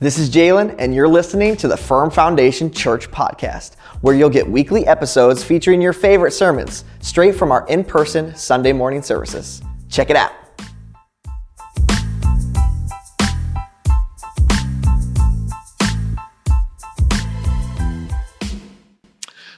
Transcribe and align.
This 0.00 0.16
is 0.16 0.30
Jalen, 0.30 0.76
and 0.78 0.94
you're 0.94 1.08
listening 1.08 1.56
to 1.56 1.66
the 1.66 1.76
Firm 1.76 2.08
Foundation 2.08 2.70
Church 2.70 3.10
podcast, 3.10 3.74
where 4.00 4.14
you'll 4.14 4.30
get 4.30 4.48
weekly 4.48 4.86
episodes 4.86 5.42
featuring 5.42 5.82
your 5.82 5.92
favorite 5.92 6.30
sermons 6.30 6.84
straight 7.00 7.34
from 7.34 7.50
our 7.50 7.66
in 7.66 7.82
person 7.82 8.32
Sunday 8.36 8.72
morning 8.72 9.02
services. 9.02 9.60
Check 9.90 10.08
it 10.10 10.14
out. 10.14 10.30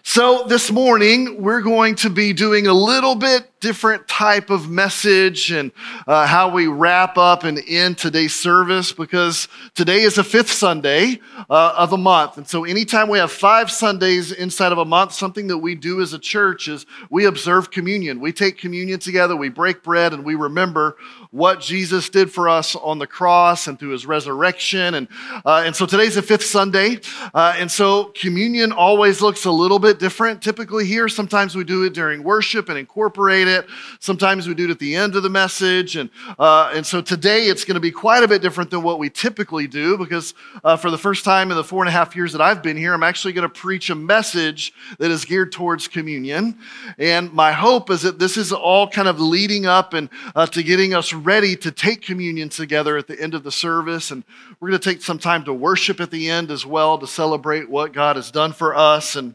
So, 0.02 0.44
this 0.48 0.70
morning, 0.70 1.42
we're 1.42 1.60
going 1.60 1.96
to 1.96 2.08
be 2.08 2.32
doing 2.32 2.66
a 2.66 2.72
little 2.72 3.14
bit 3.14 3.49
different 3.60 4.08
type 4.08 4.48
of 4.48 4.70
message 4.70 5.52
and 5.52 5.70
uh, 6.06 6.26
how 6.26 6.48
we 6.48 6.66
wrap 6.66 7.18
up 7.18 7.44
and 7.44 7.60
end 7.68 7.98
today's 7.98 8.34
service 8.34 8.90
because 8.90 9.48
today 9.74 10.00
is 10.00 10.14
the 10.14 10.24
fifth 10.24 10.50
Sunday 10.50 11.20
uh, 11.50 11.74
of 11.76 11.92
a 11.92 11.98
month. 11.98 12.38
And 12.38 12.48
so, 12.48 12.64
anytime 12.64 13.08
we 13.08 13.18
have 13.18 13.30
five 13.30 13.70
Sundays 13.70 14.32
inside 14.32 14.72
of 14.72 14.78
a 14.78 14.84
month, 14.84 15.12
something 15.12 15.46
that 15.48 15.58
we 15.58 15.74
do 15.74 16.00
as 16.00 16.14
a 16.14 16.18
church 16.18 16.68
is 16.68 16.86
we 17.10 17.26
observe 17.26 17.70
communion. 17.70 18.18
We 18.18 18.32
take 18.32 18.56
communion 18.56 18.98
together, 18.98 19.36
we 19.36 19.50
break 19.50 19.82
bread, 19.82 20.14
and 20.14 20.24
we 20.24 20.34
remember 20.34 20.96
what 21.30 21.60
Jesus 21.60 22.08
did 22.08 22.32
for 22.32 22.48
us 22.48 22.74
on 22.74 22.98
the 22.98 23.06
cross 23.06 23.66
and 23.66 23.78
through 23.78 23.90
his 23.90 24.06
resurrection. 24.06 24.94
And, 24.94 25.08
uh, 25.44 25.62
and 25.66 25.76
so, 25.76 25.84
today's 25.84 26.14
the 26.14 26.22
fifth 26.22 26.44
Sunday. 26.44 27.00
Uh, 27.34 27.54
and 27.58 27.70
so, 27.70 28.04
communion 28.04 28.72
always 28.72 29.20
looks 29.20 29.44
a 29.44 29.52
little 29.52 29.78
bit 29.78 29.98
different 29.98 30.40
typically 30.40 30.86
here. 30.86 31.08
Sometimes 31.08 31.54
we 31.54 31.64
do 31.64 31.84
it 31.84 31.92
during 31.92 32.24
worship 32.24 32.70
and 32.70 32.78
incorporate 32.78 33.49
it. 33.50 33.66
Sometimes 33.98 34.48
we 34.48 34.54
do 34.54 34.64
it 34.64 34.70
at 34.70 34.78
the 34.78 34.96
end 34.96 35.16
of 35.16 35.22
the 35.22 35.28
message. 35.28 35.96
And, 35.96 36.10
uh, 36.38 36.72
and 36.74 36.86
so 36.86 37.00
today 37.02 37.44
it's 37.44 37.64
going 37.64 37.74
to 37.74 37.80
be 37.80 37.90
quite 37.90 38.22
a 38.22 38.28
bit 38.28 38.42
different 38.42 38.70
than 38.70 38.82
what 38.82 38.98
we 38.98 39.10
typically 39.10 39.66
do 39.66 39.98
because 39.98 40.34
uh, 40.64 40.76
for 40.76 40.90
the 40.90 40.98
first 40.98 41.24
time 41.24 41.50
in 41.50 41.56
the 41.56 41.64
four 41.64 41.82
and 41.82 41.88
a 41.88 41.92
half 41.92 42.16
years 42.16 42.32
that 42.32 42.40
I've 42.40 42.62
been 42.62 42.76
here, 42.76 42.94
I'm 42.94 43.02
actually 43.02 43.32
going 43.32 43.48
to 43.48 43.54
preach 43.54 43.90
a 43.90 43.94
message 43.94 44.72
that 44.98 45.10
is 45.10 45.24
geared 45.24 45.52
towards 45.52 45.88
communion. 45.88 46.58
And 46.98 47.32
my 47.32 47.52
hope 47.52 47.90
is 47.90 48.02
that 48.02 48.18
this 48.18 48.36
is 48.36 48.52
all 48.52 48.88
kind 48.88 49.08
of 49.08 49.20
leading 49.20 49.66
up 49.66 49.92
and 49.94 50.08
uh, 50.34 50.46
to 50.46 50.62
getting 50.62 50.94
us 50.94 51.12
ready 51.12 51.56
to 51.56 51.70
take 51.70 52.02
communion 52.02 52.48
together 52.48 52.96
at 52.96 53.06
the 53.06 53.20
end 53.20 53.34
of 53.34 53.42
the 53.42 53.52
service. 53.52 54.10
And 54.10 54.24
we're 54.60 54.68
going 54.70 54.80
to 54.80 54.90
take 54.90 55.02
some 55.02 55.18
time 55.18 55.44
to 55.44 55.52
worship 55.52 56.00
at 56.00 56.10
the 56.10 56.30
end 56.30 56.50
as 56.50 56.64
well 56.64 56.98
to 56.98 57.06
celebrate 57.06 57.68
what 57.68 57.92
God 57.92 58.16
has 58.16 58.30
done 58.30 58.52
for 58.52 58.74
us. 58.74 59.16
And 59.16 59.34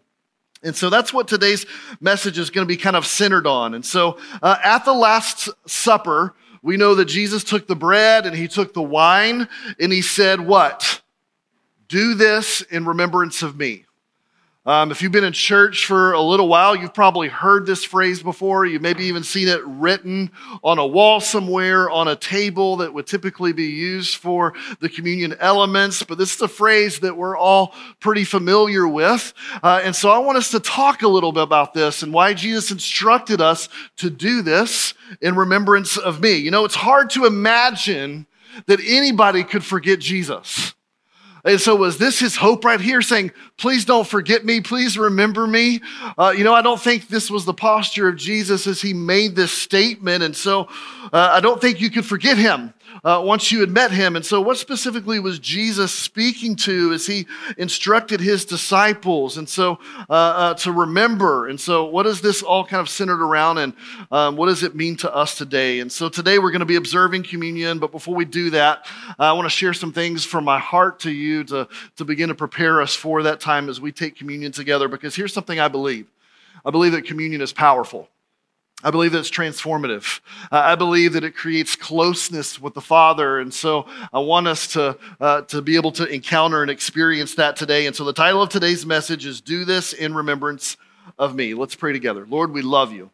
and 0.63 0.75
so 0.75 0.89
that's 0.89 1.13
what 1.13 1.27
today's 1.27 1.65
message 1.99 2.39
is 2.39 2.49
going 2.49 2.65
to 2.65 2.71
be 2.71 2.77
kind 2.77 2.95
of 2.95 3.05
centered 3.05 3.45
on. 3.45 3.73
And 3.73 3.85
so 3.85 4.17
uh, 4.41 4.57
at 4.63 4.85
the 4.85 4.93
Last 4.93 5.49
Supper, 5.67 6.33
we 6.61 6.77
know 6.77 6.95
that 6.95 7.05
Jesus 7.05 7.43
took 7.43 7.67
the 7.67 7.75
bread 7.75 8.25
and 8.25 8.35
he 8.35 8.47
took 8.47 8.73
the 8.73 8.81
wine 8.81 9.47
and 9.79 9.91
he 9.91 10.01
said, 10.01 10.41
What? 10.41 11.01
Do 11.87 12.15
this 12.15 12.61
in 12.61 12.85
remembrance 12.85 13.43
of 13.43 13.55
me. 13.55 13.85
Um, 14.67 14.89
if 14.89 15.03
you've 15.03 15.11
been 15.11 15.23
in 15.23 15.33
church 15.33 15.85
for 15.85 16.13
a 16.13 16.21
little 16.21 16.47
while, 16.47 16.75
you've 16.75 16.93
probably 16.93 17.27
heard 17.27 17.67
this 17.67 17.83
phrase 17.83 18.23
before. 18.23 18.65
You've 18.65 18.81
maybe 18.81 19.05
even 19.05 19.23
seen 19.23 19.47
it 19.47 19.61
written 19.63 20.31
on 20.63 20.79
a 20.79 20.87
wall 20.87 21.19
somewhere, 21.19 21.87
on 21.87 22.07
a 22.07 22.15
table 22.15 22.77
that 22.77 22.91
would 22.91 23.05
typically 23.05 23.53
be 23.53 23.65
used 23.65 24.15
for 24.15 24.55
the 24.79 24.89
communion 24.89 25.35
elements. 25.39 26.01
But 26.01 26.17
this 26.17 26.33
is 26.33 26.41
a 26.41 26.47
phrase 26.47 27.01
that 27.01 27.15
we're 27.15 27.37
all 27.37 27.75
pretty 27.99 28.23
familiar 28.23 28.87
with. 28.87 29.35
Uh, 29.61 29.81
and 29.83 29.95
so 29.95 30.09
I 30.09 30.17
want 30.17 30.39
us 30.39 30.49
to 30.49 30.59
talk 30.59 31.03
a 31.03 31.07
little 31.07 31.31
bit 31.31 31.43
about 31.43 31.75
this 31.75 32.01
and 32.01 32.11
why 32.11 32.33
Jesus 32.33 32.71
instructed 32.71 33.41
us 33.41 33.69
to 33.97 34.09
do 34.09 34.41
this 34.41 34.95
in 35.21 35.35
remembrance 35.35 35.95
of 35.95 36.19
me. 36.21 36.37
You 36.37 36.49
know, 36.49 36.65
it's 36.65 36.73
hard 36.73 37.11
to 37.11 37.25
imagine 37.25 38.25
that 38.65 38.79
anybody 38.83 39.43
could 39.43 39.63
forget 39.63 39.99
Jesus. 39.99 40.73
And 41.45 41.61
so, 41.61 41.75
was 41.75 41.99
this 41.99 42.19
his 42.19 42.35
hope 42.35 42.65
right 42.65 42.81
here, 42.81 43.03
saying, 43.03 43.31
Please 43.57 43.85
don't 43.85 44.07
forget 44.07 44.43
me, 44.43 44.61
please 44.61 44.97
remember 44.97 45.45
me? 45.45 45.79
Uh, 46.17 46.33
you 46.35 46.43
know, 46.43 46.53
I 46.53 46.63
don't 46.63 46.81
think 46.81 47.07
this 47.07 47.29
was 47.29 47.45
the 47.45 47.53
posture 47.53 48.07
of 48.07 48.15
Jesus 48.17 48.65
as 48.65 48.81
he 48.81 48.93
made 48.93 49.35
this 49.35 49.51
statement. 49.51 50.23
And 50.23 50.35
so, 50.35 50.67
uh, 51.13 51.29
I 51.33 51.39
don't 51.39 51.61
think 51.61 51.79
you 51.79 51.91
could 51.91 52.05
forget 52.05 52.37
him 52.37 52.73
uh, 53.03 53.21
once 53.23 53.51
you 53.51 53.59
had 53.59 53.69
met 53.69 53.91
him. 53.91 54.15
And 54.15 54.25
so, 54.25 54.41
what 54.41 54.57
specifically 54.57 55.19
was 55.19 55.39
Jesus 55.39 55.93
speaking 55.93 56.55
to 56.57 56.93
as 56.93 57.05
he 57.05 57.27
instructed 57.57 58.19
his 58.19 58.45
disciples? 58.45 59.37
And 59.37 59.47
so, 59.47 59.79
uh, 60.09 60.13
uh, 60.13 60.53
to 60.55 60.71
remember. 60.71 61.47
And 61.47 61.59
so, 61.59 61.85
what 61.85 62.05
is 62.05 62.21
this 62.21 62.41
all 62.41 62.65
kind 62.65 62.81
of 62.81 62.89
centered 62.89 63.23
around? 63.23 63.57
And 63.57 63.73
um, 64.11 64.35
what 64.35 64.47
does 64.47 64.63
it 64.63 64.75
mean 64.75 64.95
to 64.97 65.13
us 65.13 65.37
today? 65.37 65.79
And 65.79 65.91
so, 65.91 66.09
today 66.09 66.39
we're 66.39 66.51
going 66.51 66.59
to 66.59 66.65
be 66.65 66.77
observing 66.77 67.23
communion. 67.23 67.79
But 67.79 67.91
before 67.91 68.15
we 68.15 68.25
do 68.25 68.49
that, 68.51 68.85
I 69.19 69.33
want 69.33 69.45
to 69.45 69.49
share 69.49 69.73
some 69.73 69.91
things 69.91 70.25
from 70.25 70.43
my 70.43 70.59
heart 70.59 70.99
to 71.01 71.11
you 71.11 71.43
to, 71.45 71.67
to 71.97 72.05
begin 72.05 72.29
to 72.29 72.35
prepare 72.35 72.81
us 72.81 72.95
for 72.95 73.23
that 73.23 73.39
time 73.39 73.69
as 73.69 73.81
we 73.81 73.91
take 73.91 74.15
communion 74.15 74.51
together. 74.51 74.87
Because 74.87 75.15
here's 75.15 75.33
something 75.33 75.59
I 75.59 75.67
believe 75.67 76.07
I 76.63 76.71
believe 76.71 76.93
that 76.93 77.05
communion 77.05 77.41
is 77.41 77.53
powerful. 77.53 78.09
I 78.85 78.91
believe 78.91 79.13
that 79.13 79.19
it's 79.19 79.31
transformative. 79.31 80.19
Uh, 80.51 80.61
I 80.63 80.75
believe 80.75 81.13
that 81.13 81.23
it 81.23 81.35
creates 81.35 81.75
closeness 81.75 82.61
with 82.61 82.75
the 82.75 82.81
Father. 82.81 83.39
And 83.39 83.51
so 83.51 83.87
I 84.13 84.19
want 84.19 84.47
us 84.47 84.67
to, 84.73 84.95
uh, 85.19 85.41
to 85.41 85.63
be 85.63 85.75
able 85.75 85.91
to 85.93 86.05
encounter 86.05 86.61
and 86.61 86.69
experience 86.69 87.33
that 87.33 87.55
today. 87.55 87.87
And 87.87 87.95
so 87.95 88.03
the 88.03 88.13
title 88.13 88.43
of 88.43 88.49
today's 88.49 88.85
message 88.85 89.25
is 89.25 89.41
Do 89.41 89.65
This 89.65 89.91
in 89.91 90.13
Remembrance 90.13 90.77
of 91.17 91.33
Me. 91.33 91.55
Let's 91.55 91.73
pray 91.73 91.93
together. 91.93 92.27
Lord, 92.29 92.51
we 92.51 92.61
love 92.61 92.93
you. 92.93 93.09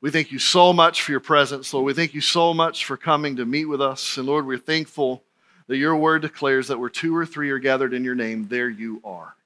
We 0.00 0.10
thank 0.10 0.32
you 0.32 0.40
so 0.40 0.72
much 0.72 1.02
for 1.02 1.12
your 1.12 1.20
presence, 1.20 1.72
Lord. 1.72 1.86
We 1.86 1.94
thank 1.94 2.12
you 2.12 2.20
so 2.20 2.52
much 2.52 2.84
for 2.84 2.96
coming 2.96 3.36
to 3.36 3.46
meet 3.46 3.66
with 3.66 3.80
us. 3.80 4.16
And 4.18 4.26
Lord, 4.26 4.48
we're 4.48 4.58
thankful 4.58 5.22
that 5.68 5.76
your 5.76 5.94
word 5.94 6.22
declares 6.22 6.66
that 6.66 6.80
where 6.80 6.90
two 6.90 7.16
or 7.16 7.24
three 7.24 7.50
are 7.50 7.60
gathered 7.60 7.94
in 7.94 8.02
your 8.02 8.16
name, 8.16 8.48
there 8.48 8.68
you 8.68 9.00
are. 9.04 9.36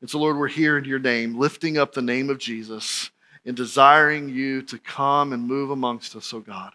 And 0.00 0.10
so, 0.10 0.18
Lord, 0.18 0.36
we're 0.36 0.48
here 0.48 0.76
in 0.76 0.84
your 0.84 0.98
name, 0.98 1.38
lifting 1.38 1.78
up 1.78 1.92
the 1.92 2.02
name 2.02 2.28
of 2.28 2.38
Jesus 2.38 3.12
in 3.48 3.54
desiring 3.54 4.28
you 4.28 4.60
to 4.60 4.78
come 4.78 5.32
and 5.32 5.48
move 5.48 5.70
amongst 5.70 6.14
us, 6.14 6.34
oh 6.34 6.40
God. 6.40 6.74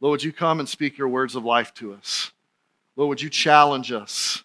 Lord, 0.00 0.12
would 0.12 0.24
you 0.24 0.32
come 0.32 0.58
and 0.58 0.66
speak 0.66 0.96
your 0.96 1.08
words 1.08 1.34
of 1.34 1.44
life 1.44 1.74
to 1.74 1.92
us? 1.92 2.32
Lord, 2.96 3.10
would 3.10 3.20
you 3.20 3.28
challenge 3.28 3.92
us? 3.92 4.42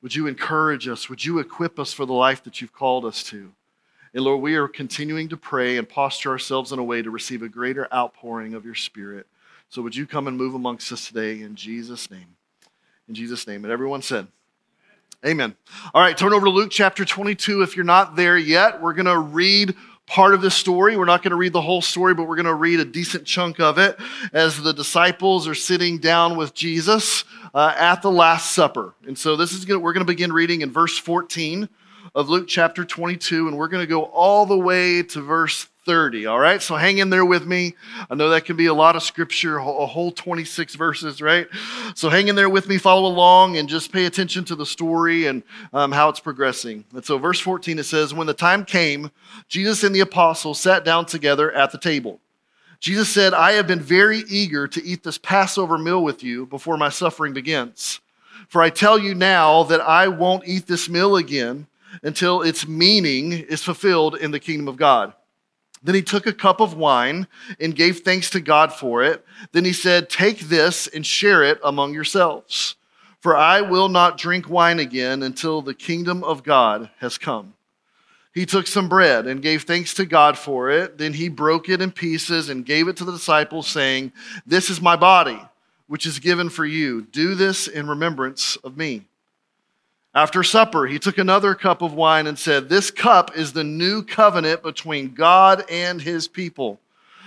Would 0.00 0.14
you 0.14 0.28
encourage 0.28 0.86
us? 0.86 1.10
Would 1.10 1.24
you 1.24 1.40
equip 1.40 1.80
us 1.80 1.92
for 1.92 2.06
the 2.06 2.12
life 2.12 2.44
that 2.44 2.60
you've 2.60 2.72
called 2.72 3.04
us 3.04 3.24
to? 3.24 3.50
And 4.14 4.22
Lord, 4.22 4.40
we 4.40 4.54
are 4.54 4.68
continuing 4.68 5.28
to 5.30 5.36
pray 5.36 5.76
and 5.76 5.88
posture 5.88 6.30
ourselves 6.30 6.70
in 6.70 6.78
a 6.78 6.84
way 6.84 7.02
to 7.02 7.10
receive 7.10 7.42
a 7.42 7.48
greater 7.48 7.92
outpouring 7.92 8.54
of 8.54 8.64
your 8.64 8.76
Spirit. 8.76 9.26
So 9.68 9.82
would 9.82 9.96
you 9.96 10.06
come 10.06 10.28
and 10.28 10.38
move 10.38 10.54
amongst 10.54 10.92
us 10.92 11.08
today 11.08 11.40
in 11.40 11.56
Jesus' 11.56 12.12
name? 12.12 12.36
In 13.08 13.16
Jesus' 13.16 13.48
name. 13.48 13.64
And 13.64 13.72
everyone 13.72 14.02
said, 14.02 14.28
Amen. 15.24 15.56
All 15.92 16.00
right, 16.00 16.16
turn 16.16 16.32
over 16.32 16.46
to 16.46 16.50
Luke 16.52 16.70
chapter 16.70 17.04
22. 17.04 17.62
If 17.62 17.74
you're 17.74 17.84
not 17.84 18.14
there 18.14 18.38
yet, 18.38 18.80
we're 18.80 18.92
going 18.92 19.06
to 19.06 19.18
read 19.18 19.74
part 20.06 20.34
of 20.34 20.40
this 20.40 20.54
story. 20.54 20.96
We're 20.96 21.04
not 21.04 21.22
going 21.22 21.30
to 21.30 21.36
read 21.36 21.52
the 21.52 21.60
whole 21.60 21.82
story, 21.82 22.14
but 22.14 22.28
we're 22.28 22.36
going 22.36 22.46
to 22.46 22.54
read 22.54 22.80
a 22.80 22.84
decent 22.84 23.24
chunk 23.24 23.60
of 23.60 23.78
it 23.78 23.96
as 24.32 24.62
the 24.62 24.72
disciples 24.72 25.48
are 25.48 25.54
sitting 25.54 25.98
down 25.98 26.36
with 26.36 26.54
Jesus 26.54 27.24
uh, 27.54 27.74
at 27.76 28.02
the 28.02 28.10
Last 28.10 28.52
Supper. 28.52 28.94
And 29.06 29.18
so 29.18 29.36
this 29.36 29.52
is 29.52 29.64
to, 29.64 29.78
we're 29.78 29.92
going 29.92 30.06
to 30.06 30.12
begin 30.12 30.32
reading 30.32 30.60
in 30.60 30.72
verse 30.72 30.96
14 30.96 31.68
of 32.14 32.28
Luke 32.28 32.46
chapter 32.48 32.84
22, 32.84 33.48
and 33.48 33.58
we're 33.58 33.68
going 33.68 33.82
to 33.82 33.86
go 33.86 34.04
all 34.04 34.46
the 34.46 34.56
way 34.56 35.02
to 35.02 35.20
verse 35.20 35.68
30. 35.86 36.26
All 36.26 36.38
right, 36.38 36.60
so 36.60 36.76
hang 36.76 36.98
in 36.98 37.10
there 37.10 37.24
with 37.24 37.46
me. 37.46 37.74
I 38.10 38.16
know 38.16 38.28
that 38.30 38.44
can 38.44 38.56
be 38.56 38.66
a 38.66 38.74
lot 38.74 38.96
of 38.96 39.04
scripture, 39.04 39.56
a 39.56 39.86
whole 39.86 40.10
26 40.10 40.74
verses, 40.74 41.22
right? 41.22 41.46
So 41.94 42.10
hang 42.10 42.26
in 42.26 42.34
there 42.34 42.50
with 42.50 42.68
me, 42.68 42.76
follow 42.76 43.08
along, 43.08 43.56
and 43.56 43.68
just 43.68 43.92
pay 43.92 44.04
attention 44.04 44.44
to 44.46 44.56
the 44.56 44.66
story 44.66 45.26
and 45.26 45.44
um, 45.72 45.92
how 45.92 46.08
it's 46.08 46.20
progressing. 46.20 46.84
And 46.92 47.04
so, 47.04 47.16
verse 47.16 47.40
14 47.40 47.78
it 47.78 47.84
says, 47.84 48.12
When 48.12 48.26
the 48.26 48.34
time 48.34 48.64
came, 48.64 49.12
Jesus 49.48 49.84
and 49.84 49.94
the 49.94 50.00
apostles 50.00 50.60
sat 50.60 50.84
down 50.84 51.06
together 51.06 51.52
at 51.52 51.70
the 51.70 51.78
table. 51.78 52.20
Jesus 52.80 53.08
said, 53.08 53.32
I 53.32 53.52
have 53.52 53.66
been 53.66 53.80
very 53.80 54.18
eager 54.28 54.68
to 54.68 54.84
eat 54.84 55.02
this 55.02 55.18
Passover 55.18 55.78
meal 55.78 56.02
with 56.02 56.22
you 56.22 56.46
before 56.46 56.76
my 56.76 56.88
suffering 56.88 57.32
begins. 57.32 58.00
For 58.48 58.60
I 58.60 58.70
tell 58.70 58.98
you 58.98 59.14
now 59.14 59.62
that 59.64 59.80
I 59.80 60.08
won't 60.08 60.46
eat 60.46 60.66
this 60.66 60.88
meal 60.88 61.16
again 61.16 61.68
until 62.02 62.42
its 62.42 62.68
meaning 62.68 63.32
is 63.32 63.62
fulfilled 63.62 64.16
in 64.16 64.30
the 64.30 64.40
kingdom 64.40 64.68
of 64.68 64.76
God. 64.76 65.14
Then 65.86 65.94
he 65.94 66.02
took 66.02 66.26
a 66.26 66.32
cup 66.32 66.60
of 66.60 66.74
wine 66.76 67.28
and 67.60 67.76
gave 67.76 68.00
thanks 68.00 68.28
to 68.30 68.40
God 68.40 68.72
for 68.72 69.04
it. 69.04 69.24
Then 69.52 69.64
he 69.64 69.72
said, 69.72 70.10
Take 70.10 70.40
this 70.40 70.88
and 70.88 71.06
share 71.06 71.44
it 71.44 71.60
among 71.62 71.94
yourselves. 71.94 72.74
For 73.20 73.36
I 73.36 73.60
will 73.60 73.88
not 73.88 74.18
drink 74.18 74.50
wine 74.50 74.80
again 74.80 75.22
until 75.22 75.62
the 75.62 75.74
kingdom 75.74 76.24
of 76.24 76.42
God 76.42 76.90
has 76.98 77.18
come. 77.18 77.54
He 78.34 78.46
took 78.46 78.66
some 78.66 78.88
bread 78.88 79.28
and 79.28 79.40
gave 79.40 79.62
thanks 79.62 79.94
to 79.94 80.04
God 80.04 80.36
for 80.36 80.70
it. 80.70 80.98
Then 80.98 81.12
he 81.12 81.28
broke 81.28 81.68
it 81.68 81.80
in 81.80 81.92
pieces 81.92 82.48
and 82.48 82.66
gave 82.66 82.88
it 82.88 82.96
to 82.96 83.04
the 83.04 83.12
disciples, 83.12 83.68
saying, 83.68 84.12
This 84.44 84.68
is 84.68 84.80
my 84.80 84.96
body, 84.96 85.40
which 85.86 86.04
is 86.04 86.18
given 86.18 86.50
for 86.50 86.66
you. 86.66 87.02
Do 87.02 87.36
this 87.36 87.68
in 87.68 87.86
remembrance 87.86 88.56
of 88.56 88.76
me. 88.76 89.04
After 90.16 90.42
supper, 90.42 90.86
he 90.86 90.98
took 90.98 91.18
another 91.18 91.54
cup 91.54 91.82
of 91.82 91.92
wine 91.92 92.26
and 92.26 92.38
said, 92.38 92.70
This 92.70 92.90
cup 92.90 93.36
is 93.36 93.52
the 93.52 93.62
new 93.62 94.02
covenant 94.02 94.62
between 94.62 95.12
God 95.12 95.62
and 95.70 96.00
his 96.00 96.26
people, 96.26 96.80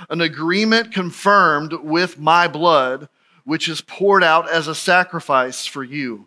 an 0.10 0.22
agreement 0.22 0.92
confirmed 0.92 1.72
with 1.72 2.18
my 2.18 2.48
blood, 2.48 3.08
which 3.44 3.70
is 3.70 3.82
poured 3.82 4.24
out 4.24 4.50
as 4.50 4.68
a 4.68 4.74
sacrifice 4.74 5.68
for 5.68 5.84
you. 5.84 6.26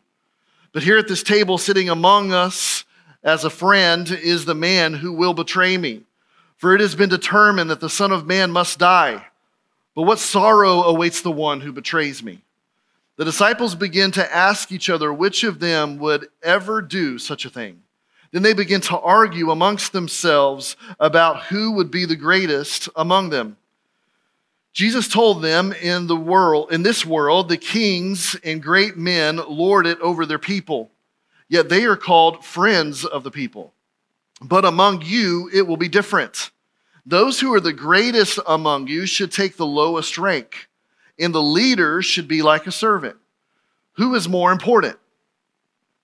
But 0.71 0.85
here 0.85 0.99
at 0.99 1.09
this 1.09 1.25
table, 1.25 1.59
sitting 1.59 1.89
among 1.89 2.33
us 2.33 2.85
as 3.25 3.45
a 3.45 3.51
friend, 3.51 4.09
is 4.09 4.45
the 4.45 4.55
man 4.55 4.95
who 4.95 5.13
will 5.13 5.35
betray 5.35 5.77
me. 5.77 6.03
For 6.59 6.77
it 6.77 6.81
has 6.81 6.95
been 6.95 7.09
determined 7.09 7.71
that 7.71 7.81
the 7.81 7.91
Son 7.91 8.13
of 8.13 8.25
Man 8.25 8.53
must 8.53 8.79
die. 8.79 9.27
But 9.97 10.03
what 10.03 10.21
sorrow 10.21 10.85
awaits 10.85 11.23
the 11.23 11.33
one 11.33 11.61
who 11.61 11.73
betrays 11.73 12.23
me? 12.23 12.41
The 13.17 13.25
disciples 13.25 13.75
begin 13.75 14.11
to 14.13 14.35
ask 14.35 14.73
each 14.73 14.89
other 14.89 15.13
which 15.13 15.45
of 15.45 15.61
them 15.61 15.99
would 15.99 16.29
ever 16.43 16.81
do 16.81 17.19
such 17.19 17.45
a 17.45 17.51
thing. 17.51 17.83
Then 18.33 18.43
they 18.43 18.55
begin 18.55 18.81
to 18.83 18.99
argue 18.99 19.51
amongst 19.51 19.93
themselves 19.93 20.77
about 20.99 21.45
who 21.45 21.73
would 21.73 21.91
be 21.91 22.07
the 22.07 22.17
greatest 22.17 22.89
among 22.97 23.29
them. 23.29 23.59
Jesus 24.73 25.07
told 25.07 25.43
them 25.43 25.73
in 25.73 26.07
the 26.07 26.17
world, 26.17 26.73
in 26.73 26.83
this 26.83 27.05
world, 27.05 27.51
the 27.51 27.59
kings 27.59 28.35
and 28.43 28.63
great 28.63 28.97
men 28.97 29.37
lord 29.37 29.87
it 29.87 30.01
over 30.01 30.25
their 30.25 30.39
people, 30.39 30.91
yet 31.49 31.69
they 31.69 31.85
are 31.85 31.97
called 31.97 32.43
friends 32.43 33.05
of 33.05 33.23
the 33.23 33.31
people. 33.31 33.75
But 34.41 34.65
among 34.65 35.03
you, 35.03 35.51
it 35.53 35.67
will 35.67 35.77
be 35.77 35.89
different. 35.89 36.51
Those 37.05 37.39
who 37.39 37.53
are 37.53 37.61
the 37.61 37.75
greatest 37.75 38.39
among 38.47 38.87
you 38.87 39.05
should 39.05 39.31
take 39.31 39.57
the 39.57 39.67
lowest 39.67 40.17
rank, 40.17 40.69
and 41.19 41.35
the 41.35 41.43
leader 41.43 42.03
should 42.03 42.29
be 42.29 42.43
like 42.43 42.67
a 42.67 42.73
servant. 42.73 43.17
Who 43.93 44.15
is 44.15 44.29
more 44.29 44.53
important? 44.53 44.99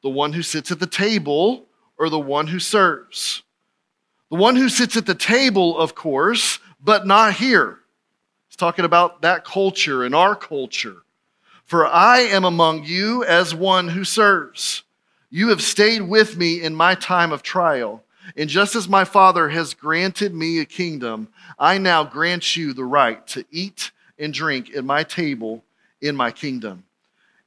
The 0.03 0.11
one 0.11 0.33
who 0.33 0.43
sits 0.43 0.71
at 0.71 0.81
the 0.81 0.87
table 0.87 1.67
or 1.99 2.09
the 2.09 2.19
one 2.19 2.47
who 2.47 2.59
serves? 2.59 3.43
The 4.31 4.37
one 4.37 4.57
who 4.57 4.69
sits 4.69 4.97
at 4.97 5.07
the 5.07 5.15
table, 5.15 5.79
of 5.79 5.95
course, 5.95 6.59
but 6.81 7.07
not 7.07 7.35
here 7.35 7.79
He's 8.49 8.57
talking 8.57 8.85
about 8.85 9.23
that 9.23 9.45
culture 9.45 10.05
and 10.05 10.15
our 10.15 10.35
culture. 10.35 11.03
For 11.65 11.87
I 11.87 12.21
am 12.21 12.45
among 12.45 12.85
you 12.85 13.25
as 13.25 13.55
one 13.55 13.89
who 13.89 14.05
serves. 14.05 14.85
You 15.31 15.49
have 15.49 15.63
stayed 15.63 16.03
with 16.03 16.39
me 16.39 16.63
in 16.63 16.75
my 16.75 16.95
time 16.95 17.31
of 17.31 17.43
trial. 17.43 18.03
And 18.37 18.49
just 18.49 18.75
as 18.75 18.89
my 18.89 19.05
Father 19.05 19.51
has 19.51 19.75
granted 19.75 20.35
me 20.35 20.61
a 20.61 20.65
kingdom, 20.65 21.29
I 21.59 21.77
now 21.77 22.05
grant 22.05 22.57
you 22.57 22.73
the 22.73 22.85
right 22.85 23.27
to 23.29 23.45
eat 23.51 23.91
and 24.19 24.33
drink 24.33 24.75
at 24.75 24.85
my 24.85 25.03
table 25.03 25.65
in 26.01 26.17
my 26.17 26.31
kingdom. 26.31 26.85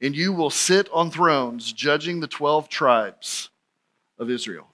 And 0.00 0.16
you 0.16 0.32
will 0.32 0.50
sit 0.50 0.88
on 0.92 1.10
thrones 1.10 1.72
judging 1.72 2.20
the 2.20 2.26
12 2.26 2.68
tribes 2.68 3.50
of 4.18 4.30
Israel. 4.30 4.68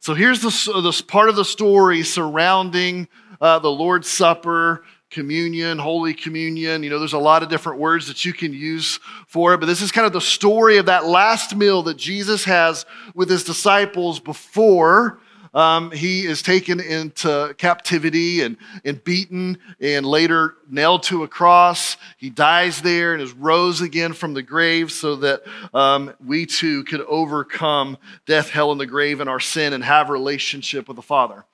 So 0.00 0.14
here's 0.14 0.40
the, 0.40 0.80
this 0.82 1.00
part 1.00 1.28
of 1.28 1.36
the 1.36 1.44
story 1.44 2.02
surrounding 2.02 3.08
uh, 3.40 3.58
the 3.58 3.70
Lord's 3.70 4.08
Supper, 4.08 4.84
communion, 5.10 5.78
Holy 5.78 6.12
Communion. 6.12 6.82
You 6.82 6.90
know, 6.90 6.98
there's 6.98 7.12
a 7.12 7.18
lot 7.18 7.42
of 7.42 7.48
different 7.48 7.78
words 7.78 8.08
that 8.08 8.24
you 8.24 8.32
can 8.32 8.52
use 8.52 9.00
for 9.26 9.54
it, 9.54 9.60
but 9.60 9.66
this 9.66 9.80
is 9.80 9.92
kind 9.92 10.06
of 10.06 10.12
the 10.12 10.20
story 10.20 10.76
of 10.78 10.86
that 10.86 11.06
last 11.06 11.54
meal 11.54 11.82
that 11.84 11.96
Jesus 11.96 12.44
has 12.44 12.84
with 13.14 13.30
his 13.30 13.44
disciples 13.44 14.20
before 14.20 15.20
um, 15.54 15.92
he 15.92 16.26
is 16.26 16.42
taken 16.42 16.80
into 16.80 17.54
captivity 17.56 18.42
and, 18.42 18.56
and 18.84 19.02
beaten 19.04 19.58
and 19.80 20.04
later 20.04 20.56
nailed 20.68 21.04
to 21.04 21.22
a 21.22 21.28
cross. 21.28 21.96
He 22.18 22.28
dies 22.28 22.82
there 22.82 23.12
and 23.12 23.22
is 23.22 23.32
rose 23.32 23.80
again 23.80 24.12
from 24.12 24.34
the 24.34 24.42
grave 24.42 24.90
so 24.90 25.16
that 25.16 25.42
um, 25.72 26.12
we 26.24 26.46
too 26.46 26.82
could 26.84 27.02
overcome 27.02 27.96
death, 28.26 28.50
hell, 28.50 28.72
and 28.72 28.80
the 28.80 28.86
grave 28.86 29.20
and 29.20 29.30
our 29.30 29.40
sin 29.40 29.72
and 29.72 29.84
have 29.84 30.10
relationship 30.10 30.88
with 30.88 30.96
the 30.96 31.02
Father. 31.02 31.44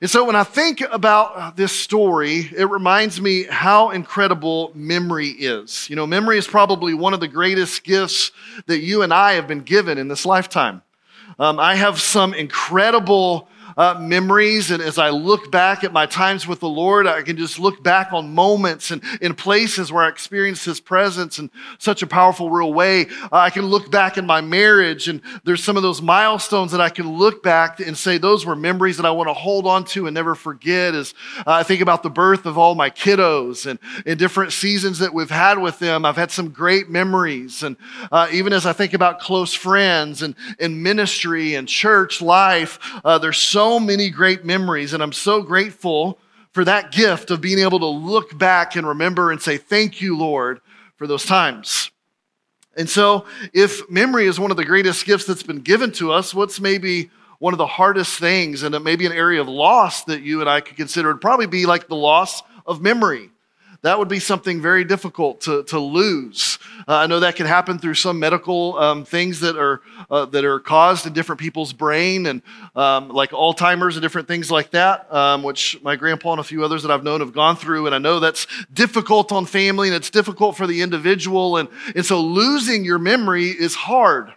And 0.00 0.10
so 0.10 0.24
when 0.24 0.36
I 0.36 0.44
think 0.44 0.82
about 0.82 1.56
this 1.56 1.72
story, 1.72 2.50
it 2.54 2.68
reminds 2.68 3.20
me 3.20 3.44
how 3.44 3.90
incredible 3.90 4.70
memory 4.74 5.28
is. 5.28 5.88
You 5.88 5.96
know, 5.96 6.06
memory 6.06 6.36
is 6.36 6.46
probably 6.46 6.92
one 6.92 7.14
of 7.14 7.20
the 7.20 7.28
greatest 7.28 7.82
gifts 7.82 8.30
that 8.66 8.80
you 8.80 9.02
and 9.02 9.14
I 9.14 9.34
have 9.34 9.48
been 9.48 9.62
given 9.62 9.96
in 9.96 10.08
this 10.08 10.26
lifetime. 10.26 10.82
Um, 11.38 11.60
I 11.60 11.74
have 11.74 12.00
some 12.00 12.32
incredible 12.32 13.48
uh, 13.76 13.96
memories. 14.00 14.70
And 14.70 14.82
as 14.82 14.98
I 14.98 15.10
look 15.10 15.50
back 15.50 15.84
at 15.84 15.92
my 15.92 16.06
times 16.06 16.46
with 16.46 16.60
the 16.60 16.68
Lord, 16.68 17.06
I 17.06 17.22
can 17.22 17.36
just 17.36 17.58
look 17.58 17.82
back 17.82 18.12
on 18.12 18.34
moments 18.34 18.90
and 18.90 19.02
in 19.20 19.34
places 19.34 19.92
where 19.92 20.04
I 20.04 20.08
experienced 20.08 20.64
His 20.64 20.80
presence 20.80 21.38
in 21.38 21.50
such 21.78 22.02
a 22.02 22.06
powerful, 22.06 22.50
real 22.50 22.72
way. 22.72 23.06
Uh, 23.24 23.28
I 23.32 23.50
can 23.50 23.66
look 23.66 23.90
back 23.90 24.16
in 24.16 24.26
my 24.26 24.40
marriage, 24.40 25.08
and 25.08 25.20
there's 25.44 25.62
some 25.62 25.76
of 25.76 25.82
those 25.82 26.00
milestones 26.00 26.72
that 26.72 26.80
I 26.80 26.88
can 26.88 27.08
look 27.08 27.42
back 27.42 27.80
and 27.80 27.96
say 27.96 28.18
those 28.18 28.46
were 28.46 28.56
memories 28.56 28.96
that 28.96 29.06
I 29.06 29.10
want 29.10 29.28
to 29.28 29.34
hold 29.34 29.66
on 29.66 29.84
to 29.86 30.06
and 30.06 30.14
never 30.14 30.34
forget. 30.34 30.94
As 30.94 31.14
uh, 31.38 31.42
I 31.52 31.62
think 31.62 31.80
about 31.80 32.02
the 32.02 32.10
birth 32.10 32.46
of 32.46 32.56
all 32.56 32.74
my 32.74 32.90
kiddos 32.90 33.66
and 33.66 33.78
in 34.06 34.18
different 34.18 34.52
seasons 34.52 34.98
that 35.00 35.12
we've 35.12 35.30
had 35.30 35.58
with 35.58 35.78
them, 35.78 36.04
I've 36.04 36.16
had 36.16 36.30
some 36.30 36.50
great 36.50 36.88
memories. 36.88 37.62
And 37.62 37.76
uh, 38.10 38.28
even 38.32 38.52
as 38.52 38.64
I 38.64 38.72
think 38.72 38.94
about 38.94 39.20
close 39.20 39.52
friends 39.52 40.22
and 40.22 40.34
in 40.58 40.82
ministry 40.82 41.54
and 41.54 41.68
church 41.68 42.22
life, 42.22 42.78
uh, 43.04 43.18
there's 43.18 43.36
so 43.38 43.65
so 43.66 43.80
many 43.80 44.10
great 44.10 44.44
memories, 44.44 44.92
and 44.92 45.02
I'm 45.02 45.12
so 45.12 45.42
grateful 45.42 46.20
for 46.52 46.64
that 46.64 46.92
gift 46.92 47.32
of 47.32 47.40
being 47.40 47.58
able 47.58 47.80
to 47.80 47.86
look 47.86 48.38
back 48.38 48.76
and 48.76 48.86
remember 48.86 49.32
and 49.32 49.42
say, 49.42 49.56
Thank 49.56 50.00
you, 50.00 50.16
Lord, 50.16 50.60
for 50.94 51.08
those 51.08 51.24
times. 51.24 51.90
And 52.76 52.88
so, 52.88 53.24
if 53.52 53.90
memory 53.90 54.26
is 54.26 54.38
one 54.38 54.52
of 54.52 54.56
the 54.56 54.64
greatest 54.64 55.04
gifts 55.04 55.24
that's 55.24 55.42
been 55.42 55.62
given 55.62 55.90
to 55.92 56.12
us, 56.12 56.32
what's 56.32 56.60
maybe 56.60 57.10
one 57.40 57.54
of 57.54 57.58
the 57.58 57.66
hardest 57.66 58.20
things, 58.20 58.62
and 58.62 58.84
maybe 58.84 59.04
an 59.04 59.10
area 59.10 59.40
of 59.40 59.48
loss 59.48 60.04
that 60.04 60.22
you 60.22 60.40
and 60.40 60.48
I 60.48 60.60
could 60.60 60.76
consider 60.76 61.08
would 61.08 61.20
probably 61.20 61.46
be 61.46 61.66
like 61.66 61.88
the 61.88 61.96
loss 61.96 62.44
of 62.66 62.80
memory 62.80 63.30
that 63.82 63.98
would 63.98 64.08
be 64.08 64.18
something 64.18 64.60
very 64.60 64.84
difficult 64.84 65.42
to, 65.42 65.62
to 65.64 65.78
lose. 65.78 66.58
Uh, 66.88 66.96
I 66.96 67.06
know 67.06 67.20
that 67.20 67.36
can 67.36 67.46
happen 67.46 67.78
through 67.78 67.94
some 67.94 68.18
medical 68.18 68.78
um, 68.78 69.04
things 69.04 69.40
that 69.40 69.56
are, 69.56 69.80
uh, 70.10 70.26
that 70.26 70.44
are 70.44 70.60
caused 70.60 71.06
in 71.06 71.12
different 71.12 71.40
people's 71.40 71.72
brain, 71.72 72.26
and 72.26 72.42
um, 72.74 73.08
like 73.08 73.30
Alzheimer's 73.30 73.96
and 73.96 74.02
different 74.02 74.28
things 74.28 74.50
like 74.50 74.70
that, 74.70 75.12
um, 75.12 75.42
which 75.42 75.80
my 75.82 75.96
grandpa 75.96 76.32
and 76.32 76.40
a 76.40 76.44
few 76.44 76.64
others 76.64 76.82
that 76.82 76.90
I've 76.90 77.04
known 77.04 77.20
have 77.20 77.32
gone 77.32 77.56
through. 77.56 77.86
And 77.86 77.94
I 77.94 77.98
know 77.98 78.20
that's 78.20 78.46
difficult 78.72 79.32
on 79.32 79.46
family 79.46 79.88
and 79.88 79.96
it's 79.96 80.10
difficult 80.10 80.56
for 80.56 80.66
the 80.66 80.82
individual. 80.82 81.56
And, 81.56 81.68
and 81.94 82.04
so 82.04 82.20
losing 82.20 82.84
your 82.84 82.98
memory 82.98 83.46
is 83.46 83.74
hard. 83.74 84.32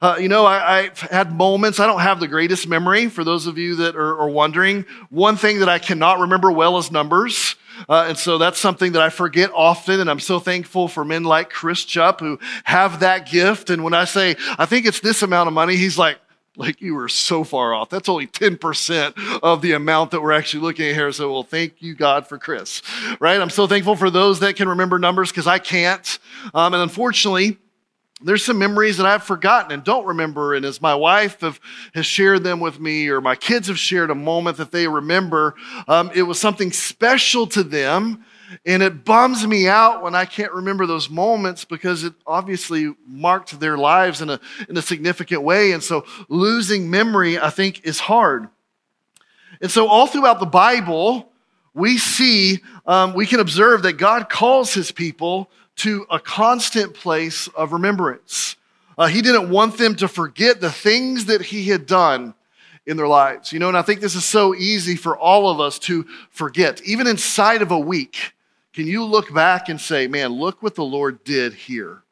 Uh, 0.00 0.18
you 0.20 0.28
know, 0.28 0.44
I, 0.44 0.82
have 0.82 1.00
had 1.00 1.32
moments, 1.32 1.80
I 1.80 1.86
don't 1.86 2.00
have 2.00 2.20
the 2.20 2.28
greatest 2.28 2.68
memory 2.68 3.08
for 3.08 3.24
those 3.24 3.46
of 3.46 3.56
you 3.56 3.76
that 3.76 3.96
are, 3.96 4.20
are 4.20 4.28
wondering. 4.28 4.84
One 5.08 5.36
thing 5.36 5.60
that 5.60 5.70
I 5.70 5.78
cannot 5.78 6.20
remember 6.20 6.52
well 6.52 6.76
is 6.76 6.92
numbers. 6.92 7.56
Uh, 7.88 8.06
and 8.08 8.18
so 8.18 8.38
that's 8.38 8.58
something 8.58 8.92
that 8.92 9.02
I 9.02 9.10
forget 9.10 9.50
often. 9.54 10.00
And 10.00 10.10
I'm 10.10 10.20
so 10.20 10.38
thankful 10.38 10.88
for 10.88 11.04
men 11.04 11.24
like 11.24 11.50
Chris 11.50 11.84
Chupp 11.84 12.20
who 12.20 12.38
have 12.64 13.00
that 13.00 13.30
gift. 13.30 13.70
And 13.70 13.84
when 13.84 13.94
I 13.94 14.04
say, 14.04 14.36
I 14.58 14.66
think 14.66 14.86
it's 14.86 15.00
this 15.00 15.22
amount 15.22 15.48
of 15.48 15.54
money, 15.54 15.76
he's 15.76 15.98
like, 15.98 16.18
like 16.56 16.80
you 16.80 16.94
were 16.94 17.08
so 17.08 17.44
far 17.44 17.74
off. 17.74 17.90
That's 17.90 18.08
only 18.08 18.26
10% 18.26 19.40
of 19.42 19.62
the 19.62 19.72
amount 19.72 20.10
that 20.12 20.22
we're 20.22 20.32
actually 20.32 20.62
looking 20.62 20.88
at 20.88 20.94
here. 20.94 21.12
So, 21.12 21.30
well, 21.30 21.42
thank 21.42 21.74
you, 21.80 21.94
God, 21.94 22.26
for 22.26 22.38
Chris, 22.38 22.82
right? 23.20 23.40
I'm 23.40 23.50
so 23.50 23.66
thankful 23.66 23.96
for 23.96 24.10
those 24.10 24.40
that 24.40 24.56
can 24.56 24.68
remember 24.68 24.98
numbers 24.98 25.30
because 25.30 25.46
I 25.46 25.58
can't. 25.58 26.18
Um, 26.54 26.74
and 26.74 26.82
unfortunately, 26.82 27.58
there's 28.22 28.44
some 28.44 28.58
memories 28.58 28.96
that 28.96 29.06
I've 29.06 29.22
forgotten 29.22 29.72
and 29.72 29.84
don't 29.84 30.06
remember. 30.06 30.54
And 30.54 30.64
as 30.64 30.80
my 30.80 30.94
wife 30.94 31.40
have, 31.40 31.60
has 31.94 32.06
shared 32.06 32.44
them 32.44 32.60
with 32.60 32.80
me, 32.80 33.08
or 33.08 33.20
my 33.20 33.36
kids 33.36 33.68
have 33.68 33.78
shared 33.78 34.10
a 34.10 34.14
moment 34.14 34.56
that 34.56 34.70
they 34.70 34.88
remember, 34.88 35.54
um, 35.86 36.10
it 36.14 36.22
was 36.22 36.40
something 36.40 36.72
special 36.72 37.46
to 37.48 37.62
them. 37.62 38.24
And 38.64 38.82
it 38.82 39.04
bums 39.04 39.46
me 39.46 39.68
out 39.68 40.02
when 40.02 40.14
I 40.14 40.24
can't 40.24 40.52
remember 40.52 40.86
those 40.86 41.10
moments 41.10 41.64
because 41.64 42.04
it 42.04 42.14
obviously 42.26 42.94
marked 43.06 43.58
their 43.58 43.76
lives 43.76 44.22
in 44.22 44.30
a, 44.30 44.40
in 44.68 44.76
a 44.76 44.82
significant 44.82 45.42
way. 45.42 45.72
And 45.72 45.82
so 45.82 46.06
losing 46.28 46.88
memory, 46.88 47.38
I 47.38 47.50
think, 47.50 47.84
is 47.84 47.98
hard. 47.98 48.48
And 49.60 49.70
so, 49.70 49.88
all 49.88 50.06
throughout 50.06 50.38
the 50.38 50.46
Bible, 50.46 51.32
we 51.74 51.98
see, 51.98 52.60
um, 52.86 53.14
we 53.14 53.26
can 53.26 53.40
observe 53.40 53.82
that 53.82 53.94
God 53.94 54.28
calls 54.28 54.74
his 54.74 54.92
people 54.92 55.50
to 55.76 56.06
a 56.10 56.18
constant 56.18 56.94
place 56.94 57.48
of 57.48 57.72
remembrance. 57.72 58.56
Uh, 58.98 59.06
he 59.06 59.20
didn't 59.20 59.50
want 59.50 59.76
them 59.76 59.94
to 59.96 60.08
forget 60.08 60.60
the 60.60 60.72
things 60.72 61.26
that 61.26 61.42
he 61.42 61.64
had 61.64 61.86
done 61.86 62.34
in 62.86 62.96
their 62.96 63.08
lives. 63.08 63.52
You 63.52 63.58
know, 63.58 63.68
and 63.68 63.76
I 63.76 63.82
think 63.82 64.00
this 64.00 64.14
is 64.14 64.24
so 64.24 64.54
easy 64.54 64.96
for 64.96 65.16
all 65.16 65.50
of 65.50 65.60
us 65.60 65.78
to 65.80 66.06
forget. 66.30 66.80
Even 66.82 67.06
inside 67.06 67.60
of 67.60 67.70
a 67.70 67.78
week, 67.78 68.32
can 68.72 68.86
you 68.86 69.04
look 69.04 69.32
back 69.32 69.68
and 69.68 69.80
say, 69.80 70.06
man, 70.06 70.32
look 70.32 70.62
what 70.62 70.74
the 70.74 70.84
Lord 70.84 71.24
did 71.24 71.54
here? 71.54 72.02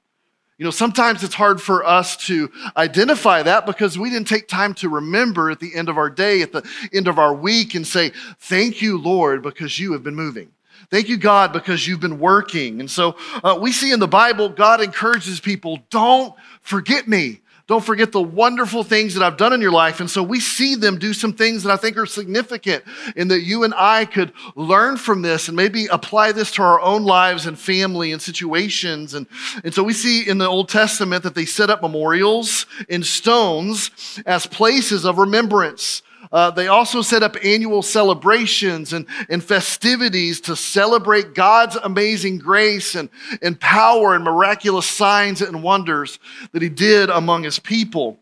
You 0.58 0.64
know, 0.64 0.70
sometimes 0.70 1.24
it's 1.24 1.34
hard 1.34 1.60
for 1.60 1.84
us 1.84 2.16
to 2.28 2.50
identify 2.76 3.42
that 3.42 3.66
because 3.66 3.98
we 3.98 4.08
didn't 4.08 4.28
take 4.28 4.46
time 4.46 4.72
to 4.74 4.88
remember 4.88 5.50
at 5.50 5.58
the 5.58 5.74
end 5.74 5.88
of 5.88 5.98
our 5.98 6.08
day, 6.08 6.42
at 6.42 6.52
the 6.52 6.66
end 6.92 7.08
of 7.08 7.18
our 7.18 7.34
week, 7.34 7.74
and 7.74 7.84
say, 7.84 8.12
Thank 8.38 8.80
you, 8.80 8.98
Lord, 8.98 9.42
because 9.42 9.78
you 9.80 9.92
have 9.92 10.04
been 10.04 10.14
moving. 10.14 10.53
Thank 10.90 11.08
you, 11.08 11.16
God, 11.16 11.52
because 11.52 11.86
you've 11.86 12.00
been 12.00 12.18
working. 12.18 12.80
And 12.80 12.90
so 12.90 13.16
uh, 13.42 13.58
we 13.60 13.72
see 13.72 13.92
in 13.92 14.00
the 14.00 14.08
Bible, 14.08 14.48
God 14.48 14.80
encourages 14.80 15.40
people 15.40 15.80
don't 15.90 16.34
forget 16.62 17.08
me. 17.08 17.40
Don't 17.66 17.84
forget 17.84 18.12
the 18.12 18.20
wonderful 18.20 18.84
things 18.84 19.14
that 19.14 19.22
I've 19.22 19.38
done 19.38 19.54
in 19.54 19.62
your 19.62 19.72
life. 19.72 20.00
And 20.00 20.10
so 20.10 20.22
we 20.22 20.38
see 20.38 20.74
them 20.74 20.98
do 20.98 21.14
some 21.14 21.32
things 21.32 21.62
that 21.62 21.72
I 21.72 21.78
think 21.78 21.96
are 21.96 22.04
significant 22.04 22.84
and 23.16 23.30
that 23.30 23.40
you 23.40 23.64
and 23.64 23.72
I 23.74 24.04
could 24.04 24.34
learn 24.54 24.98
from 24.98 25.22
this 25.22 25.48
and 25.48 25.56
maybe 25.56 25.86
apply 25.86 26.32
this 26.32 26.50
to 26.52 26.62
our 26.62 26.78
own 26.80 27.04
lives 27.04 27.46
and 27.46 27.58
family 27.58 28.12
and 28.12 28.20
situations. 28.20 29.14
And, 29.14 29.26
and 29.64 29.72
so 29.72 29.82
we 29.82 29.94
see 29.94 30.28
in 30.28 30.36
the 30.36 30.46
Old 30.46 30.68
Testament 30.68 31.22
that 31.22 31.34
they 31.34 31.46
set 31.46 31.70
up 31.70 31.80
memorials 31.80 32.66
in 32.90 33.02
stones 33.02 33.90
as 34.26 34.46
places 34.46 35.06
of 35.06 35.16
remembrance. 35.16 36.02
Uh, 36.34 36.50
they 36.50 36.66
also 36.66 37.00
set 37.00 37.22
up 37.22 37.36
annual 37.44 37.80
celebrations 37.80 38.92
and, 38.92 39.06
and 39.28 39.42
festivities 39.42 40.40
to 40.40 40.56
celebrate 40.56 41.32
God's 41.32 41.76
amazing 41.76 42.38
grace 42.38 42.96
and, 42.96 43.08
and 43.40 43.58
power 43.60 44.16
and 44.16 44.24
miraculous 44.24 44.84
signs 44.84 45.42
and 45.42 45.62
wonders 45.62 46.18
that 46.50 46.60
He 46.60 46.68
did 46.68 47.08
among 47.08 47.44
His 47.44 47.60
people. 47.60 48.18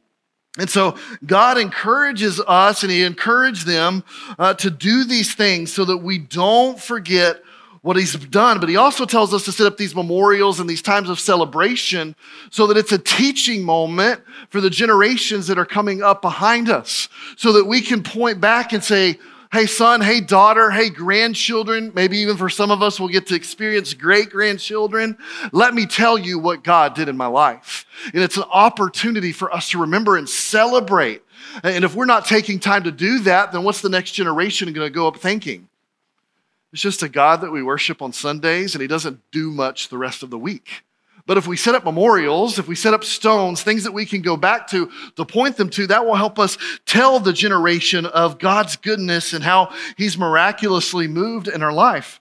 And 0.58 0.68
so 0.68 0.98
God 1.24 1.56
encourages 1.56 2.38
us 2.38 2.82
and 2.82 2.92
He 2.92 3.02
encouraged 3.02 3.66
them 3.66 4.04
uh, 4.38 4.52
to 4.54 4.70
do 4.70 5.04
these 5.04 5.34
things 5.34 5.72
so 5.72 5.86
that 5.86 5.96
we 5.96 6.18
don't 6.18 6.78
forget 6.78 7.42
what 7.82 7.96
he's 7.96 8.14
done, 8.14 8.60
but 8.60 8.68
he 8.68 8.76
also 8.76 9.04
tells 9.04 9.34
us 9.34 9.44
to 9.44 9.52
set 9.52 9.66
up 9.66 9.76
these 9.76 9.94
memorials 9.94 10.60
and 10.60 10.70
these 10.70 10.82
times 10.82 11.10
of 11.10 11.18
celebration 11.18 12.14
so 12.50 12.68
that 12.68 12.76
it's 12.76 12.92
a 12.92 12.98
teaching 12.98 13.64
moment 13.64 14.22
for 14.50 14.60
the 14.60 14.70
generations 14.70 15.48
that 15.48 15.58
are 15.58 15.66
coming 15.66 16.00
up 16.00 16.22
behind 16.22 16.70
us, 16.70 17.08
so 17.36 17.52
that 17.52 17.64
we 17.64 17.80
can 17.80 18.02
point 18.02 18.40
back 18.40 18.72
and 18.72 18.82
say, 18.82 19.18
Hey, 19.52 19.66
son, 19.66 20.00
hey, 20.00 20.22
daughter, 20.22 20.70
hey, 20.70 20.88
grandchildren, 20.88 21.92
maybe 21.94 22.16
even 22.16 22.38
for 22.38 22.48
some 22.48 22.70
of 22.70 22.80
us, 22.80 22.98
we'll 22.98 23.10
get 23.10 23.26
to 23.26 23.34
experience 23.34 23.92
great 23.92 24.30
grandchildren. 24.30 25.18
Let 25.52 25.74
me 25.74 25.84
tell 25.84 26.16
you 26.16 26.38
what 26.38 26.64
God 26.64 26.94
did 26.94 27.10
in 27.10 27.18
my 27.18 27.26
life. 27.26 27.84
And 28.14 28.22
it's 28.22 28.38
an 28.38 28.44
opportunity 28.50 29.30
for 29.30 29.54
us 29.54 29.68
to 29.70 29.78
remember 29.78 30.16
and 30.16 30.26
celebrate. 30.26 31.20
And 31.62 31.84
if 31.84 31.94
we're 31.94 32.06
not 32.06 32.24
taking 32.24 32.60
time 32.60 32.84
to 32.84 32.90
do 32.90 33.18
that, 33.20 33.52
then 33.52 33.62
what's 33.62 33.82
the 33.82 33.90
next 33.90 34.12
generation 34.12 34.72
going 34.72 34.86
to 34.86 34.90
go 34.90 35.06
up 35.06 35.18
thinking? 35.18 35.68
It's 36.72 36.82
just 36.82 37.02
a 37.02 37.08
God 37.08 37.42
that 37.42 37.52
we 37.52 37.62
worship 37.62 38.00
on 38.00 38.12
Sundays, 38.12 38.74
and 38.74 38.82
He 38.82 38.88
doesn't 38.88 39.20
do 39.30 39.50
much 39.50 39.88
the 39.88 39.98
rest 39.98 40.22
of 40.22 40.30
the 40.30 40.38
week. 40.38 40.84
But 41.24 41.38
if 41.38 41.46
we 41.46 41.56
set 41.56 41.74
up 41.74 41.84
memorials, 41.84 42.58
if 42.58 42.66
we 42.66 42.74
set 42.74 42.94
up 42.94 43.04
stones, 43.04 43.62
things 43.62 43.84
that 43.84 43.92
we 43.92 44.06
can 44.06 44.22
go 44.22 44.36
back 44.36 44.68
to 44.68 44.90
to 45.16 45.24
point 45.24 45.56
them 45.56 45.70
to, 45.70 45.86
that 45.86 46.04
will 46.04 46.16
help 46.16 46.38
us 46.38 46.58
tell 46.84 47.20
the 47.20 47.32
generation 47.32 48.06
of 48.06 48.38
God's 48.38 48.76
goodness 48.76 49.32
and 49.32 49.44
how 49.44 49.72
He's 49.96 50.18
miraculously 50.18 51.06
moved 51.06 51.46
in 51.46 51.62
our 51.62 51.72
life. 51.72 52.20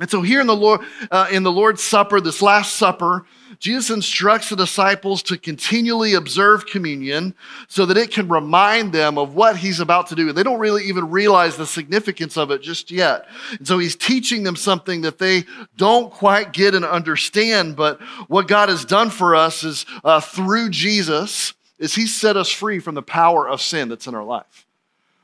And 0.00 0.10
so 0.10 0.22
here 0.22 0.40
in 0.40 0.48
the 0.48 0.56
Lord, 0.56 0.80
uh, 1.10 1.28
in 1.30 1.44
the 1.44 1.52
Lord's 1.52 1.82
Supper, 1.82 2.20
this 2.20 2.42
Last 2.42 2.74
Supper, 2.74 3.26
Jesus 3.64 3.88
instructs 3.88 4.50
the 4.50 4.56
disciples 4.56 5.22
to 5.22 5.38
continually 5.38 6.12
observe 6.12 6.66
communion 6.66 7.34
so 7.66 7.86
that 7.86 7.96
it 7.96 8.10
can 8.10 8.28
remind 8.28 8.92
them 8.92 9.16
of 9.16 9.34
what 9.34 9.56
he's 9.56 9.80
about 9.80 10.08
to 10.08 10.14
do. 10.14 10.28
And 10.28 10.36
they 10.36 10.42
don't 10.42 10.58
really 10.58 10.84
even 10.84 11.08
realize 11.08 11.56
the 11.56 11.64
significance 11.64 12.36
of 12.36 12.50
it 12.50 12.60
just 12.60 12.90
yet. 12.90 13.26
And 13.58 13.66
so 13.66 13.78
he's 13.78 13.96
teaching 13.96 14.42
them 14.42 14.54
something 14.54 15.00
that 15.00 15.16
they 15.16 15.44
don't 15.78 16.12
quite 16.12 16.52
get 16.52 16.74
and 16.74 16.84
understand. 16.84 17.74
But 17.74 18.02
what 18.28 18.48
God 18.48 18.68
has 18.68 18.84
done 18.84 19.08
for 19.08 19.34
us 19.34 19.64
is 19.64 19.86
uh, 20.04 20.20
through 20.20 20.68
Jesus, 20.68 21.54
is 21.78 21.94
he 21.94 22.06
set 22.06 22.36
us 22.36 22.50
free 22.50 22.80
from 22.80 22.94
the 22.94 23.00
power 23.00 23.48
of 23.48 23.62
sin 23.62 23.88
that's 23.88 24.06
in 24.06 24.14
our 24.14 24.24
life. 24.24 24.66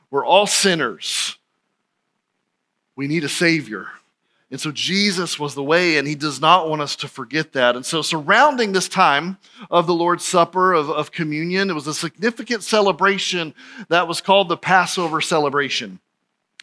We're 0.09 0.25
all 0.25 0.47
sinners. 0.47 1.37
We 2.95 3.05
need 3.07 3.23
a 3.23 3.29
Savior. 3.29 3.85
And 4.51 4.59
so 4.59 4.69
Jesus 4.69 5.39
was 5.39 5.55
the 5.55 5.63
way, 5.63 5.97
and 5.97 6.05
he 6.05 6.13
does 6.13 6.41
not 6.41 6.69
want 6.69 6.81
us 6.81 6.97
to 6.97 7.07
forget 7.07 7.53
that. 7.53 7.77
And 7.77 7.85
so, 7.85 8.01
surrounding 8.01 8.73
this 8.73 8.89
time 8.89 9.37
of 9.69 9.87
the 9.87 9.93
Lord's 9.93 10.25
Supper, 10.25 10.73
of, 10.73 10.89
of 10.89 11.13
communion, 11.13 11.69
it 11.69 11.73
was 11.73 11.87
a 11.87 11.93
significant 11.93 12.61
celebration 12.61 13.53
that 13.87 14.09
was 14.09 14.19
called 14.19 14.49
the 14.49 14.57
Passover 14.57 15.21
celebration. 15.21 15.99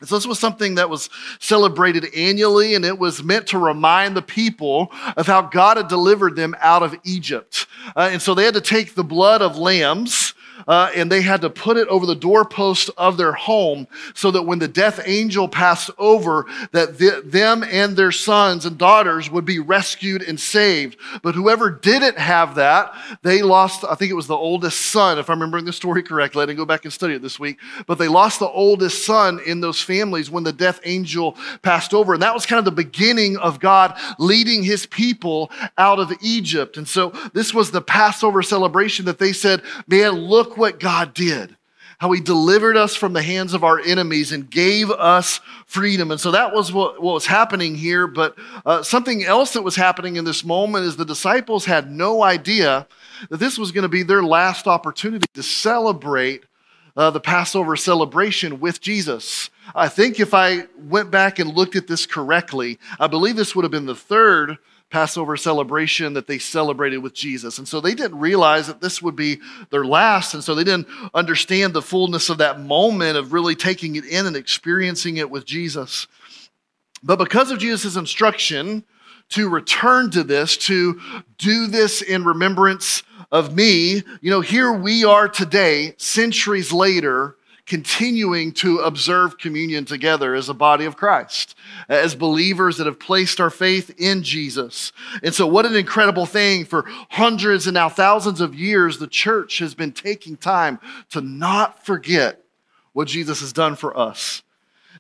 So 0.05 0.15
this 0.15 0.27
was 0.27 0.39
something 0.39 0.77
that 0.77 0.91
was 0.91 1.11
celebrated 1.41 2.07
annually, 2.15 2.75
and 2.75 2.85
it 2.85 2.99
was 2.99 3.23
meant 3.23 3.49
to 3.49 3.59
remind 3.59 4.17
the 4.17 4.23
people 4.23 4.93
of 5.17 5.27
how 5.27 5.43
God 5.43 5.77
had 5.77 5.89
delivered 5.89 6.37
them 6.37 6.55
out 6.61 6.85
of 6.85 6.95
Egypt. 7.03 7.67
Uh, 7.97 8.11
and 8.13 8.23
so 8.23 8.35
they 8.35 8.45
had 8.45 8.55
to 8.55 8.61
take 8.61 8.95
the 8.95 9.03
blood 9.03 9.43
of 9.43 9.57
lambs 9.57 10.35
uh, 10.67 10.91
and 10.95 11.11
they 11.11 11.23
had 11.23 11.41
to 11.43 11.51
put 11.51 11.77
it 11.77 11.89
over 11.89 12.07
the 12.07 12.15
doorpost 12.15 12.91
of 12.97 13.17
their 13.17 13.33
home 13.33 13.87
so 14.15 14.31
that 14.31 14.43
when 14.43 14.59
the 14.59 14.69
death 14.69 15.01
angel 15.05 15.49
passed 15.49 15.91
over, 15.99 16.47
that 16.73 16.99
the, 16.99 17.23
them 17.25 17.63
and 17.63 17.97
their 17.97 18.13
sons 18.13 18.67
and 18.67 18.77
daughters 18.79 19.31
would 19.31 19.45
be 19.45 19.59
rescued 19.59 20.23
and 20.23 20.41
saved. 20.41 20.97
But 21.23 21.35
whoever 21.35 21.71
didn't 21.71 22.19
have 22.19 22.57
that, 22.57 22.93
they 23.23 23.43
lost. 23.43 23.85
I 23.89 23.95
think 23.95 24.11
it 24.11 24.15
was 24.15 24.27
the 24.27 24.37
oldest 24.37 24.81
son, 24.81 25.19
if 25.19 25.31
I'm 25.31 25.39
remembering 25.39 25.65
the 25.65 25.73
story 25.73 26.03
correctly. 26.03 26.43
I 26.43 26.47
didn't 26.47 26.59
go 26.59 26.65
back 26.65 26.85
and 26.85 26.93
study 26.93 27.15
it 27.15 27.23
this 27.23 27.39
week, 27.39 27.59
but 27.87 27.99
they 27.99 28.09
lost 28.09 28.39
the 28.41 28.49
oldest 28.49 29.05
son 29.05 29.41
in 29.47 29.61
those 29.61 29.81
families 29.81 30.31
when 30.31 30.45
the 30.45 30.53
death 30.53 30.81
angel 30.85 31.37
passed 31.63 31.95
over, 31.95 32.15
and 32.15 32.23
that 32.23 32.35
was 32.35 32.47
kind 32.47 32.59
of 32.59 32.65
the 32.65 32.71
beginning 32.71 33.37
of 33.37 33.61
God 33.61 33.99
leading 34.19 34.63
His 34.63 34.87
people 34.87 35.51
out 35.77 35.99
of 35.99 36.13
Egypt. 36.21 36.77
And 36.77 36.89
so 36.89 37.11
this 37.33 37.55
was 37.55 37.71
the 37.71 37.81
Passover 37.81 38.43
celebration 38.43 39.05
that 39.07 39.19
they 39.19 39.33
said, 39.33 39.63
"Man, 39.87 40.13
look." 40.13 40.48
Look 40.49 40.57
what 40.57 40.81
God 40.81 41.13
did. 41.13 41.57
How 41.99 42.13
he 42.13 42.21
delivered 42.21 42.77
us 42.77 42.95
from 42.95 43.13
the 43.13 43.23
hands 43.23 43.55
of 43.55 43.65
our 43.65 43.81
enemies 43.81 44.31
and 44.31 44.49
gave 44.49 44.89
us 44.91 45.41
freedom. 45.67 46.13
And 46.13 46.21
so 46.21 46.31
that 46.31 46.55
was 46.55 46.73
what, 46.73 47.03
what 47.03 47.15
was 47.15 47.27
happening 47.27 47.75
here. 47.75 48.07
But 48.07 48.37
uh, 48.65 48.83
something 48.85 49.25
else 49.25 49.53
that 49.55 49.63
was 49.63 49.75
happening 49.75 50.17
in 50.17 50.25
this 50.25 50.45
moment 50.45 50.85
is 50.85 50.97
the 50.97 51.05
disciples 51.05 51.65
had 51.65 51.91
no 51.91 52.23
idea 52.23 52.87
that 53.31 53.39
this 53.39 53.59
was 53.59 53.73
going 53.73 53.83
to 53.83 53.89
be 53.89 54.05
their 54.05 54.23
last 54.23 54.69
opportunity 54.69 55.27
to 55.35 55.43
celebrate 55.43 56.45
uh, 56.97 57.11
the 57.11 57.21
Passover 57.21 57.75
celebration 57.75 58.61
with 58.61 58.81
Jesus. 58.81 59.51
I 59.75 59.89
think 59.89 60.21
if 60.21 60.35
I 60.35 60.65
went 60.77 61.11
back 61.11 61.39
and 61.39 61.55
looked 61.55 61.77
at 61.77 61.87
this 61.87 62.07
correctly, 62.07 62.79
I 62.99 63.07
believe 63.07 63.37
this 63.37 63.55
would 63.55 63.65
have 63.65 63.73
been 63.73 63.87
the 63.87 63.95
third 63.95 64.59
Passover 64.91 65.37
celebration 65.37 66.15
that 66.15 66.27
they 66.27 66.39
celebrated 66.39 66.99
with 66.99 67.13
Jesus. 67.13 67.59
And 67.59 67.69
so 67.69 67.81
they 67.81 67.95
didn't 67.95 68.19
realize 68.19 68.67
that 68.69 68.81
this 68.81 69.03
would 69.03 69.17
be 69.17 69.39
their 69.71 69.85
last. 69.85 70.33
And 70.33 70.43
so 70.43 70.55
they 70.55 70.65
didn't 70.65 70.89
understand 71.13 71.75
the 71.75 71.83
fullness 71.83 72.31
of 72.31 72.39
that 72.39 72.61
moment 72.61 73.19
of 73.19 73.35
really 73.35 73.55
taking 73.55 73.97
it 73.97 74.07
in 74.07 74.27
and 74.27 74.35
experiencing 74.35 75.19
it 75.19 75.31
with 75.31 75.45
Jesus. 75.45 76.07
But 77.03 77.19
because 77.19 77.51
of 77.51 77.59
Jesus' 77.59 77.97
instruction 77.97 78.85
to 79.31 79.51
return 79.51 80.11
to 80.13 80.25
this, 80.25 80.57
to 80.57 80.99
do 81.37 81.67
this 81.67 82.01
in 82.01 82.25
remembrance 82.25 83.03
of 83.31 83.55
me, 83.55 84.03
you 84.23 84.31
know, 84.31 84.41
here 84.41 84.73
we 84.73 85.05
are 85.05 85.29
today, 85.29 85.95
centuries 85.99 86.73
later, 86.73 87.37
continuing 87.69 88.51
to 88.51 88.79
observe 88.79 89.37
communion 89.37 89.85
together 89.85 90.35
as 90.35 90.49
a 90.49 90.55
body 90.55 90.87
of 90.87 90.97
Christ, 90.97 91.55
as 91.89 92.15
believers 92.15 92.79
that 92.79 92.87
have 92.87 92.99
placed 92.99 93.41
our 93.41 93.51
faith 93.51 93.95
in 93.99 94.23
Jesus. 94.23 94.91
And 95.23 95.35
so, 95.35 95.47
what 95.47 95.67
an 95.67 95.77
incredible 95.77 96.25
thing 96.27 96.65
for 96.65 96.85
hundreds 97.11 97.67
and 97.67 97.75
now 97.75 97.91
thousands 97.91 98.41
of 98.41 98.55
years, 98.55 98.99
the 98.99 99.07
church 99.07 99.59
has 99.59 99.75
been 99.75 99.93
taking 99.93 100.37
time 100.37 100.81
to 101.11 101.21
not 101.21 101.85
forget 101.85 102.43
what 102.95 103.07
Jesus 103.07 103.41
has 103.41 103.53
done 103.53 103.77
for 103.77 103.97
us. 103.97 104.43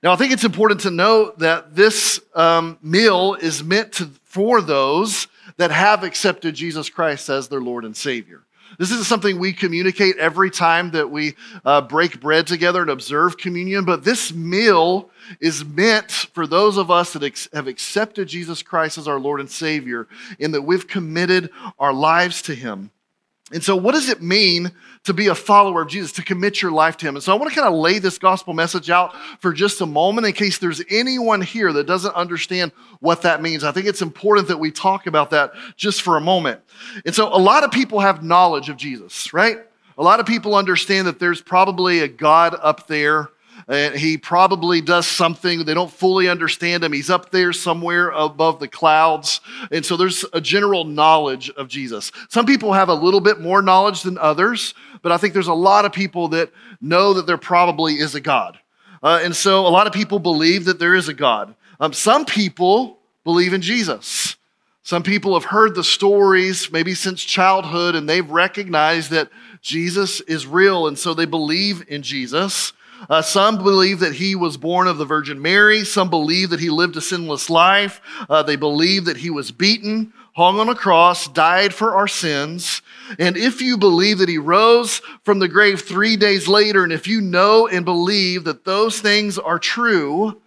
Now, 0.02 0.12
I 0.12 0.16
think 0.16 0.32
it's 0.32 0.44
important 0.44 0.82
to 0.82 0.90
note 0.90 1.38
that 1.40 1.75
this 1.75 2.20
um, 2.34 2.78
meal 2.82 3.34
is 3.34 3.64
meant 3.64 3.92
to, 3.94 4.10
for 4.25 4.60
those 4.60 5.26
that 5.56 5.70
have 5.70 6.04
accepted 6.04 6.54
Jesus 6.54 6.90
Christ 6.90 7.28
as 7.30 7.48
their 7.48 7.60
Lord 7.60 7.84
and 7.84 7.96
Savior. 7.96 8.42
This 8.78 8.92
isn't 8.92 9.06
something 9.06 9.38
we 9.38 9.52
communicate 9.52 10.16
every 10.18 10.50
time 10.50 10.92
that 10.92 11.11
we 11.11 11.35
uh, 11.64 11.80
break 11.80 12.20
bread 12.20 12.47
together 12.47 12.80
and 12.80 12.90
observe 12.90 13.37
communion, 13.37 13.85
but 13.85 14.04
this 14.04 14.32
meal 14.32 15.11
is 15.40 15.64
meant 15.64 16.12
for 16.12 16.47
those 16.47 16.76
of 16.76 16.88
us 16.88 17.12
that 17.12 17.25
ex- 17.25 17.49
have 17.52 17.66
accepted 17.66 18.28
Jesus 18.28 18.62
Christ 18.62 18.97
as 18.97 19.08
our 19.08 19.18
Lord 19.18 19.40
and 19.40 19.50
Savior, 19.50 20.06
in 20.38 20.52
that 20.52 20.62
we've 20.62 20.87
committed 20.87 21.50
our 21.80 21.92
lives 21.92 22.40
to 22.42 22.54
Him. 22.54 22.92
And 23.50 23.64
so, 23.64 23.76
what 23.76 23.93
does 23.93 24.11
it 24.11 24.21
mean 24.21 24.73
to 25.05 25.14
be 25.14 25.28
a 25.28 25.35
follower 25.35 25.81
of 25.81 25.88
Jesus, 25.88 26.12
to 26.12 26.23
commit 26.23 26.61
your 26.61 26.71
life 26.71 26.99
to 26.99 27.09
Him? 27.09 27.17
And 27.17 27.23
so, 27.23 27.33
I 27.33 27.37
want 27.37 27.50
to 27.50 27.59
kind 27.59 27.73
of 27.73 27.78
lay 27.78 27.99
this 27.99 28.19
gospel 28.19 28.52
message 28.52 28.90
out 28.90 29.14
for 29.40 29.52
just 29.52 29.81
a 29.81 29.87
moment 29.87 30.26
in 30.26 30.35
case 30.35 30.59
there's 30.59 30.83
anyone 30.90 31.40
here 31.40 31.73
that 31.73 31.87
doesn't 31.87 32.14
understand 32.14 32.73
what 33.00 33.23
that 33.23 33.40
means. 33.40 33.64
I 33.64 33.73
think 33.73 33.87
it's 33.87 34.02
important 34.02 34.49
that 34.49 34.59
we 34.59 34.71
talk 34.71 35.07
about 35.07 35.31
that 35.31 35.52
just 35.76 36.02
for 36.02 36.19
a 36.19 36.21
moment. 36.21 36.61
And 37.07 37.14
so, 37.14 37.35
a 37.35 37.38
lot 37.38 37.64
of 37.64 37.71
people 37.71 38.00
have 38.00 38.23
knowledge 38.23 38.69
of 38.69 38.76
Jesus, 38.76 39.33
right? 39.33 39.59
A 39.97 40.02
lot 40.02 40.21
of 40.21 40.26
people 40.26 40.55
understand 40.55 41.07
that 41.07 41.19
there's 41.19 41.40
probably 41.40 42.00
a 42.00 42.09
God 42.09 42.55
up 42.61 42.87
there 42.87 43.31
and 43.68 43.94
he 43.94 44.16
probably 44.16 44.80
does 44.80 45.06
something. 45.06 45.64
They 45.64 45.75
don't 45.75 45.90
fully 45.90 46.28
understand 46.28 46.82
him. 46.82 46.92
He's 46.92 47.10
up 47.10 47.30
there 47.30 47.52
somewhere 47.52 48.08
above 48.10 48.60
the 48.60 48.68
clouds. 48.68 49.42
And 49.70 49.84
so 49.84 49.96
there's 49.96 50.25
a 50.32 50.40
general 50.40 50.84
knowledge 50.84 51.50
of 51.50 51.68
Jesus. 51.68 52.10
Some 52.30 52.46
people 52.46 52.72
have 52.72 52.88
a 52.88 52.94
little 52.94 53.20
bit 53.20 53.40
more 53.40 53.60
knowledge 53.60 54.02
than 54.02 54.16
others, 54.16 54.72
but 55.02 55.12
I 55.12 55.18
think 55.18 55.34
there's 55.34 55.48
a 55.48 55.54
lot 55.54 55.84
of 55.84 55.92
people 55.92 56.28
that 56.28 56.50
know 56.80 57.12
that 57.12 57.26
there 57.26 57.38
probably 57.38 57.94
is 57.94 58.14
a 58.14 58.20
God. 58.20 58.58
Uh, 59.02 59.20
and 59.22 59.37
so 59.37 59.66
a 59.66 59.68
lot 59.68 59.87
of 59.87 59.92
people 59.92 60.18
believe 60.18 60.64
that 60.64 60.78
there 60.78 60.94
is 60.94 61.08
a 61.08 61.14
God. 61.14 61.54
Um, 61.78 61.92
some 61.92 62.25
people 62.25 62.98
believe 63.22 63.52
in 63.52 63.60
Jesus. 63.60 64.37
Some 64.82 65.02
people 65.02 65.34
have 65.34 65.44
heard 65.44 65.75
the 65.75 65.84
stories 65.84 66.72
maybe 66.72 66.94
since 66.94 67.22
childhood 67.22 67.94
and 67.94 68.08
they've 68.08 68.28
recognized 68.28 69.10
that 69.10 69.28
Jesus 69.60 70.20
is 70.22 70.46
real, 70.46 70.87
and 70.87 70.98
so 70.98 71.14
they 71.14 71.26
believe 71.26 71.84
in 71.88 72.02
Jesus. 72.02 72.72
Uh, 73.09 73.23
some 73.23 73.59
believe 73.59 74.00
that 74.00 74.14
he 74.14 74.35
was 74.35 74.57
born 74.57 74.88
of 74.88 74.99
the 74.99 75.05
Virgin 75.05 75.40
Mary. 75.40 75.85
Some 75.85 76.11
believe 76.11 76.50
that 76.50 76.61
he 76.61 76.71
lived 76.71 76.97
a 76.97 77.00
sinless 77.00 77.49
life. 77.49 78.00
Uh, 78.28 78.43
they 78.43 78.57
believe 78.57 79.05
that 79.05 79.19
he 79.19 79.31
was 79.31 79.52
beaten, 79.52 80.12
hung 80.35 80.59
on 80.59 80.69
a 80.69 80.75
cross, 80.75 81.28
died 81.28 81.73
for 81.73 81.95
our 81.95 82.09
sins. 82.09 82.83
And 83.19 83.37
if 83.37 83.61
you 83.61 83.76
believe 83.78 84.19
that 84.19 84.28
he 84.28 84.38
rose 84.38 85.00
from 85.23 85.38
the 85.38 85.49
grave 85.49 85.83
three 85.83 86.17
days 86.17 86.49
later, 86.49 86.83
and 86.83 86.93
if 86.93 87.07
you 87.07 87.21
know 87.21 87.69
and 87.69 87.85
believe 87.85 88.45
that 88.45 88.64
those 88.64 89.00
things 89.00 89.38
are 89.38 89.59
true, 89.59 90.40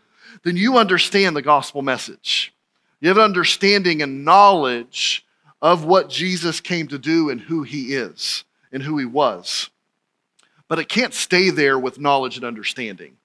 then 0.43 0.58
you 0.58 0.77
understand 0.77 1.36
the 1.36 1.41
gospel 1.41 1.81
message. 1.81 2.53
You 3.00 3.08
have 3.08 3.17
an 3.17 3.24
understanding 3.24 4.01
and 4.01 4.25
knowledge 4.25 5.25
of 5.62 5.86
what 5.86 6.10
Jesus 6.10 6.60
came 6.60 6.88
to 6.88 6.98
do 6.98 7.29
and 7.29 7.39
who 7.39 7.63
he 7.63 7.93
is 7.93 8.43
and 8.72 8.84
who 8.84 8.98
he 8.98 9.05
was 9.05 9.70
but 10.71 10.79
it 10.79 10.87
can't 10.87 11.13
stay 11.13 11.49
there 11.49 11.77
with 11.77 11.99
knowledge 11.99 12.37
and 12.37 12.45
understanding. 12.45 13.17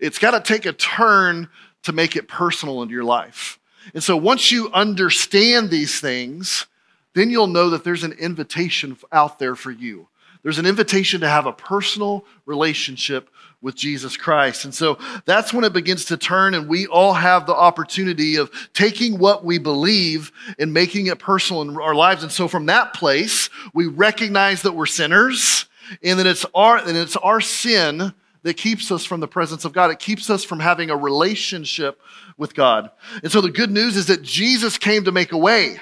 It's 0.00 0.18
got 0.18 0.32
to 0.32 0.40
take 0.40 0.66
a 0.66 0.72
turn 0.72 1.48
to 1.84 1.92
make 1.92 2.16
it 2.16 2.26
personal 2.26 2.82
in 2.82 2.88
your 2.88 3.04
life. 3.04 3.60
And 3.94 4.02
so 4.02 4.16
once 4.16 4.50
you 4.50 4.68
understand 4.72 5.70
these 5.70 6.00
things, 6.00 6.66
then 7.14 7.30
you'll 7.30 7.46
know 7.46 7.70
that 7.70 7.84
there's 7.84 8.02
an 8.02 8.14
invitation 8.14 8.96
out 9.12 9.38
there 9.38 9.54
for 9.54 9.70
you. 9.70 10.08
There's 10.42 10.58
an 10.58 10.66
invitation 10.66 11.20
to 11.20 11.28
have 11.28 11.46
a 11.46 11.52
personal 11.52 12.24
relationship 12.46 13.30
with 13.60 13.76
Jesus 13.76 14.16
Christ. 14.16 14.64
And 14.64 14.74
so 14.74 14.98
that's 15.24 15.52
when 15.52 15.62
it 15.62 15.72
begins 15.72 16.06
to 16.06 16.16
turn, 16.16 16.52
and 16.52 16.68
we 16.68 16.88
all 16.88 17.12
have 17.12 17.46
the 17.46 17.54
opportunity 17.54 18.34
of 18.34 18.50
taking 18.74 19.20
what 19.20 19.44
we 19.44 19.58
believe 19.58 20.32
and 20.58 20.72
making 20.72 21.06
it 21.06 21.20
personal 21.20 21.62
in 21.62 21.76
our 21.76 21.94
lives. 21.94 22.24
And 22.24 22.32
so 22.32 22.48
from 22.48 22.66
that 22.66 22.92
place, 22.92 23.50
we 23.72 23.86
recognize 23.86 24.62
that 24.62 24.72
we're 24.72 24.86
sinners 24.86 25.66
and 26.02 26.18
that 26.18 26.26
it's 26.26 26.46
our, 26.54 26.76
and 26.76 26.96
it's 26.96 27.16
our 27.16 27.40
sin 27.40 28.12
that 28.42 28.54
keeps 28.56 28.90
us 28.90 29.04
from 29.04 29.20
the 29.20 29.28
presence 29.28 29.64
of 29.64 29.72
God. 29.72 29.90
It 29.90 29.98
keeps 29.98 30.30
us 30.30 30.44
from 30.44 30.60
having 30.60 30.90
a 30.90 30.96
relationship 30.96 32.00
with 32.36 32.54
God. 32.54 32.90
And 33.22 33.30
so 33.30 33.40
the 33.40 33.50
good 33.50 33.70
news 33.70 33.96
is 33.96 34.06
that 34.06 34.22
Jesus 34.22 34.78
came 34.78 35.04
to 35.04 35.12
make 35.12 35.32
a 35.32 35.38
way. 35.38 35.80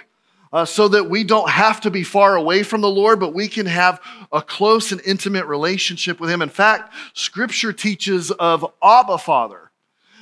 Uh, 0.53 0.65
so 0.65 0.89
that 0.89 1.09
we 1.09 1.23
don't 1.23 1.49
have 1.49 1.81
to 1.81 1.93
be 1.93 2.03
far 2.03 2.35
away 2.35 2.65
from 2.65 2.81
the 2.81 2.91
Lord, 2.91 3.21
but 3.21 3.33
we 3.33 3.47
can 3.47 3.67
have 3.67 4.01
a 4.33 4.43
close 4.43 4.91
and 4.91 5.01
intimate 5.03 5.47
relationship 5.47 6.19
with 6.19 6.29
Him. 6.29 6.43
In 6.43 6.49
fact, 6.49 6.93
Scripture 7.15 7.73
teaches 7.73 8.33
of 8.33 8.67
Abba 8.83 9.19
Father. 9.19 9.70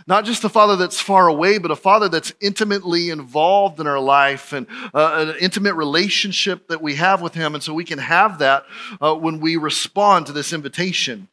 Not 0.08 0.24
just 0.24 0.42
a 0.42 0.48
father 0.48 0.74
that's 0.74 0.98
far 0.98 1.28
away, 1.28 1.58
but 1.58 1.70
a 1.70 1.76
father 1.76 2.08
that's 2.08 2.32
intimately 2.40 3.10
involved 3.10 3.78
in 3.78 3.86
our 3.86 4.00
life 4.00 4.54
and 4.54 4.66
uh, 4.94 5.26
an 5.28 5.36
intimate 5.38 5.74
relationship 5.74 6.66
that 6.68 6.80
we 6.80 6.94
have 6.94 7.20
with 7.20 7.34
him. 7.34 7.54
And 7.54 7.62
so 7.62 7.74
we 7.74 7.84
can 7.84 7.98
have 7.98 8.38
that 8.38 8.64
uh, 9.02 9.14
when 9.14 9.38
we 9.38 9.56
respond 9.56 10.24
to 10.26 10.32
this 10.32 10.54
invitation. 10.54 11.28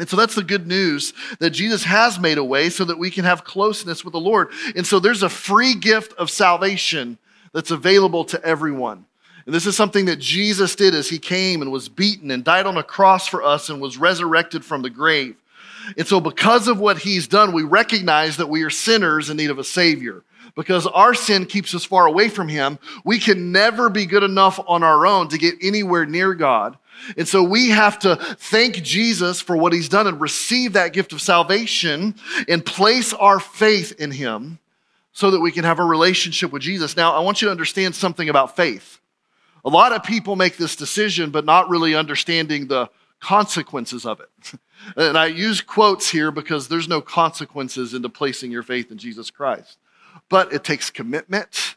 And 0.00 0.08
so 0.08 0.16
that's 0.16 0.34
the 0.34 0.42
good 0.42 0.66
news 0.66 1.12
that 1.38 1.50
Jesus 1.50 1.84
has 1.84 2.18
made 2.18 2.38
a 2.38 2.44
way 2.44 2.70
so 2.70 2.84
that 2.86 2.98
we 2.98 3.12
can 3.12 3.24
have 3.24 3.44
closeness 3.44 4.04
with 4.04 4.12
the 4.12 4.20
Lord. 4.20 4.50
And 4.74 4.84
so 4.84 4.98
there's 4.98 5.22
a 5.22 5.28
free 5.28 5.76
gift 5.76 6.12
of 6.14 6.28
salvation 6.28 7.18
that's 7.52 7.70
available 7.70 8.24
to 8.26 8.44
everyone. 8.44 9.06
And 9.46 9.54
this 9.54 9.64
is 9.64 9.76
something 9.76 10.06
that 10.06 10.18
Jesus 10.18 10.74
did 10.74 10.92
as 10.92 11.08
he 11.08 11.20
came 11.20 11.62
and 11.62 11.70
was 11.70 11.88
beaten 11.88 12.32
and 12.32 12.42
died 12.42 12.66
on 12.66 12.76
a 12.76 12.82
cross 12.82 13.28
for 13.28 13.44
us 13.44 13.70
and 13.70 13.80
was 13.80 13.96
resurrected 13.96 14.64
from 14.64 14.82
the 14.82 14.90
grave. 14.90 15.36
And 15.96 16.06
so, 16.06 16.20
because 16.20 16.68
of 16.68 16.78
what 16.78 16.98
he's 16.98 17.28
done, 17.28 17.52
we 17.52 17.62
recognize 17.62 18.36
that 18.36 18.48
we 18.48 18.62
are 18.62 18.70
sinners 18.70 19.30
in 19.30 19.36
need 19.36 19.50
of 19.50 19.58
a 19.58 19.64
Savior. 19.64 20.22
Because 20.54 20.86
our 20.86 21.14
sin 21.14 21.46
keeps 21.46 21.74
us 21.74 21.84
far 21.84 22.06
away 22.06 22.28
from 22.28 22.48
him, 22.48 22.78
we 23.04 23.18
can 23.18 23.52
never 23.52 23.88
be 23.88 24.06
good 24.06 24.24
enough 24.24 24.58
on 24.66 24.82
our 24.82 25.06
own 25.06 25.28
to 25.28 25.38
get 25.38 25.54
anywhere 25.62 26.04
near 26.04 26.34
God. 26.34 26.76
And 27.16 27.28
so 27.28 27.42
we 27.42 27.70
have 27.70 27.98
to 28.00 28.16
thank 28.16 28.82
Jesus 28.82 29.40
for 29.40 29.56
what 29.56 29.72
he's 29.72 29.88
done 29.88 30.06
and 30.06 30.20
receive 30.20 30.72
that 30.72 30.92
gift 30.92 31.12
of 31.12 31.20
salvation 31.20 32.16
and 32.48 32.64
place 32.64 33.12
our 33.12 33.38
faith 33.38 34.00
in 34.00 34.10
him 34.10 34.58
so 35.12 35.30
that 35.30 35.40
we 35.40 35.52
can 35.52 35.64
have 35.64 35.78
a 35.78 35.84
relationship 35.84 36.52
with 36.52 36.62
Jesus. 36.62 36.96
Now, 36.96 37.12
I 37.12 37.20
want 37.20 37.40
you 37.40 37.46
to 37.46 37.52
understand 37.52 37.94
something 37.94 38.28
about 38.28 38.56
faith. 38.56 38.98
A 39.64 39.68
lot 39.68 39.92
of 39.92 40.02
people 40.02 40.36
make 40.36 40.56
this 40.56 40.76
decision, 40.76 41.30
but 41.30 41.44
not 41.44 41.68
really 41.68 41.94
understanding 41.94 42.68
the 42.68 42.88
consequences 43.20 44.06
of 44.06 44.20
it. 44.20 44.52
And 44.96 45.18
I 45.18 45.26
use 45.26 45.60
quotes 45.60 46.08
here 46.08 46.30
because 46.30 46.68
there's 46.68 46.86
no 46.86 47.00
consequences 47.00 47.94
into 47.94 48.08
placing 48.08 48.52
your 48.52 48.62
faith 48.62 48.92
in 48.92 48.96
Jesus 48.96 49.28
Christ. 49.28 49.76
But 50.28 50.52
it 50.52 50.62
takes 50.62 50.88
commitment, 50.88 51.74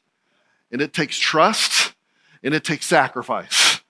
and 0.71 0.81
it 0.81 0.93
takes 0.93 1.17
trust, 1.17 1.95
and 2.43 2.53
it 2.53 2.63
takes 2.63 2.85
sacrifice. 2.85 3.81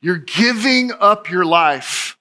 You're 0.00 0.16
giving 0.16 0.92
up 0.98 1.30
your 1.30 1.44
life 1.44 2.16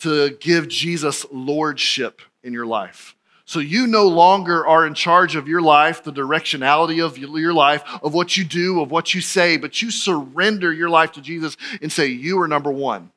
to 0.00 0.30
give 0.40 0.68
Jesus 0.68 1.26
lordship 1.30 2.22
in 2.42 2.52
your 2.52 2.66
life. 2.66 3.14
So 3.46 3.58
you 3.58 3.86
no 3.86 4.06
longer 4.06 4.66
are 4.66 4.86
in 4.86 4.94
charge 4.94 5.36
of 5.36 5.46
your 5.46 5.60
life, 5.60 6.02
the 6.02 6.12
directionality 6.12 7.04
of 7.04 7.18
your 7.18 7.52
life, 7.52 7.82
of 8.02 8.14
what 8.14 8.36
you 8.36 8.44
do, 8.44 8.80
of 8.80 8.90
what 8.90 9.14
you 9.14 9.20
say, 9.20 9.58
but 9.58 9.82
you 9.82 9.90
surrender 9.90 10.72
your 10.72 10.88
life 10.88 11.12
to 11.12 11.20
Jesus 11.20 11.56
and 11.82 11.92
say, 11.92 12.06
You 12.06 12.40
are 12.40 12.48
number 12.48 12.70
one. 12.70 13.10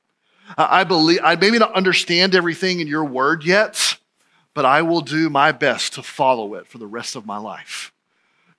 I 0.58 0.84
believe, 0.84 1.20
I 1.24 1.36
maybe 1.36 1.60
not 1.60 1.74
understand 1.74 2.36
everything 2.36 2.80
in 2.80 2.88
your 2.88 3.04
word 3.04 3.44
yet, 3.44 3.98
but 4.54 4.66
I 4.66 4.82
will 4.82 5.02
do 5.02 5.30
my 5.30 5.52
best 5.52 5.94
to 5.94 6.04
follow 6.04 6.54
it 6.56 6.68
for 6.68 6.78
the 6.78 6.88
rest 6.88 7.16
of 7.16 7.26
my 7.26 7.38
life. 7.38 7.92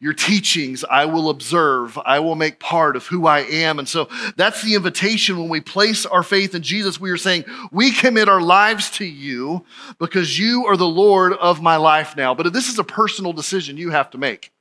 Your 0.00 0.12
teachings 0.12 0.84
I 0.84 1.06
will 1.06 1.28
observe, 1.28 1.98
I 1.98 2.20
will 2.20 2.36
make 2.36 2.60
part 2.60 2.94
of 2.94 3.06
who 3.06 3.26
I 3.26 3.40
am. 3.40 3.80
And 3.80 3.88
so 3.88 4.08
that's 4.36 4.62
the 4.62 4.76
invitation 4.76 5.38
when 5.38 5.48
we 5.48 5.60
place 5.60 6.06
our 6.06 6.22
faith 6.22 6.54
in 6.54 6.62
Jesus. 6.62 7.00
We 7.00 7.10
are 7.10 7.16
saying, 7.16 7.44
We 7.72 7.90
commit 7.90 8.28
our 8.28 8.40
lives 8.40 8.90
to 8.92 9.04
you 9.04 9.64
because 9.98 10.38
you 10.38 10.66
are 10.66 10.76
the 10.76 10.86
Lord 10.86 11.32
of 11.32 11.60
my 11.60 11.76
life 11.76 12.16
now. 12.16 12.32
But 12.32 12.52
this 12.52 12.68
is 12.68 12.78
a 12.78 12.84
personal 12.84 13.32
decision 13.32 13.76
you 13.76 13.90
have 13.90 14.10
to 14.10 14.18
make. 14.18 14.52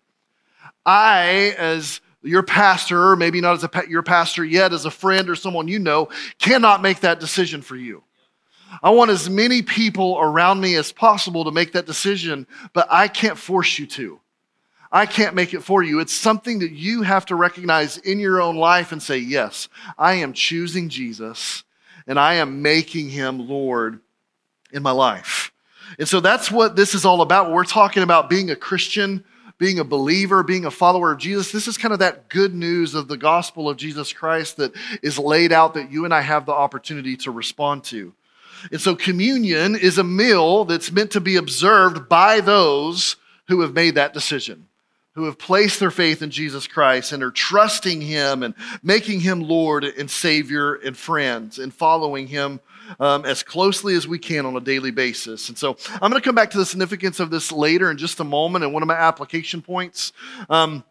I, 0.87 1.53
as 1.59 2.01
your 2.23 2.43
pastor, 2.43 3.11
or 3.11 3.15
maybe 3.15 3.41
not 3.41 3.53
as 3.53 3.63
a, 3.63 3.83
your 3.87 4.03
pastor 4.03 4.43
yet, 4.43 4.73
as 4.73 4.85
a 4.85 4.91
friend 4.91 5.29
or 5.29 5.35
someone 5.35 5.67
you 5.67 5.79
know, 5.79 6.09
cannot 6.39 6.81
make 6.81 7.01
that 7.01 7.19
decision 7.19 7.61
for 7.61 7.75
you. 7.75 8.03
I 8.83 8.89
want 8.89 9.11
as 9.11 9.29
many 9.29 9.61
people 9.61 10.17
around 10.19 10.59
me 10.59 10.75
as 10.75 10.91
possible 10.91 11.45
to 11.45 11.51
make 11.51 11.73
that 11.73 11.85
decision, 11.85 12.47
but 12.73 12.87
I 12.89 13.07
can't 13.07 13.37
force 13.37 13.79
you 13.79 13.87
to. 13.87 14.19
I 14.91 15.05
can't 15.05 15.35
make 15.35 15.53
it 15.53 15.63
for 15.63 15.83
you. 15.83 15.99
It's 15.99 16.13
something 16.13 16.59
that 16.59 16.71
you 16.71 17.01
have 17.01 17.25
to 17.27 17.35
recognize 17.35 17.97
in 17.97 18.19
your 18.19 18.41
own 18.41 18.55
life 18.55 18.91
and 18.91 19.01
say, 19.01 19.17
Yes, 19.17 19.67
I 19.97 20.15
am 20.15 20.33
choosing 20.33 20.89
Jesus 20.89 21.63
and 22.07 22.17
I 22.19 22.35
am 22.35 22.61
making 22.61 23.09
him 23.09 23.49
Lord 23.49 23.99
in 24.71 24.81
my 24.83 24.91
life. 24.91 25.51
And 25.99 26.07
so 26.07 26.19
that's 26.19 26.51
what 26.51 26.75
this 26.75 26.93
is 26.93 27.05
all 27.05 27.21
about. 27.21 27.51
We're 27.51 27.63
talking 27.63 28.03
about 28.03 28.29
being 28.29 28.49
a 28.49 28.55
Christian 28.55 29.23
being 29.57 29.79
a 29.79 29.83
believer, 29.83 30.43
being 30.43 30.65
a 30.65 30.71
follower 30.71 31.11
of 31.11 31.17
Jesus. 31.17 31.51
This 31.51 31.67
is 31.67 31.77
kind 31.77 31.93
of 31.93 31.99
that 31.99 32.29
good 32.29 32.53
news 32.53 32.93
of 32.93 33.07
the 33.07 33.17
gospel 33.17 33.69
of 33.69 33.77
Jesus 33.77 34.13
Christ 34.13 34.57
that 34.57 34.73
is 35.01 35.17
laid 35.17 35.51
out 35.51 35.73
that 35.73 35.91
you 35.91 36.05
and 36.05 36.13
I 36.13 36.21
have 36.21 36.45
the 36.45 36.53
opportunity 36.53 37.17
to 37.17 37.31
respond 37.31 37.83
to. 37.85 38.13
And 38.71 38.81
so, 38.81 38.95
communion 38.95 39.75
is 39.75 39.97
a 39.97 40.03
meal 40.03 40.65
that's 40.65 40.91
meant 40.91 41.11
to 41.11 41.21
be 41.21 41.35
observed 41.35 42.09
by 42.09 42.41
those 42.41 43.15
who 43.47 43.61
have 43.61 43.73
made 43.73 43.95
that 43.95 44.13
decision, 44.13 44.67
who 45.13 45.25
have 45.25 45.37
placed 45.37 45.79
their 45.79 45.91
faith 45.91 46.21
in 46.21 46.31
Jesus 46.31 46.67
Christ 46.67 47.11
and 47.11 47.23
are 47.23 47.31
trusting 47.31 48.01
Him 48.01 48.43
and 48.43 48.55
making 48.81 49.19
Him 49.19 49.41
Lord 49.41 49.83
and 49.83 50.09
Savior 50.09 50.73
and 50.75 50.97
friends 50.97 51.59
and 51.59 51.73
following 51.73 52.27
Him 52.27 52.59
um, 52.99 53.25
as 53.25 53.43
closely 53.43 53.95
as 53.95 54.07
we 54.07 54.19
can 54.19 54.45
on 54.45 54.55
a 54.55 54.61
daily 54.61 54.91
basis. 54.91 55.49
And 55.49 55.57
so 55.57 55.77
I'm 55.93 56.11
going 56.11 56.21
to 56.21 56.21
come 56.21 56.35
back 56.35 56.51
to 56.51 56.57
the 56.57 56.65
significance 56.65 57.19
of 57.19 57.29
this 57.29 57.51
later 57.51 57.91
in 57.91 57.97
just 57.97 58.19
a 58.19 58.23
moment 58.23 58.63
and 58.63 58.73
one 58.73 58.83
of 58.83 58.87
my 58.87 58.95
application 58.95 59.61
points. 59.61 60.13
Um, 60.49 60.83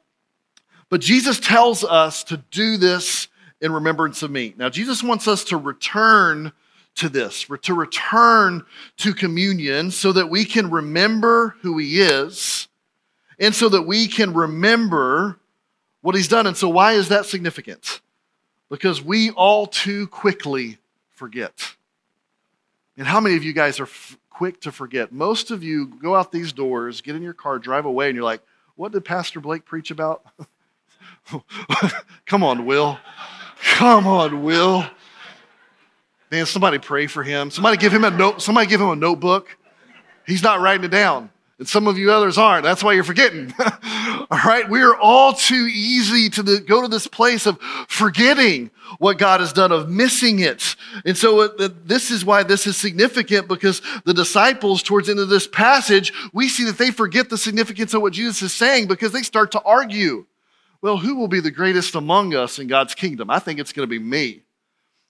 but 0.89 1.01
Jesus 1.01 1.41
tells 1.41 1.85
us 1.85 2.25
to 2.25 2.37
do 2.51 2.77
this 2.77 3.29
in 3.61 3.73
remembrance 3.73 4.23
of 4.23 4.31
me. 4.31 4.55
Now, 4.57 4.69
Jesus 4.69 5.03
wants 5.03 5.27
us 5.27 5.45
to 5.45 5.57
return 5.57 6.53
to 6.97 7.09
this, 7.09 7.47
to 7.63 7.75
return 7.75 8.65
to 8.99 9.15
communion 9.15 9.91
so 9.91 10.13
that 10.13 10.29
we 10.29 10.45
can 10.45 10.71
remember 10.71 11.57
who 11.63 11.79
he 11.79 12.01
is 12.01 12.69
and 13.39 13.55
so 13.55 13.69
that 13.69 13.83
we 13.83 14.09
can 14.09 14.33
remember 14.33 15.39
what 16.01 16.15
he's 16.15 16.29
done. 16.29 16.47
And 16.47 16.57
so, 16.57 16.69
why 16.69 16.93
is 16.93 17.09
that 17.09 17.27
significant? 17.27 18.01
Because 18.71 19.03
we 19.03 19.31
all 19.31 19.67
too 19.67 20.07
quickly 20.09 20.79
forget. 21.11 21.76
And 22.97 23.07
how 23.07 23.21
many 23.21 23.37
of 23.37 23.45
you 23.45 23.53
guys 23.53 23.79
are 23.81 23.85
f- 23.85 24.19
quick 24.31 24.61
to 24.63 24.73
forget? 24.73 25.13
Most 25.13 25.51
of 25.51 25.63
you 25.63 25.87
go 25.87 26.15
out 26.15 26.33
these 26.33 26.53
doors, 26.53 27.01
get 27.01 27.17
in 27.17 27.23
your 27.23 27.35
car, 27.35 27.59
drive 27.59 27.85
away, 27.85 28.09
and 28.09 28.17
you're 28.17 28.25
like, 28.25 28.43
what 28.75 28.93
did 28.93 29.05
Pastor 29.05 29.41
Blake 29.41 29.65
preach 29.65 29.91
about? 29.91 30.25
Come 32.27 32.43
on, 32.43 32.67
Will. 32.67 32.99
Come 33.75 34.07
on, 34.07 34.43
Will. 34.43 34.85
Man, 36.31 36.47
somebody 36.47 36.79
pray 36.79 37.07
for 37.07 37.23
him. 37.23 37.51
Somebody 37.51 37.77
give 37.77 37.93
him 37.93 38.05
a 38.05 38.11
note. 38.11 38.43
Somebody 38.43 38.67
give 38.67 38.81
him 38.81 38.89
a 38.91 38.97
notebook. 38.97 39.57
He's 40.27 40.43
not 40.43 40.61
writing 40.61 40.85
it 40.85 40.91
down. 40.91 41.31
And 41.59 41.67
some 41.67 41.87
of 41.87 41.97
you 41.97 42.13
others 42.13 42.37
aren't. 42.37 42.65
That's 42.65 42.85
why 42.85 42.93
you're 42.93 43.05
forgetting. 43.05 43.55
all 44.31 44.39
right. 44.45 44.69
We 44.69 44.83
are 44.83 44.95
all 44.95 45.33
too 45.33 45.67
easy 45.73 46.29
to 46.31 46.43
the, 46.43 46.61
go 46.61 46.83
to 46.83 46.89
this 46.89 47.07
place 47.07 47.47
of 47.47 47.59
forgetting 47.89 48.71
what 48.99 49.17
God 49.17 49.41
has 49.41 49.55
done, 49.55 49.73
of 49.73 49.89
missing 49.89 50.41
it. 50.41 50.77
And 51.07 51.17
so 51.17 51.41
uh, 51.41 51.69
this 51.85 52.11
is 52.11 52.27
why 52.27 52.43
this 52.43 52.67
is 52.67 52.77
significant 52.77 53.49
because 53.49 53.81
the 54.05 54.13
disciples, 54.13 54.83
towards 54.83 55.07
the 55.07 55.13
end 55.13 55.21
of 55.21 55.31
this 55.31 55.47
passage, 55.47 56.13
we 56.35 56.49
see 56.49 56.65
that 56.65 56.77
they 56.77 56.91
forget 56.91 57.31
the 57.31 57.39
significance 57.39 57.95
of 57.95 58.03
what 58.03 58.13
Jesus 58.13 58.43
is 58.43 58.53
saying 58.53 58.87
because 58.87 59.13
they 59.13 59.23
start 59.23 59.53
to 59.53 59.63
argue. 59.63 60.27
Well, 60.83 60.99
who 60.99 61.17
will 61.17 61.29
be 61.29 61.41
the 61.41 61.51
greatest 61.51 61.95
among 61.95 62.35
us 62.35 62.59
in 62.59 62.67
God's 62.67 62.95
kingdom? 62.95 63.31
I 63.31 63.39
think 63.39 63.59
it's 63.59 63.73
going 63.73 63.89
to 63.89 63.91
be 63.91 63.99
me. 63.99 64.43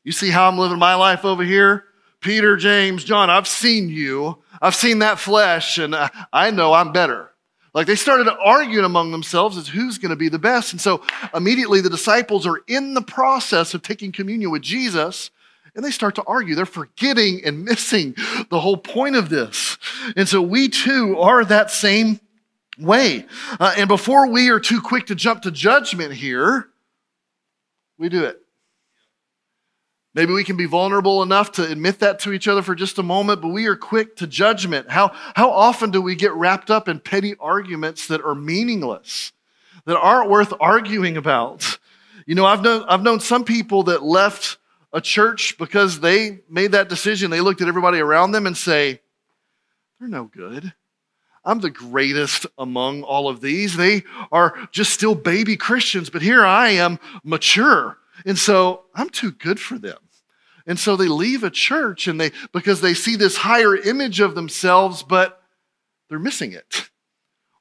You 0.04 0.12
see 0.12 0.30
how 0.30 0.48
I'm 0.48 0.59
living 0.59 0.78
my 0.78 0.94
life 0.94 1.24
over 1.24 1.42
here? 1.42 1.85
Peter, 2.27 2.57
James, 2.57 3.05
John, 3.05 3.31
I've 3.31 3.47
seen 3.47 3.89
you. 3.89 4.43
I've 4.61 4.75
seen 4.75 4.99
that 4.99 5.21
flesh, 5.21 5.79
and 5.79 5.95
I 6.33 6.51
know 6.51 6.73
I'm 6.73 6.91
better. 6.91 7.31
Like 7.73 7.87
they 7.87 7.95
started 7.95 8.29
arguing 8.43 8.85
among 8.85 9.12
themselves 9.12 9.57
as 9.57 9.69
who's 9.69 9.99
going 9.99 10.11
to 10.11 10.17
be 10.17 10.29
the 10.29 10.37
best. 10.37 10.73
And 10.73 10.81
so 10.81 11.05
immediately 11.33 11.81
the 11.81 11.89
disciples 11.89 12.45
are 12.45 12.62
in 12.67 12.95
the 12.95 13.01
process 13.01 13.75
of 13.75 13.83
taking 13.83 14.11
communion 14.11 14.51
with 14.51 14.62
Jesus, 14.62 15.31
and 15.77 15.85
they 15.85 15.93
start 15.93 16.17
to 16.17 16.25
argue. 16.25 16.57
They're 16.57 16.67
forgetting 16.67 17.43
and 17.45 17.65
missing 17.65 18.17
the 18.51 18.59
whole 18.59 18.77
point 18.77 19.15
of 19.15 19.29
this. 19.29 19.79
And 20.17 20.29
so 20.29 20.43
we 20.43 20.69
too 20.69 21.21
are 21.21 21.45
that 21.45 21.71
same 21.71 22.19
way. 22.77 23.25
Uh, 23.61 23.73
and 23.79 23.87
before 23.87 24.27
we 24.27 24.51
are 24.51 24.59
too 24.59 24.81
quick 24.81 25.07
to 25.07 25.15
jump 25.15 25.43
to 25.43 25.53
judgment 25.53 26.12
here, 26.12 26.71
we 27.99 28.09
do 28.09 28.25
it. 28.25 28.43
Maybe 30.16 30.33
we 30.33 30.44
can 30.44 30.57
be 30.57 30.64
vulnerable 30.64 31.22
enough 31.22 31.52
to 31.52 31.70
admit 31.70 31.98
that 31.98 32.20
to 32.20 32.33
each 32.33 32.48
other 32.48 32.62
for 32.62 32.74
just 32.74 32.96
a 32.96 33.02
moment, 33.02 33.42
but 33.42 33.48
we 33.48 33.66
are 33.66 33.76
quick 33.76 34.16
to 34.16 34.26
judgment. 34.26 34.90
How, 34.90 35.12
how 35.35 35.50
often 35.50 35.90
do 35.90 36.00
we 36.00 36.14
get 36.14 36.33
wrapped 36.33 36.70
up 36.70 36.88
in 36.88 37.00
petty 37.00 37.35
arguments 37.38 38.07
that 38.07 38.22
are 38.22 38.35
meaningless, 38.35 39.33
that 39.85 39.98
aren't 39.98 40.31
worth 40.31 40.55
arguing 40.59 41.18
about? 41.18 41.79
You 42.24 42.35
know, 42.35 42.46
I've 42.46 42.62
known, 42.62 42.87
I've 42.88 43.02
known 43.02 43.20
some 43.20 43.44
people 43.44 43.83
that 43.85 44.02
left 44.02 44.57
a 44.90 45.02
church 45.02 45.59
because 45.59 46.00
they 46.00 46.40
made 46.48 46.72
that 46.72 46.88
decision. 46.88 47.31
They 47.31 47.42
looked 47.42 47.61
at 47.61 47.68
everybody 47.68 47.98
around 47.98 48.33
them 48.33 48.46
and 48.46 48.57
say, 48.57 49.00
they're 50.00 50.09
no 50.09 50.24
good. 50.24 50.72
I'm 51.44 51.61
the 51.61 51.68
greatest 51.68 52.46
among 52.57 53.02
all 53.02 53.29
of 53.29 53.42
these. 53.42 53.76
They 53.76 54.02
are 54.33 54.57
just 54.70 54.94
still 54.94 55.14
baby 55.14 55.59
Christians, 55.59 56.09
but 56.09 56.22
here 56.22 56.42
I 56.42 56.70
am 56.70 56.98
mature. 57.22 57.98
And 58.24 58.38
so 58.38 58.85
I'm 58.94 59.11
too 59.11 59.31
good 59.31 59.61
for 59.61 59.79
them. 59.79 59.98
And 60.66 60.79
so 60.79 60.96
they 60.96 61.09
leave 61.09 61.44
a 61.44 61.50
church 61.50 62.09
and 62.09 62.20
they 62.20 62.33
because 62.52 62.81
they 62.81 62.94
see 62.94 63.16
this 63.16 63.37
higher 63.37 63.76
image 63.76 64.20
of 64.20 64.35
themselves, 64.35 65.02
but 65.02 65.40
they're 66.09 66.18
missing 66.18 66.52
it. 66.52 66.90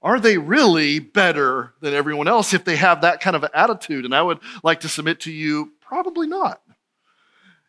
Are 0.01 0.19
they 0.19 0.37
really 0.37 0.99
better 0.99 1.73
than 1.81 1.93
everyone 1.93 2.27
else 2.27 2.53
if 2.53 2.63
they 2.63 2.75
have 2.75 3.01
that 3.01 3.21
kind 3.21 3.35
of 3.35 3.43
attitude? 3.53 4.05
And 4.05 4.13
I 4.13 4.21
would 4.21 4.39
like 4.63 4.81
to 4.81 4.89
submit 4.89 5.21
to 5.21 5.31
you, 5.31 5.71
probably 5.81 6.27
not. 6.27 6.61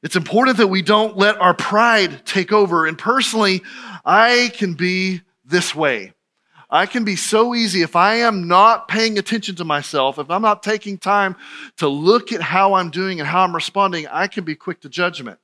It's 0.02 0.16
important 0.16 0.58
that 0.58 0.66
we 0.66 0.82
don't 0.82 1.16
let 1.16 1.40
our 1.40 1.54
pride 1.54 2.26
take 2.26 2.52
over. 2.52 2.86
And 2.86 2.98
personally, 2.98 3.62
I 4.04 4.52
can 4.54 4.74
be 4.74 5.22
this 5.44 5.74
way. 5.74 6.12
I 6.68 6.86
can 6.86 7.04
be 7.04 7.16
so 7.16 7.54
easy 7.54 7.82
if 7.82 7.94
I 7.94 8.16
am 8.16 8.48
not 8.48 8.88
paying 8.88 9.18
attention 9.18 9.54
to 9.56 9.64
myself, 9.64 10.18
if 10.18 10.30
I'm 10.30 10.42
not 10.42 10.62
taking 10.62 10.98
time 10.98 11.36
to 11.76 11.88
look 11.88 12.32
at 12.32 12.42
how 12.42 12.74
I'm 12.74 12.90
doing 12.90 13.20
and 13.20 13.28
how 13.28 13.44
I'm 13.44 13.54
responding, 13.54 14.06
I 14.08 14.26
can 14.26 14.44
be 14.44 14.56
quick 14.56 14.80
to 14.80 14.88
judgment. 14.88 15.38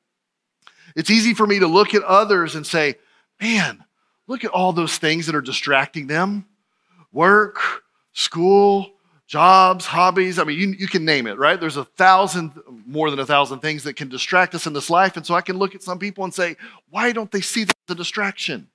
It's 0.96 1.10
easy 1.10 1.32
for 1.34 1.46
me 1.46 1.60
to 1.60 1.66
look 1.66 1.94
at 1.94 2.02
others 2.02 2.54
and 2.54 2.66
say, 2.66 2.96
man, 3.40 3.84
look 4.26 4.44
at 4.44 4.50
all 4.50 4.72
those 4.72 4.98
things 4.98 5.26
that 5.26 5.34
are 5.34 5.40
distracting 5.40 6.06
them 6.06 6.46
work, 7.12 7.82
school, 8.14 8.90
jobs, 9.26 9.86
hobbies. 9.86 10.38
I 10.38 10.44
mean, 10.44 10.58
you, 10.58 10.68
you 10.78 10.88
can 10.88 11.04
name 11.04 11.26
it, 11.26 11.38
right? 11.38 11.60
There's 11.60 11.76
a 11.76 11.84
thousand, 11.84 12.52
more 12.86 13.10
than 13.10 13.18
a 13.18 13.26
thousand 13.26 13.60
things 13.60 13.84
that 13.84 13.96
can 13.96 14.08
distract 14.08 14.54
us 14.54 14.66
in 14.66 14.72
this 14.72 14.90
life. 14.90 15.16
And 15.16 15.24
so 15.24 15.34
I 15.34 15.40
can 15.40 15.58
look 15.58 15.74
at 15.74 15.82
some 15.82 15.98
people 15.98 16.24
and 16.24 16.34
say, 16.34 16.56
why 16.90 17.12
don't 17.12 17.30
they 17.30 17.40
see 17.42 17.66
the 17.86 17.94
distraction? 17.94 18.68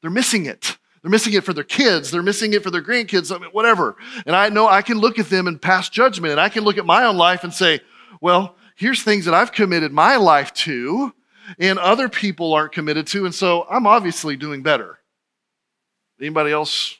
They're 0.00 0.10
missing 0.10 0.46
it. 0.46 0.76
They're 1.02 1.10
missing 1.10 1.34
it 1.34 1.44
for 1.44 1.52
their 1.52 1.64
kids. 1.64 2.10
They're 2.10 2.22
missing 2.22 2.52
it 2.52 2.62
for 2.62 2.70
their 2.70 2.82
grandkids, 2.82 3.34
I 3.34 3.38
mean, 3.38 3.50
whatever. 3.50 3.96
And 4.26 4.34
I 4.34 4.48
know 4.48 4.68
I 4.68 4.82
can 4.82 4.98
look 4.98 5.18
at 5.18 5.28
them 5.30 5.46
and 5.46 5.60
pass 5.60 5.88
judgment. 5.88 6.32
And 6.32 6.40
I 6.40 6.48
can 6.48 6.64
look 6.64 6.78
at 6.78 6.86
my 6.86 7.04
own 7.04 7.16
life 7.16 7.44
and 7.44 7.52
say, 7.52 7.80
well, 8.20 8.56
here's 8.74 9.02
things 9.02 9.24
that 9.26 9.34
I've 9.34 9.52
committed 9.52 9.92
my 9.92 10.16
life 10.16 10.52
to 10.54 11.14
and 11.58 11.78
other 11.78 12.08
people 12.08 12.52
aren't 12.52 12.72
committed 12.72 13.06
to. 13.08 13.24
And 13.24 13.34
so 13.34 13.66
I'm 13.70 13.86
obviously 13.86 14.36
doing 14.36 14.62
better. 14.62 14.98
Anybody 16.20 16.52
else 16.52 16.98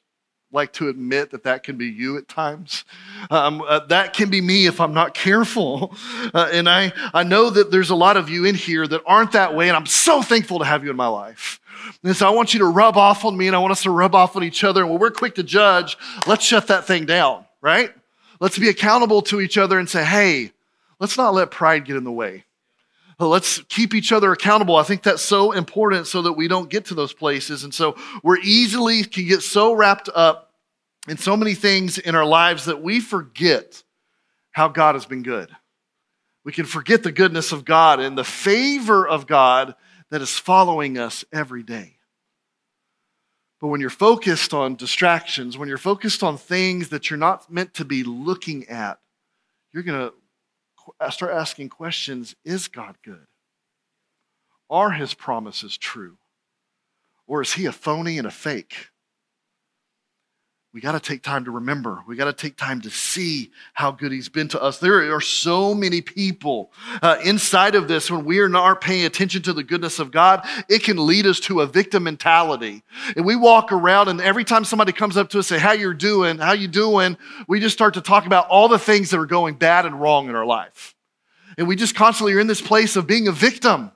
like 0.50 0.72
to 0.72 0.88
admit 0.88 1.30
that 1.30 1.42
that 1.42 1.62
can 1.62 1.76
be 1.76 1.86
you 1.86 2.16
at 2.16 2.26
times. 2.26 2.84
Um, 3.30 3.62
uh, 3.66 3.80
that 3.86 4.14
can 4.14 4.30
be 4.30 4.40
me 4.40 4.66
if 4.66 4.80
I'm 4.80 4.94
not 4.94 5.14
careful. 5.14 5.94
Uh, 6.34 6.48
and 6.52 6.68
I, 6.68 6.92
I 7.14 7.22
know 7.22 7.48
that 7.48 7.70
there's 7.70 7.88
a 7.90 7.94
lot 7.94 8.18
of 8.18 8.28
you 8.28 8.44
in 8.44 8.54
here 8.54 8.86
that 8.86 9.00
aren't 9.06 9.32
that 9.32 9.54
way, 9.54 9.68
and 9.68 9.76
I'm 9.76 9.86
so 9.86 10.20
thankful 10.20 10.58
to 10.58 10.64
have 10.64 10.84
you 10.84 10.90
in 10.90 10.96
my 10.96 11.06
life. 11.06 11.58
And 12.02 12.16
so 12.16 12.26
I 12.26 12.30
want 12.30 12.54
you 12.54 12.60
to 12.60 12.66
rub 12.66 12.96
off 12.96 13.24
on 13.24 13.36
me, 13.36 13.46
and 13.46 13.56
I 13.56 13.58
want 13.58 13.72
us 13.72 13.82
to 13.82 13.90
rub 13.90 14.14
off 14.14 14.36
on 14.36 14.44
each 14.44 14.64
other. 14.64 14.82
And 14.82 14.90
when 14.90 14.98
we're 14.98 15.10
quick 15.10 15.34
to 15.36 15.42
judge, 15.42 15.96
let's 16.26 16.44
shut 16.44 16.68
that 16.68 16.86
thing 16.86 17.06
down, 17.06 17.44
right? 17.60 17.92
Let's 18.40 18.58
be 18.58 18.68
accountable 18.68 19.22
to 19.22 19.40
each 19.40 19.58
other 19.58 19.78
and 19.78 19.88
say, 19.88 20.04
hey, 20.04 20.52
let's 21.00 21.16
not 21.16 21.34
let 21.34 21.50
pride 21.50 21.84
get 21.84 21.96
in 21.96 22.04
the 22.04 22.12
way. 22.12 22.44
Let's 23.18 23.58
keep 23.68 23.94
each 23.94 24.12
other 24.12 24.30
accountable. 24.30 24.76
I 24.76 24.84
think 24.84 25.02
that's 25.02 25.22
so 25.22 25.50
important 25.50 26.06
so 26.06 26.22
that 26.22 26.34
we 26.34 26.46
don't 26.46 26.70
get 26.70 26.84
to 26.86 26.94
those 26.94 27.12
places. 27.12 27.64
And 27.64 27.74
so 27.74 27.96
we're 28.22 28.38
easily 28.38 29.02
can 29.02 29.26
get 29.26 29.42
so 29.42 29.72
wrapped 29.72 30.08
up 30.14 30.52
in 31.08 31.16
so 31.16 31.36
many 31.36 31.54
things 31.54 31.98
in 31.98 32.14
our 32.14 32.24
lives 32.24 32.66
that 32.66 32.80
we 32.80 33.00
forget 33.00 33.82
how 34.52 34.68
God 34.68 34.94
has 34.94 35.04
been 35.04 35.24
good. 35.24 35.50
We 36.44 36.52
can 36.52 36.64
forget 36.64 37.02
the 37.02 37.10
goodness 37.10 37.50
of 37.50 37.64
God 37.64 37.98
and 37.98 38.16
the 38.16 38.22
favor 38.22 39.06
of 39.06 39.26
God 39.26 39.74
that 40.10 40.22
is 40.22 40.38
following 40.38 40.98
us 40.98 41.24
every 41.32 41.62
day. 41.62 41.98
But 43.60 43.68
when 43.68 43.80
you're 43.80 43.90
focused 43.90 44.54
on 44.54 44.76
distractions, 44.76 45.58
when 45.58 45.68
you're 45.68 45.78
focused 45.78 46.22
on 46.22 46.38
things 46.38 46.90
that 46.90 47.10
you're 47.10 47.18
not 47.18 47.50
meant 47.50 47.74
to 47.74 47.84
be 47.84 48.04
looking 48.04 48.68
at, 48.68 49.00
you're 49.72 49.82
going 49.82 50.10
to 50.10 50.14
uh, 51.00 51.10
start 51.10 51.32
asking 51.32 51.68
questions 51.68 52.36
Is 52.44 52.68
God 52.68 52.96
good? 53.04 53.26
Are 54.70 54.92
his 54.92 55.14
promises 55.14 55.76
true? 55.76 56.18
Or 57.26 57.42
is 57.42 57.54
he 57.54 57.66
a 57.66 57.72
phony 57.72 58.16
and 58.16 58.26
a 58.26 58.30
fake? 58.30 58.88
We 60.78 60.82
got 60.82 60.92
to 60.92 61.00
take 61.00 61.24
time 61.24 61.44
to 61.46 61.50
remember. 61.50 62.04
We 62.06 62.14
got 62.14 62.26
to 62.26 62.32
take 62.32 62.56
time 62.56 62.80
to 62.82 62.90
see 62.90 63.50
how 63.74 63.90
good 63.90 64.12
he's 64.12 64.28
been 64.28 64.46
to 64.50 64.62
us. 64.62 64.78
There 64.78 65.12
are 65.12 65.20
so 65.20 65.74
many 65.74 66.00
people 66.00 66.70
uh, 67.02 67.16
inside 67.24 67.74
of 67.74 67.88
this 67.88 68.12
when 68.12 68.24
we 68.24 68.38
are 68.38 68.48
not 68.48 68.80
paying 68.80 69.04
attention 69.04 69.42
to 69.42 69.52
the 69.52 69.64
goodness 69.64 69.98
of 69.98 70.12
God, 70.12 70.46
it 70.68 70.84
can 70.84 71.04
lead 71.04 71.26
us 71.26 71.40
to 71.40 71.62
a 71.62 71.66
victim 71.66 72.04
mentality. 72.04 72.84
And 73.16 73.26
we 73.26 73.34
walk 73.34 73.72
around 73.72 74.06
and 74.06 74.20
every 74.20 74.44
time 74.44 74.64
somebody 74.64 74.92
comes 74.92 75.16
up 75.16 75.30
to 75.30 75.40
us 75.40 75.50
and 75.50 75.58
say, 75.58 75.60
how 75.60 75.72
you 75.72 75.92
doing? 75.94 76.38
How 76.38 76.52
you 76.52 76.68
doing? 76.68 77.18
We 77.48 77.58
just 77.58 77.74
start 77.74 77.94
to 77.94 78.00
talk 78.00 78.26
about 78.26 78.46
all 78.46 78.68
the 78.68 78.78
things 78.78 79.10
that 79.10 79.18
are 79.18 79.26
going 79.26 79.56
bad 79.56 79.84
and 79.84 80.00
wrong 80.00 80.28
in 80.28 80.36
our 80.36 80.46
life. 80.46 80.94
And 81.56 81.66
we 81.66 81.74
just 81.74 81.96
constantly 81.96 82.34
are 82.34 82.40
in 82.40 82.46
this 82.46 82.62
place 82.62 82.94
of 82.94 83.04
being 83.04 83.26
a 83.26 83.32
victim. 83.32 83.90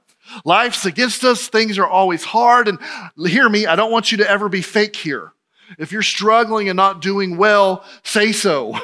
Life's 0.45 0.85
against 0.85 1.23
us. 1.23 1.47
Things 1.47 1.79
are 1.79 1.87
always 1.87 2.25
hard. 2.25 2.67
And 2.67 2.81
hear 3.25 3.49
me, 3.49 3.67
I 3.67 3.77
don't 3.77 3.93
want 3.93 4.11
you 4.11 4.19
to 4.19 4.29
ever 4.29 4.49
be 4.49 4.63
fake 4.63 4.97
here. 4.97 5.33
If 5.79 5.93
you're 5.93 6.03
struggling 6.03 6.69
and 6.69 6.77
not 6.77 7.01
doing 7.01 7.37
well, 7.37 7.85
say 8.03 8.33
so. 8.33 8.75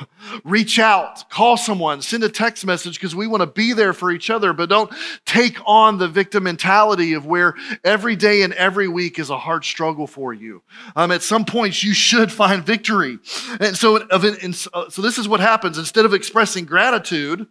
Reach 0.45 0.79
out, 0.79 1.29
call 1.31 1.57
someone, 1.57 2.03
send 2.03 2.25
a 2.25 2.29
text 2.29 2.65
message 2.67 2.95
because 2.95 3.15
we 3.15 3.27
want 3.27 3.41
to 3.41 3.47
be 3.47 3.73
there 3.73 3.93
for 3.93 4.11
each 4.11 4.31
other, 4.31 4.53
but 4.53 4.69
don't 4.69 4.93
take 5.25 5.59
on 5.67 5.99
the 5.99 6.09
victim 6.09 6.45
mentality 6.45 7.15
of 7.15 7.27
where 7.27 7.55
every 7.85 8.17
day 8.17 8.43
and 8.43 8.53
every 8.55 8.89
week 8.89 9.19
is 9.19 9.31
a 9.31 9.39
hard 9.39 9.65
struggle 9.65 10.07
for 10.07 10.33
you. 10.33 10.63
Um, 10.97 11.11
at 11.13 11.23
some 11.23 11.45
points, 11.45 11.83
you 11.83 11.95
should 11.95 12.31
find 12.31 12.65
victory. 12.65 13.19
And 13.61 13.77
so, 13.77 14.07
so 14.09 15.03
this 15.03 15.19
is 15.19 15.29
what 15.29 15.41
happens. 15.41 15.79
Instead 15.79 16.05
of 16.05 16.15
expressing 16.15 16.65
gratitude, 16.65 17.47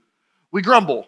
we 0.52 0.62
grumble. 0.62 1.08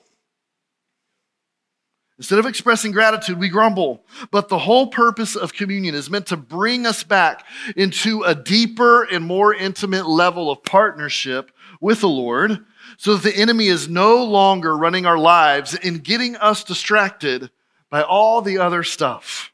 Instead 2.19 2.37
of 2.37 2.45
expressing 2.45 2.91
gratitude, 2.91 3.39
we 3.39 3.47
grumble. 3.47 4.03
But 4.29 4.49
the 4.49 4.59
whole 4.59 4.87
purpose 4.87 5.37
of 5.37 5.53
communion 5.53 5.95
is 5.95 6.09
meant 6.09 6.27
to 6.27 6.37
bring 6.37 6.85
us 6.85 7.01
back 7.01 7.45
into 7.77 8.23
a 8.23 8.35
deeper 8.35 9.03
and 9.03 9.25
more 9.25 9.53
intimate 9.53 10.05
level 10.05 10.51
of 10.51 10.61
partnership 10.65 11.49
with 11.79 12.01
the 12.01 12.09
Lord 12.09 12.65
so 12.97 13.15
that 13.15 13.23
the 13.23 13.37
enemy 13.37 13.67
is 13.67 13.87
no 13.87 14.25
longer 14.25 14.75
running 14.75 15.05
our 15.05 15.17
lives 15.17 15.75
and 15.75 16.03
getting 16.03 16.35
us 16.35 16.65
distracted 16.65 17.51
by 17.89 18.03
all 18.03 18.41
the 18.41 18.57
other 18.57 18.83
stuff. 18.83 19.53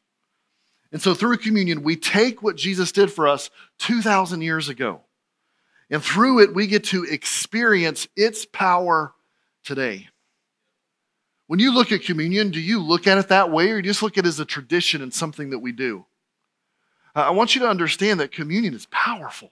And 0.90 1.00
so 1.00 1.14
through 1.14 1.36
communion, 1.36 1.84
we 1.84 1.94
take 1.94 2.42
what 2.42 2.56
Jesus 2.56 2.90
did 2.90 3.12
for 3.12 3.28
us 3.28 3.48
2,000 3.78 4.40
years 4.40 4.68
ago. 4.68 5.02
And 5.88 6.02
through 6.02 6.40
it, 6.40 6.52
we 6.52 6.66
get 6.66 6.82
to 6.86 7.04
experience 7.04 8.08
its 8.16 8.44
power 8.44 9.14
today. 9.62 10.08
When 11.46 11.60
you 11.60 11.72
look 11.72 11.92
at 11.92 12.02
communion, 12.02 12.50
do 12.50 12.60
you 12.60 12.82
look 12.82 13.06
at 13.06 13.18
it 13.18 13.28
that 13.28 13.50
way 13.50 13.70
or 13.70 13.80
do 13.80 13.86
you 13.86 13.92
just 13.92 14.02
look 14.02 14.18
at 14.18 14.24
it 14.24 14.28
as 14.28 14.40
a 14.40 14.44
tradition 14.44 15.02
and 15.02 15.14
something 15.14 15.50
that 15.50 15.60
we 15.60 15.72
do? 15.72 16.04
I 17.14 17.30
want 17.30 17.54
you 17.54 17.62
to 17.62 17.68
understand 17.68 18.20
that 18.20 18.32
communion 18.32 18.74
is 18.74 18.86
powerful. 18.90 19.50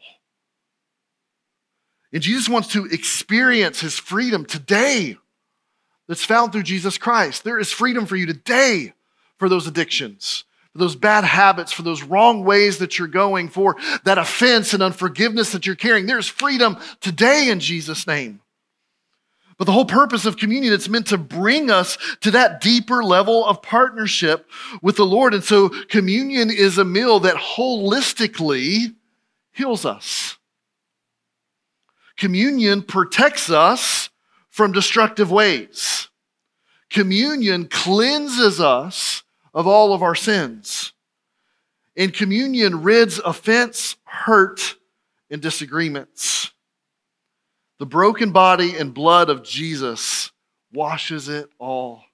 And 2.12 2.22
Jesus 2.22 2.48
wants 2.48 2.68
to 2.68 2.85
experience 2.85 3.80
his 3.80 3.98
freedom 3.98 4.44
today 4.44 5.16
that's 6.07 6.24
found 6.24 6.52
through 6.52 6.64
Jesus 6.64 6.98
Christ. 6.98 7.42
There 7.42 7.59
is 7.59 7.72
freedom 7.72 8.07
for 8.07 8.16
you 8.16 8.26
today 8.26 8.92
for 9.38 9.48
those 9.48 9.66
addictions, 9.66 10.44
for 10.72 10.78
those 10.78 10.94
bad 10.94 11.24
habits, 11.24 11.72
for 11.72 11.83
those 11.83 12.02
wrong 12.02 12.44
ways 12.44 12.78
that 12.78 12.98
you're 12.98 13.09
going, 13.09 13.48
for 13.48 13.76
that 14.04 14.18
offense 14.18 14.74
and 14.74 14.83
unforgiveness 14.83 15.52
that 15.52 15.64
you're 15.66 15.74
carrying. 15.74 16.07
There's 16.07 16.28
freedom 16.28 16.76
today 17.00 17.48
in 17.48 17.61
Jesus' 17.61 18.07
name. 18.07 18.40
But 19.56 19.64
the 19.64 19.72
whole 19.72 19.84
purpose 19.84 20.24
of 20.24 20.36
communion, 20.36 20.72
it's 20.72 20.88
meant 20.88 21.06
to 21.08 21.18
bring 21.18 21.70
us 21.70 21.96
to 22.20 22.30
that 22.32 22.60
deeper 22.60 23.04
level 23.04 23.44
of 23.46 23.62
partnership 23.62 24.48
with 24.82 24.96
the 24.96 25.06
Lord. 25.06 25.32
And 25.32 25.44
so 25.44 25.68
communion 25.68 26.50
is 26.50 26.78
a 26.78 26.84
meal 26.84 27.20
that 27.20 27.36
holistically 27.36 28.94
heals 29.52 29.84
us. 29.84 30.38
Communion 32.16 32.82
protects 32.82 33.50
us 33.50 34.10
from 34.50 34.72
destructive 34.72 35.30
ways. 35.30 36.08
Communion 36.90 37.66
cleanses 37.66 38.60
us 38.60 39.22
of 39.52 39.66
all 39.66 39.92
of 39.92 40.02
our 40.02 40.14
sins. 40.14 40.92
And 41.96 42.12
communion 42.12 42.82
rids 42.82 43.20
offense, 43.24 43.96
hurt, 44.04 44.76
and 45.30 45.40
disagreements. 45.40 46.52
The 47.78 47.87
broken 47.87 48.30
body 48.30 48.76
and 48.76 48.94
blood 48.94 49.30
of 49.30 49.42
Jesus 49.42 50.30
washes 50.72 51.28
it 51.28 51.50
all 51.58 52.04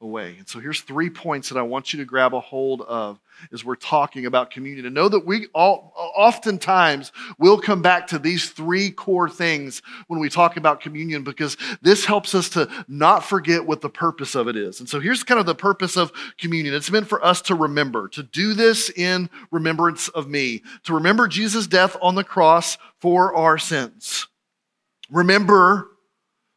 away. 0.00 0.36
And 0.38 0.48
so 0.48 0.60
here's 0.60 0.80
three 0.80 1.10
points 1.10 1.48
that 1.48 1.58
I 1.58 1.62
want 1.62 1.92
you 1.92 1.98
to 1.98 2.04
grab 2.04 2.32
a 2.32 2.40
hold 2.40 2.82
of 2.82 3.18
as 3.52 3.64
we're 3.64 3.74
talking 3.74 4.26
about 4.26 4.50
communion. 4.50 4.86
And 4.86 4.94
know 4.94 5.08
that 5.08 5.26
we 5.26 5.46
all 5.54 5.92
oftentimes 5.96 7.10
will 7.38 7.60
come 7.60 7.82
back 7.82 8.06
to 8.08 8.18
these 8.18 8.50
three 8.50 8.90
core 8.90 9.28
things 9.28 9.82
when 10.06 10.20
we 10.20 10.28
talk 10.28 10.56
about 10.56 10.80
communion 10.80 11.24
because 11.24 11.56
this 11.82 12.04
helps 12.04 12.34
us 12.34 12.48
to 12.50 12.68
not 12.86 13.24
forget 13.24 13.66
what 13.66 13.80
the 13.80 13.88
purpose 13.88 14.34
of 14.34 14.46
it 14.46 14.56
is. 14.56 14.78
And 14.78 14.88
so 14.88 15.00
here's 15.00 15.24
kind 15.24 15.40
of 15.40 15.46
the 15.46 15.54
purpose 15.54 15.96
of 15.96 16.12
communion. 16.38 16.74
It's 16.74 16.90
meant 16.90 17.08
for 17.08 17.24
us 17.24 17.42
to 17.42 17.54
remember, 17.54 18.08
to 18.08 18.22
do 18.22 18.54
this 18.54 18.90
in 18.90 19.28
remembrance 19.50 20.08
of 20.08 20.28
me, 20.28 20.62
to 20.84 20.94
remember 20.94 21.26
Jesus' 21.26 21.66
death 21.66 21.96
on 22.00 22.14
the 22.14 22.24
cross 22.24 22.78
for 23.00 23.34
our 23.34 23.58
sins. 23.58 24.27
Remember 25.10 25.88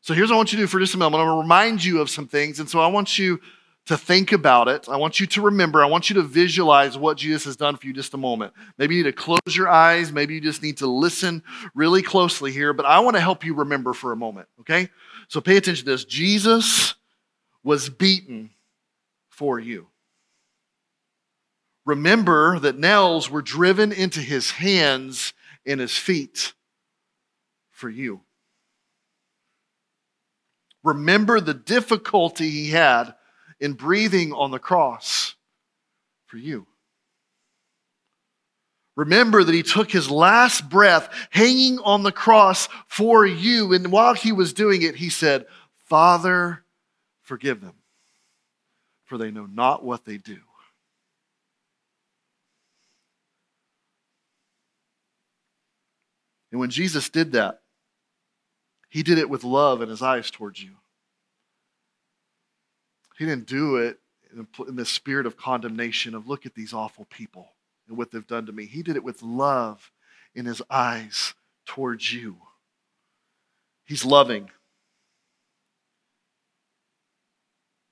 so 0.01 0.15
here's 0.15 0.29
what 0.29 0.35
I 0.35 0.37
want 0.37 0.51
you 0.51 0.57
to 0.57 0.63
do 0.63 0.67
for 0.67 0.79
just 0.79 0.95
a 0.95 0.97
moment. 0.97 1.21
I'm 1.21 1.27
going 1.27 1.37
to 1.37 1.41
remind 1.41 1.83
you 1.83 2.01
of 2.01 2.09
some 2.09 2.27
things. 2.27 2.59
And 2.59 2.67
so 2.67 2.79
I 2.79 2.87
want 2.87 3.19
you 3.19 3.39
to 3.85 3.95
think 3.95 4.31
about 4.31 4.67
it. 4.67 4.89
I 4.89 4.97
want 4.97 5.19
you 5.19 5.27
to 5.27 5.41
remember. 5.41 5.83
I 5.83 5.87
want 5.87 6.09
you 6.09 6.15
to 6.15 6.23
visualize 6.23 6.97
what 6.97 7.17
Jesus 7.17 7.45
has 7.45 7.55
done 7.55 7.77
for 7.77 7.85
you 7.85 7.93
just 7.93 8.15
a 8.15 8.17
moment. 8.17 8.53
Maybe 8.79 8.95
you 8.95 9.03
need 9.03 9.11
to 9.11 9.15
close 9.15 9.55
your 9.55 9.69
eyes. 9.69 10.11
Maybe 10.11 10.33
you 10.33 10.41
just 10.41 10.63
need 10.63 10.77
to 10.77 10.87
listen 10.87 11.43
really 11.75 12.01
closely 12.01 12.51
here. 12.51 12.73
But 12.73 12.87
I 12.87 12.99
want 12.99 13.15
to 13.15 13.21
help 13.21 13.45
you 13.45 13.53
remember 13.53 13.93
for 13.93 14.11
a 14.11 14.15
moment, 14.15 14.47
okay? 14.61 14.89
So 15.27 15.39
pay 15.39 15.57
attention 15.57 15.85
to 15.85 15.91
this. 15.91 16.05
Jesus 16.05 16.95
was 17.63 17.89
beaten 17.89 18.49
for 19.29 19.59
you. 19.59 19.87
Remember 21.85 22.57
that 22.57 22.77
nails 22.77 23.29
were 23.29 23.43
driven 23.43 23.91
into 23.91 24.19
his 24.19 24.49
hands 24.49 25.33
and 25.63 25.79
his 25.79 25.95
feet 25.95 26.53
for 27.69 27.89
you. 27.89 28.21
Remember 30.83 31.39
the 31.39 31.53
difficulty 31.53 32.49
he 32.49 32.69
had 32.71 33.13
in 33.59 33.73
breathing 33.73 34.33
on 34.33 34.51
the 34.51 34.59
cross 34.59 35.35
for 36.25 36.37
you. 36.37 36.65
Remember 38.95 39.43
that 39.43 39.53
he 39.53 39.63
took 39.63 39.91
his 39.91 40.11
last 40.11 40.69
breath 40.69 41.09
hanging 41.29 41.79
on 41.79 42.03
the 42.03 42.11
cross 42.11 42.67
for 42.87 43.25
you. 43.25 43.73
And 43.73 43.91
while 43.91 44.13
he 44.13 44.31
was 44.31 44.53
doing 44.53 44.81
it, 44.81 44.95
he 44.95 45.09
said, 45.09 45.45
Father, 45.85 46.63
forgive 47.21 47.61
them, 47.61 47.75
for 49.05 49.17
they 49.17 49.31
know 49.31 49.45
not 49.45 49.83
what 49.83 50.05
they 50.05 50.17
do. 50.17 50.39
And 56.51 56.59
when 56.59 56.69
Jesus 56.69 57.09
did 57.09 57.31
that, 57.31 57.60
he 58.91 59.03
did 59.03 59.17
it 59.17 59.29
with 59.29 59.45
love 59.45 59.81
in 59.81 59.87
his 59.87 60.01
eyes 60.01 60.29
towards 60.29 60.61
you. 60.61 60.71
He 63.17 63.25
didn't 63.25 63.47
do 63.47 63.77
it 63.77 63.99
in 64.67 64.75
the 64.75 64.85
spirit 64.85 65.25
of 65.25 65.37
condemnation 65.37 66.13
of 66.13 66.27
look 66.27 66.45
at 66.45 66.55
these 66.55 66.73
awful 66.73 67.05
people 67.05 67.53
and 67.87 67.97
what 67.97 68.11
they've 68.11 68.27
done 68.27 68.45
to 68.47 68.51
me. 68.51 68.65
He 68.65 68.83
did 68.83 68.97
it 68.97 69.03
with 69.03 69.23
love 69.23 69.91
in 70.35 70.45
his 70.45 70.61
eyes 70.69 71.33
towards 71.65 72.11
you. 72.11 72.35
He's 73.85 74.03
loving. 74.03 74.49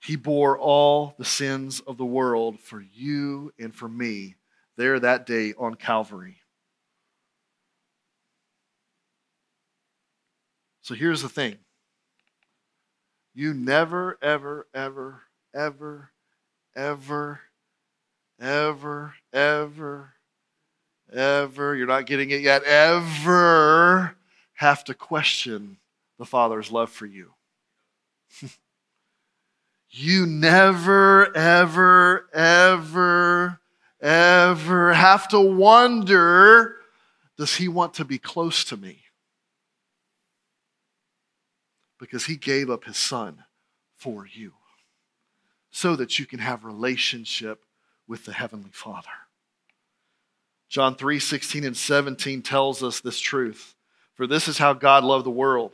He 0.01 0.17
bore 0.17 0.59
all 0.59 1.15
the 1.17 1.23
sins 1.23 1.79
of 1.79 1.95
the 1.95 2.05
world 2.05 2.59
for 2.59 2.81
you 2.81 3.53
and 3.57 3.73
for 3.73 3.87
me 3.87 4.35
there 4.75 4.99
that 4.99 5.25
day 5.25 5.53
on 5.57 5.75
Calvary. 5.75 6.38
So 10.89 10.95
here's 10.95 11.21
the 11.21 11.29
thing 11.29 11.55
you 13.35 13.53
never, 13.53 14.17
ever, 14.23 14.65
ever, 14.73 15.21
ever, 15.53 16.09
ever, 16.75 17.41
ever, 18.41 19.13
ever, 19.31 20.13
ever, 21.13 21.75
you're 21.75 21.85
not 21.85 22.07
getting 22.07 22.31
it 22.31 22.41
yet, 22.41 22.63
ever 22.63 24.15
have 24.53 24.83
to 24.85 24.95
question 24.95 25.77
the 26.17 26.25
Father's 26.25 26.71
love 26.71 26.89
for 26.89 27.05
you. 27.05 27.35
you 29.91 30.25
never, 30.25 31.37
ever, 31.37 32.27
ever, 32.33 33.59
ever 34.01 34.93
have 34.93 35.27
to 35.27 35.39
wonder 35.39 36.77
does 37.37 37.57
He 37.57 37.67
want 37.67 37.93
to 37.93 38.05
be 38.05 38.17
close 38.17 38.63
to 38.63 38.75
me? 38.75 39.03
Because 41.99 42.25
he 42.25 42.35
gave 42.35 42.69
up 42.69 42.85
his 42.85 42.97
son 42.97 43.43
for 43.95 44.25
you 44.25 44.53
so 45.69 45.95
that 45.95 46.17
you 46.17 46.25
can 46.25 46.39
have 46.39 46.63
relationship 46.63 47.65
with 48.07 48.25
the 48.25 48.33
heavenly 48.33 48.71
father. 48.71 49.07
John 50.69 50.95
3 50.95 51.19
16 51.19 51.63
and 51.63 51.77
17 51.77 52.41
tells 52.41 52.81
us 52.83 53.01
this 53.01 53.19
truth. 53.19 53.75
For 54.13 54.27
this 54.27 54.47
is 54.47 54.57
how 54.57 54.73
god 54.73 55.03
loved 55.03 55.25
the 55.25 55.31
world. 55.31 55.71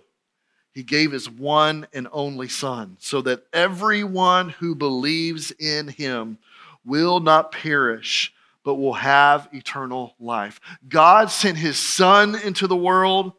He 0.72 0.84
gave 0.84 1.12
his 1.12 1.30
one 1.30 1.88
and 1.94 2.08
only 2.12 2.50
son 2.50 2.98
so 3.00 3.22
that 3.22 3.46
everyone 3.54 4.50
who 4.50 4.76
believes 4.76 5.52
in 5.52 5.88
him 5.88 6.38
will 6.84 7.20
not 7.20 7.52
perish 7.52 8.34
but 8.64 8.76
will 8.76 8.94
have 8.94 9.48
eternal 9.54 10.16
life. 10.20 10.60
God 10.90 11.30
sent 11.30 11.58
his 11.58 11.78
son 11.78 12.36
into 12.36 12.68
the 12.68 12.76
world 12.76 13.34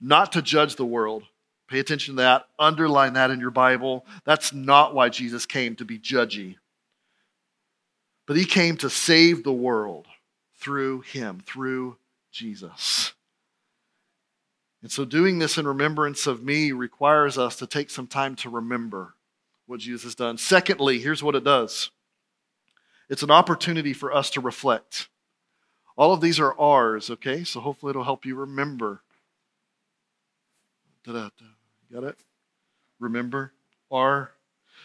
not 0.00 0.32
to 0.32 0.42
judge 0.42 0.76
the 0.76 0.84
world 0.84 1.24
Pay 1.70 1.78
attention 1.78 2.16
to 2.16 2.22
that. 2.22 2.46
Underline 2.58 3.12
that 3.12 3.30
in 3.30 3.38
your 3.38 3.52
Bible. 3.52 4.04
That's 4.24 4.52
not 4.52 4.92
why 4.92 5.08
Jesus 5.08 5.46
came 5.46 5.76
to 5.76 5.84
be 5.84 6.00
judgy. 6.00 6.56
But 8.26 8.36
he 8.36 8.44
came 8.44 8.76
to 8.78 8.90
save 8.90 9.44
the 9.44 9.52
world 9.52 10.06
through 10.58 11.02
him, 11.02 11.42
through 11.46 11.96
Jesus. 12.32 13.12
And 14.82 14.90
so, 14.90 15.04
doing 15.04 15.38
this 15.38 15.58
in 15.58 15.66
remembrance 15.66 16.26
of 16.26 16.42
me 16.42 16.72
requires 16.72 17.38
us 17.38 17.56
to 17.56 17.66
take 17.66 17.90
some 17.90 18.06
time 18.08 18.34
to 18.36 18.50
remember 18.50 19.14
what 19.66 19.80
Jesus 19.80 20.02
has 20.02 20.14
done. 20.16 20.38
Secondly, 20.38 20.98
here's 20.98 21.22
what 21.22 21.36
it 21.36 21.44
does 21.44 21.90
it's 23.08 23.22
an 23.22 23.30
opportunity 23.30 23.92
for 23.92 24.12
us 24.12 24.30
to 24.30 24.40
reflect. 24.40 25.08
All 25.96 26.12
of 26.12 26.20
these 26.20 26.40
are 26.40 26.58
ours, 26.58 27.10
okay? 27.10 27.44
So, 27.44 27.60
hopefully, 27.60 27.90
it'll 27.90 28.04
help 28.04 28.24
you 28.26 28.34
remember. 28.34 29.02
Da-da-da. 31.04 31.59
Got 31.92 32.04
it? 32.04 32.16
Remember? 33.00 33.52
R. 33.90 34.30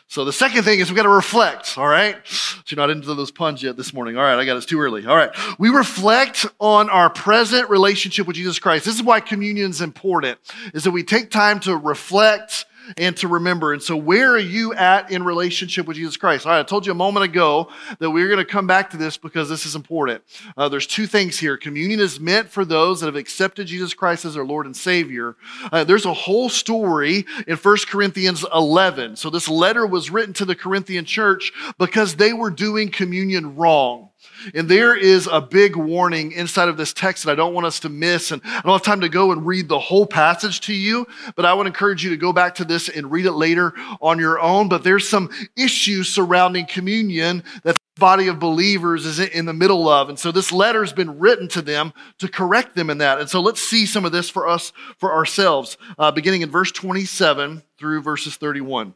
So 0.08 0.26
the 0.26 0.34
second 0.34 0.63
thing 0.63 0.80
is 0.80 0.89
we 0.89 0.96
got 0.96 1.04
to 1.04 1.10
reflect, 1.10 1.78
all 1.78 1.88
right? 1.88 2.15
So 2.26 2.62
you're 2.70 2.78
not 2.78 2.89
into 2.89 3.13
those 3.13 3.32
puns 3.32 3.62
yet 3.63 3.76
this 3.76 3.94
morning. 3.94 4.18
All 4.18 4.24
right, 4.24 4.38
I 4.38 4.46
got 4.46 4.54
it. 4.54 4.58
It's 4.58 4.65
too 4.65 4.80
early. 4.80 5.06
All 5.06 5.15
right. 5.15 5.30
We 5.60 5.70
reflect 5.70 6.46
on 6.60 6.89
our 6.89 7.10
present 7.10 7.70
relationship 7.70 8.28
with 8.28 8.36
Jesus 8.36 8.60
Christ. 8.60 8.86
This 8.86 8.96
is 8.96 9.04
why 9.04 9.20
communion 9.20 9.70
is 9.72 9.82
important, 9.82 10.39
is 10.74 10.84
that 10.84 10.91
we 10.91 11.04
take 11.04 11.32
time 11.32 11.60
to 11.62 11.76
reflect 11.76 12.65
and 12.98 13.15
to 13.17 13.28
remember. 13.28 13.74
And 13.74 13.82
so, 13.82 13.95
where 13.95 14.32
are 14.32 14.38
you 14.38 14.74
at 14.74 15.12
in 15.12 15.24
relationship 15.24 15.88
with 15.88 15.98
Jesus 15.98 16.17
Christ? 16.17 16.45
All 16.45 16.52
right, 16.52 16.60
I 16.60 16.63
told 16.63 16.86
you 16.86 16.91
a 16.91 16.95
moment 16.95 17.26
ago 17.26 17.69
that 18.00 18.10
we 18.10 18.24
are 18.24 18.28
going 18.28 18.39
to 18.39 18.45
come 18.45 18.67
back 18.67 18.89
to 18.91 18.98
this 18.98 19.17
because 19.17 19.50
this 19.50 19.65
is 19.65 19.76
important. 19.76 20.24
Uh, 20.58 20.69
there's 20.69 20.88
two 20.88 21.08
things 21.08 21.39
here. 21.39 21.58
Communion 21.58 22.00
is 22.00 22.19
meant 22.19 22.50
for 22.50 22.65
those 22.65 23.00
that 23.00 23.08
have 23.08 23.15
accepted 23.15 23.67
Jesus 23.67 23.93
Christ 23.93 24.26
as 24.26 24.34
their 24.34 24.45
Lord 24.45 24.65
and 24.65 24.76
Savior. 24.76 25.36
Uh, 25.71 25.84
there's 25.84 26.06
a 26.06 26.13
whole 26.13 26.50
story 26.50 27.26
in 27.48 27.58
1 27.58 27.78
Corinthians 27.88 28.45
11. 28.54 29.15
So, 29.15 29.30
this 29.30 29.48
letter 29.48 29.86
was 29.86 30.10
written 30.10 30.34
to 30.36 30.45
the 30.45 30.56
Corinthian 30.56 31.06
church 31.06 31.52
because 31.78 32.15
they 32.15 32.34
were 32.34 32.52
doing 32.52 32.89
communion 32.89 33.56
wrong. 33.56 34.10
And 34.53 34.69
there 34.69 34.95
is 34.95 35.27
a 35.31 35.41
big 35.41 35.75
warning 35.75 36.31
inside 36.31 36.69
of 36.69 36.77
this 36.77 36.93
text 36.93 37.23
that 37.23 37.31
I 37.31 37.35
don't 37.35 37.53
want 37.53 37.65
us 37.65 37.79
to 37.81 37.89
miss. 37.89 38.31
And 38.31 38.41
I 38.45 38.61
don't 38.61 38.73
have 38.73 38.81
time 38.81 39.01
to 39.01 39.09
go 39.09 39.31
and 39.31 39.45
read 39.45 39.67
the 39.67 39.79
whole 39.79 40.05
passage 40.05 40.61
to 40.61 40.73
you, 40.73 41.07
but 41.35 41.45
I 41.45 41.53
would 41.53 41.67
encourage 41.67 42.03
you 42.03 42.09
to 42.11 42.17
go 42.17 42.33
back 42.33 42.55
to 42.55 42.65
this 42.65 42.89
and 42.89 43.11
read 43.11 43.25
it 43.25 43.33
later 43.33 43.73
on 44.01 44.19
your 44.19 44.39
own. 44.39 44.69
But 44.69 44.83
there's 44.83 45.07
some 45.07 45.29
issues 45.57 46.09
surrounding 46.09 46.65
communion 46.65 47.43
that 47.63 47.75
the 47.75 47.99
body 47.99 48.27
of 48.27 48.39
believers 48.39 49.05
is 49.05 49.19
in 49.19 49.45
the 49.45 49.53
middle 49.53 49.88
of. 49.88 50.09
And 50.09 50.19
so 50.19 50.31
this 50.31 50.51
letter 50.51 50.83
has 50.83 50.93
been 50.93 51.19
written 51.19 51.47
to 51.49 51.61
them 51.61 51.93
to 52.19 52.27
correct 52.27 52.75
them 52.75 52.89
in 52.89 52.99
that. 52.99 53.19
And 53.19 53.29
so 53.29 53.41
let's 53.41 53.61
see 53.61 53.85
some 53.85 54.05
of 54.05 54.11
this 54.11 54.29
for 54.29 54.47
us, 54.47 54.73
for 54.97 55.13
ourselves, 55.13 55.77
uh, 55.97 56.11
beginning 56.11 56.41
in 56.41 56.51
verse 56.51 56.71
27 56.71 57.63
through 57.77 58.01
verses 58.01 58.35
31 58.35 58.93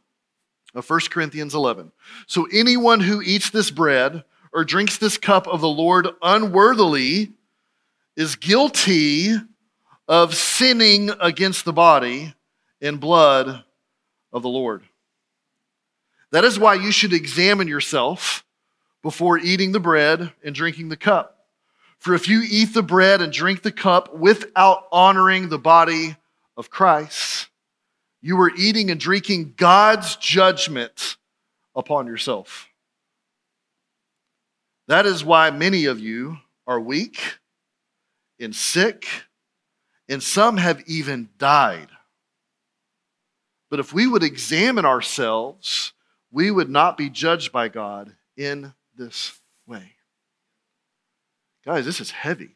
of 0.76 0.90
1 0.90 1.00
Corinthians 1.10 1.54
11. 1.54 1.92
So 2.28 2.48
anyone 2.54 3.00
who 3.00 3.22
eats 3.22 3.50
this 3.50 3.72
bread, 3.72 4.24
or 4.54 4.64
drinks 4.64 4.98
this 4.98 5.18
cup 5.18 5.48
of 5.48 5.62
the 5.62 5.70
Lord 5.70 6.08
unworthily 6.22 7.32
is 8.16 8.36
guilty 8.36 9.36
of 10.08 10.36
sinning 10.36 11.12
against 11.20 11.66
the 11.66 11.74
body 11.74 12.34
and 12.82 13.00
blood 13.00 13.64
of 14.34 14.42
the 14.42 14.50
Lord. 14.50 14.84
That 16.32 16.44
is 16.44 16.60
why 16.60 16.76
you 16.76 16.92
should 16.92 17.14
examine 17.14 17.68
yourself 17.68 18.44
before 19.02 19.38
eating 19.38 19.72
the 19.72 19.80
bread 19.80 20.32
and 20.44 20.54
drinking 20.54 20.90
the 20.90 20.98
cup. 20.98 21.46
For 21.98 22.14
if 22.14 22.28
you 22.28 22.44
eat 22.50 22.74
the 22.74 22.84
bread 22.84 23.22
and 23.22 23.32
drink 23.32 23.62
the 23.62 23.72
cup 23.72 24.16
without 24.16 24.86
honoring 24.92 25.50
the 25.50 25.60
body 25.60 26.16
of 26.56 26.70
Christ, 26.70 27.50
you 28.22 28.40
are 28.40 28.52
eating 28.56 28.90
and 28.90 29.00
drinking 29.00 29.54
God's 29.58 30.16
judgment 30.16 31.18
upon 31.76 32.08
yourself. 32.08 32.69
That 34.90 35.06
is 35.06 35.24
why 35.24 35.52
many 35.52 35.86
of 35.86 36.00
you 36.00 36.40
are 36.66 36.80
weak 36.80 37.38
and 38.40 38.56
sick, 38.56 39.06
and 40.10 40.22
some 40.22 40.58
have 40.58 40.82
even 40.88 41.30
died. 41.38 41.90
But 43.70 43.80
if 43.80 43.94
we 43.94 44.08
would 44.08 44.24
examine 44.24 44.86
ourselves, 44.86 45.94
we 46.32 46.50
would 46.50 46.72
not 46.72 46.98
be 46.98 47.08
judged 47.08 47.52
by 47.52 47.68
God 47.68 48.16
in 48.36 48.74
this 48.98 49.40
way. 49.68 49.94
Guys, 51.64 51.86
this 51.86 52.02
is 52.02 52.10
heavy. 52.10 52.56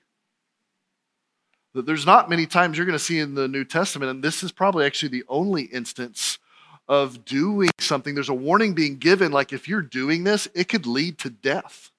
There's 1.75 2.07
not 2.07 2.31
many 2.31 2.47
times 2.47 2.77
you're 2.77 2.87
going 2.87 2.97
to 2.97 3.03
see 3.03 3.19
in 3.19 3.35
the 3.35 3.47
New 3.47 3.63
Testament, 3.63 4.09
and 4.09 4.23
this 4.23 4.41
is 4.41 4.51
probably 4.51 4.87
actually 4.87 5.09
the 5.09 5.25
only 5.29 5.65
instance 5.65 6.39
of 6.87 7.25
doing 7.25 7.69
something. 7.79 8.15
There's 8.15 8.27
a 8.27 8.33
warning 8.33 8.73
being 8.73 8.97
given, 8.97 9.31
like 9.31 9.53
if 9.53 9.67
you're 9.67 9.83
doing 9.83 10.23
this, 10.23 10.47
it 10.55 10.67
could 10.67 10.87
lead 10.87 11.19
to 11.19 11.29
death. 11.29 11.91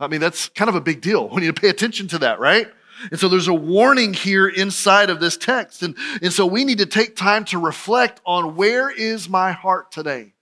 I 0.00 0.08
mean, 0.08 0.20
that's 0.20 0.48
kind 0.48 0.68
of 0.68 0.74
a 0.74 0.80
big 0.80 1.02
deal. 1.02 1.28
We 1.28 1.42
need 1.42 1.54
to 1.54 1.60
pay 1.60 1.68
attention 1.68 2.08
to 2.08 2.18
that, 2.18 2.40
right? 2.40 2.66
And 3.10 3.18
so 3.18 3.28
there's 3.28 3.48
a 3.48 3.54
warning 3.54 4.12
here 4.12 4.48
inside 4.48 5.10
of 5.10 5.20
this 5.20 5.36
text. 5.36 5.82
And, 5.82 5.96
and 6.22 6.32
so 6.32 6.46
we 6.46 6.64
need 6.64 6.78
to 6.78 6.86
take 6.86 7.16
time 7.16 7.44
to 7.46 7.58
reflect 7.58 8.20
on 8.26 8.56
where 8.56 8.90
is 8.90 9.28
my 9.28 9.52
heart 9.52 9.92
today? 9.92 10.34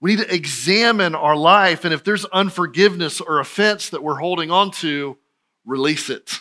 We 0.00 0.16
need 0.16 0.24
to 0.24 0.34
examine 0.34 1.14
our 1.14 1.36
life. 1.36 1.84
And 1.84 1.94
if 1.94 2.04
there's 2.04 2.24
unforgiveness 2.26 3.20
or 3.20 3.40
offense 3.40 3.90
that 3.90 4.02
we're 4.02 4.18
holding 4.18 4.50
on 4.50 4.70
to, 4.72 5.16
release 5.64 6.10
it. 6.10 6.40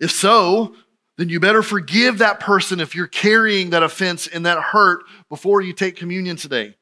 If 0.00 0.10
so, 0.10 0.74
then 1.18 1.28
you 1.28 1.38
better 1.38 1.62
forgive 1.62 2.18
that 2.18 2.40
person 2.40 2.80
if 2.80 2.94
you're 2.94 3.06
carrying 3.06 3.70
that 3.70 3.82
offense 3.82 4.26
and 4.26 4.46
that 4.46 4.58
hurt 4.58 5.04
before 5.28 5.60
you 5.60 5.72
take 5.72 5.96
communion 5.96 6.36
today. 6.36 6.76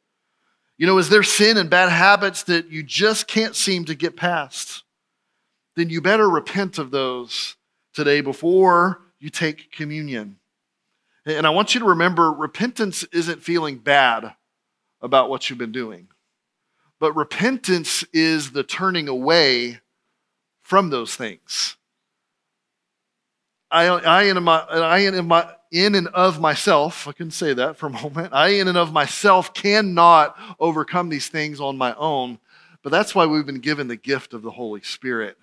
You 0.80 0.86
know, 0.86 0.96
is 0.96 1.10
there 1.10 1.22
sin 1.22 1.58
and 1.58 1.68
bad 1.68 1.90
habits 1.90 2.44
that 2.44 2.70
you 2.70 2.82
just 2.82 3.28
can't 3.28 3.54
seem 3.54 3.84
to 3.84 3.94
get 3.94 4.16
past? 4.16 4.82
Then 5.76 5.90
you 5.90 6.00
better 6.00 6.26
repent 6.26 6.78
of 6.78 6.90
those 6.90 7.56
today 7.92 8.22
before 8.22 9.02
you 9.18 9.28
take 9.28 9.72
communion. 9.72 10.38
And 11.26 11.46
I 11.46 11.50
want 11.50 11.74
you 11.74 11.80
to 11.80 11.86
remember 11.86 12.32
repentance 12.32 13.04
isn't 13.12 13.42
feeling 13.42 13.76
bad 13.76 14.32
about 15.02 15.28
what 15.28 15.50
you've 15.50 15.58
been 15.58 15.70
doing, 15.70 16.08
but 16.98 17.14
repentance 17.14 18.02
is 18.14 18.52
the 18.52 18.62
turning 18.62 19.06
away 19.06 19.80
from 20.62 20.88
those 20.88 21.14
things. 21.14 21.76
I, 23.70 23.84
I, 23.84 24.22
in 24.22 24.42
my, 24.42 24.60
I 24.60 24.98
in, 25.00 25.28
my, 25.28 25.46
in 25.70 25.94
and 25.94 26.08
of 26.08 26.40
myself, 26.40 27.06
I 27.06 27.12
can 27.12 27.30
say 27.30 27.54
that 27.54 27.76
for 27.76 27.86
a 27.86 27.90
moment, 28.02 28.32
I 28.32 28.48
in 28.48 28.68
and 28.68 28.78
of 28.78 28.92
myself 28.92 29.54
cannot 29.54 30.36
overcome 30.58 31.08
these 31.08 31.28
things 31.28 31.60
on 31.60 31.78
my 31.78 31.94
own. 31.94 32.38
But 32.82 32.90
that's 32.90 33.14
why 33.14 33.26
we've 33.26 33.46
been 33.46 33.60
given 33.60 33.88
the 33.88 33.96
gift 33.96 34.32
of 34.32 34.42
the 34.42 34.50
Holy 34.50 34.80
Spirit 34.82 35.36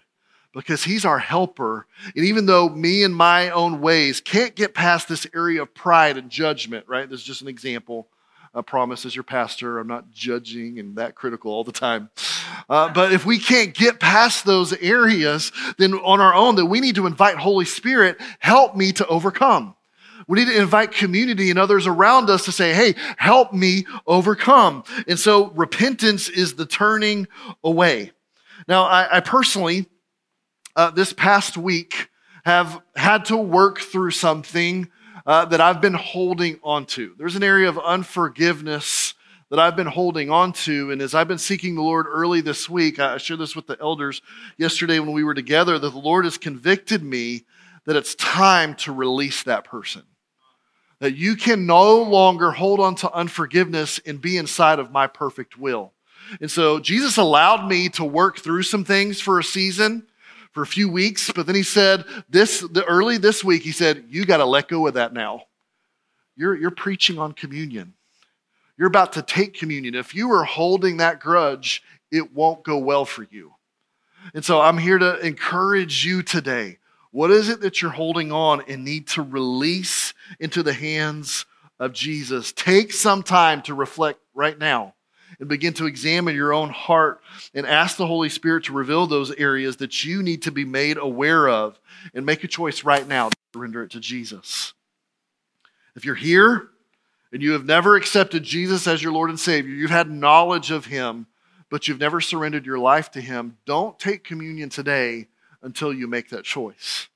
because 0.53 0.83
he's 0.83 1.05
our 1.05 1.19
helper. 1.19 1.85
And 2.15 2.25
even 2.25 2.47
though 2.47 2.67
me 2.67 3.03
and 3.03 3.15
my 3.15 3.51
own 3.51 3.79
ways 3.79 4.21
can't 4.21 4.55
get 4.55 4.73
past 4.73 5.07
this 5.07 5.27
area 5.35 5.61
of 5.61 5.73
pride 5.73 6.17
and 6.17 6.31
judgment, 6.31 6.85
right? 6.87 7.07
This 7.07 7.19
is 7.19 7.25
just 7.25 7.41
an 7.43 7.47
example. 7.47 8.07
I 8.55 8.61
promise, 8.61 9.05
as 9.05 9.15
your 9.15 9.23
pastor, 9.23 9.77
I'm 9.77 9.87
not 9.87 10.11
judging 10.11 10.79
and 10.79 10.95
that 10.95 11.13
critical 11.13 11.51
all 11.51 11.63
the 11.63 11.71
time. 11.71 12.09
Uh, 12.67 12.89
but 12.89 13.13
if 13.13 13.23
we 13.23 13.37
can't 13.37 13.73
get 13.73 13.99
past 13.99 14.45
those 14.45 14.73
areas, 14.73 15.51
then 15.77 15.93
on 15.93 16.19
our 16.19 16.33
own, 16.33 16.55
then 16.55 16.69
we 16.69 16.79
need 16.79 16.95
to 16.95 17.05
invite 17.05 17.37
Holy 17.37 17.65
Spirit, 17.65 18.17
help 18.39 18.75
me 18.75 18.91
to 18.93 19.05
overcome. 19.05 19.75
We 20.27 20.39
need 20.39 20.51
to 20.51 20.59
invite 20.59 20.91
community 20.91 21.49
and 21.49 21.57
others 21.57 21.87
around 21.87 22.29
us 22.29 22.45
to 22.45 22.51
say, 22.51 22.73
hey, 22.73 22.95
help 23.17 23.53
me 23.53 23.85
overcome. 24.05 24.83
And 25.07 25.17
so 25.17 25.51
repentance 25.51 26.27
is 26.27 26.55
the 26.55 26.65
turning 26.65 27.27
away. 27.63 28.11
Now, 28.67 28.83
I, 28.83 29.17
I 29.17 29.19
personally, 29.21 29.87
uh, 30.75 30.91
this 30.91 31.13
past 31.13 31.57
week, 31.57 32.09
have 32.43 32.81
had 32.95 33.25
to 33.25 33.37
work 33.37 33.79
through 33.79 34.11
something 34.11 34.89
uh, 35.25 35.45
that 35.45 35.59
I've 35.59 35.81
been 35.81 35.93
holding 35.93 36.59
on 36.63 36.85
to. 36.87 37.13
There's 37.17 37.35
an 37.35 37.43
area 37.43 37.67
of 37.69 37.77
unforgiveness 37.77 39.13
that 39.49 39.59
I've 39.59 39.75
been 39.75 39.87
holding 39.87 40.29
on 40.29 40.53
to. 40.53 40.91
And 40.91 41.01
as 41.01 41.13
I've 41.13 41.27
been 41.27 41.37
seeking 41.37 41.75
the 41.75 41.81
Lord 41.81 42.05
early 42.07 42.41
this 42.41 42.69
week, 42.69 42.99
I 42.99 43.17
shared 43.17 43.39
this 43.39 43.55
with 43.55 43.67
the 43.67 43.77
elders 43.79 44.21
yesterday 44.57 44.99
when 44.99 45.13
we 45.13 45.23
were 45.23 45.33
together, 45.33 45.79
that 45.79 45.89
the 45.89 45.97
Lord 45.97 46.25
has 46.25 46.37
convicted 46.37 47.03
me 47.03 47.45
that 47.85 47.95
it's 47.95 48.15
time 48.15 48.75
to 48.75 48.91
release 48.91 49.43
that 49.43 49.63
person. 49.63 50.03
That 50.99 51.15
you 51.15 51.35
can 51.35 51.65
no 51.65 52.01
longer 52.01 52.51
hold 52.51 52.79
on 52.79 52.95
to 52.95 53.11
unforgiveness 53.11 53.99
and 54.05 54.19
be 54.19 54.37
inside 54.37 54.79
of 54.79 54.91
my 54.91 55.07
perfect 55.07 55.57
will. 55.57 55.93
And 56.41 56.49
so 56.49 56.79
Jesus 56.79 57.17
allowed 57.17 57.67
me 57.67 57.89
to 57.89 58.03
work 58.03 58.39
through 58.39 58.63
some 58.63 58.83
things 58.83 59.21
for 59.21 59.39
a 59.39 59.43
season 59.43 60.07
for 60.51 60.63
a 60.63 60.67
few 60.67 60.89
weeks, 60.89 61.31
but 61.31 61.45
then 61.45 61.53
he 61.53 61.61
said 61.61 62.03
this 62.29 62.61
the 62.61 62.83
early 62.85 63.17
this 63.17 63.43
week, 63.43 63.61
he 63.61 63.71
said, 63.71 64.05
You 64.09 64.25
got 64.25 64.37
to 64.37 64.45
let 64.45 64.67
go 64.67 64.87
of 64.87 64.95
that 64.95 65.13
now. 65.13 65.43
You're, 66.35 66.55
you're 66.55 66.71
preaching 66.71 67.19
on 67.19 67.33
communion. 67.33 67.93
You're 68.75 68.87
about 68.87 69.13
to 69.13 69.21
take 69.21 69.53
communion. 69.53 69.93
If 69.93 70.15
you 70.15 70.31
are 70.31 70.43
holding 70.43 70.97
that 70.97 71.19
grudge, 71.19 71.83
it 72.11 72.33
won't 72.33 72.63
go 72.63 72.77
well 72.79 73.05
for 73.05 73.27
you. 73.29 73.53
And 74.33 74.43
so 74.43 74.59
I'm 74.59 74.77
here 74.77 74.97
to 74.97 75.19
encourage 75.19 76.05
you 76.05 76.23
today. 76.23 76.79
What 77.17 77.31
is 77.31 77.49
it 77.49 77.61
that 77.61 77.81
you're 77.81 77.89
holding 77.89 78.31
on 78.31 78.61
and 78.67 78.85
need 78.85 79.07
to 79.07 79.23
release 79.23 80.13
into 80.39 80.61
the 80.61 80.71
hands 80.71 81.47
of 81.79 81.91
Jesus? 81.91 82.51
Take 82.51 82.93
some 82.93 83.23
time 83.23 83.63
to 83.63 83.73
reflect 83.73 84.19
right 84.35 84.55
now 84.55 84.93
and 85.39 85.49
begin 85.49 85.73
to 85.73 85.87
examine 85.87 86.35
your 86.35 86.53
own 86.53 86.69
heart 86.69 87.21
and 87.55 87.65
ask 87.65 87.97
the 87.97 88.05
Holy 88.05 88.29
Spirit 88.29 88.65
to 88.65 88.71
reveal 88.71 89.07
those 89.07 89.31
areas 89.31 89.77
that 89.77 90.05
you 90.05 90.21
need 90.21 90.43
to 90.43 90.51
be 90.51 90.63
made 90.63 90.99
aware 90.99 91.49
of 91.49 91.79
and 92.13 92.23
make 92.23 92.43
a 92.43 92.47
choice 92.47 92.83
right 92.83 93.07
now 93.07 93.29
to 93.29 93.35
surrender 93.51 93.81
it 93.81 93.89
to 93.93 93.99
Jesus. 93.99 94.73
If 95.95 96.05
you're 96.05 96.13
here 96.13 96.67
and 97.33 97.41
you 97.41 97.53
have 97.53 97.65
never 97.65 97.95
accepted 97.95 98.43
Jesus 98.43 98.85
as 98.85 99.01
your 99.01 99.11
Lord 99.11 99.31
and 99.31 99.39
Savior, 99.39 99.73
you've 99.73 99.89
had 99.89 100.11
knowledge 100.11 100.69
of 100.69 100.85
Him, 100.85 101.25
but 101.71 101.87
you've 101.87 101.99
never 101.99 102.21
surrendered 102.21 102.67
your 102.67 102.77
life 102.77 103.09
to 103.13 103.21
Him, 103.21 103.57
don't 103.65 103.97
take 103.97 104.23
communion 104.23 104.69
today 104.69 105.29
until 105.61 105.93
you 105.93 106.07
make 106.07 106.29
that 106.29 106.43
choice. 106.43 107.07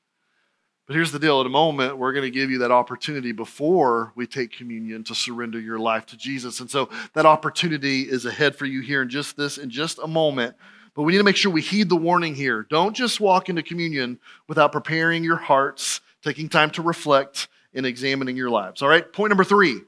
But 0.87 0.95
here's 0.95 1.11
the 1.11 1.19
deal 1.19 1.39
at 1.39 1.45
a 1.45 1.49
moment, 1.49 1.97
we're 1.97 2.11
going 2.11 2.25
to 2.25 2.31
give 2.31 2.51
you 2.51 2.59
that 2.59 2.71
opportunity 2.71 3.31
before 3.31 4.11
we 4.15 4.27
take 4.27 4.51
communion 4.51 5.03
to 5.05 5.15
surrender 5.15 5.59
your 5.59 5.79
life 5.79 6.05
to 6.07 6.17
Jesus. 6.17 6.59
And 6.59 6.69
so 6.69 6.89
that 7.13 7.25
opportunity 7.25 8.01
is 8.01 8.25
ahead 8.25 8.55
for 8.55 8.65
you 8.65 8.81
here 8.81 9.01
in 9.01 9.09
just 9.09 9.37
this, 9.37 9.57
in 9.57 9.69
just 9.69 9.99
a 9.99 10.07
moment. 10.07 10.55
But 10.93 11.03
we 11.03 11.13
need 11.13 11.19
to 11.19 11.23
make 11.23 11.37
sure 11.37 11.51
we 11.51 11.61
heed 11.61 11.87
the 11.87 11.95
warning 11.95 12.35
here. 12.35 12.67
Don't 12.69 12.93
just 12.95 13.21
walk 13.21 13.47
into 13.47 13.63
communion 13.63 14.19
without 14.47 14.73
preparing 14.73 15.23
your 15.23 15.37
hearts, 15.37 16.01
taking 16.23 16.49
time 16.49 16.71
to 16.71 16.81
reflect, 16.81 17.47
and 17.73 17.85
examining 17.85 18.35
your 18.35 18.49
lives. 18.49 18.81
All 18.81 18.89
right, 18.89 19.11
point 19.13 19.29
number 19.29 19.43
three 19.43 19.81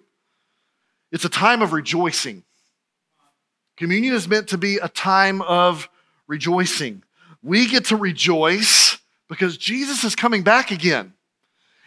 it's 1.12 1.26
a 1.26 1.30
time 1.30 1.62
of 1.62 1.74
rejoicing. 1.74 2.44
Communion 3.78 4.16
is 4.16 4.28
meant 4.28 4.48
to 4.50 4.58
be 4.58 4.78
a 4.78 4.88
time 4.88 5.42
of 5.42 5.90
rejoicing. 6.28 7.04
We 7.44 7.68
get 7.68 7.86
to 7.86 7.96
rejoice 7.96 8.98
because 9.28 9.58
Jesus 9.58 10.04
is 10.04 10.16
coming 10.16 10.44
back 10.44 10.72
again. 10.72 11.14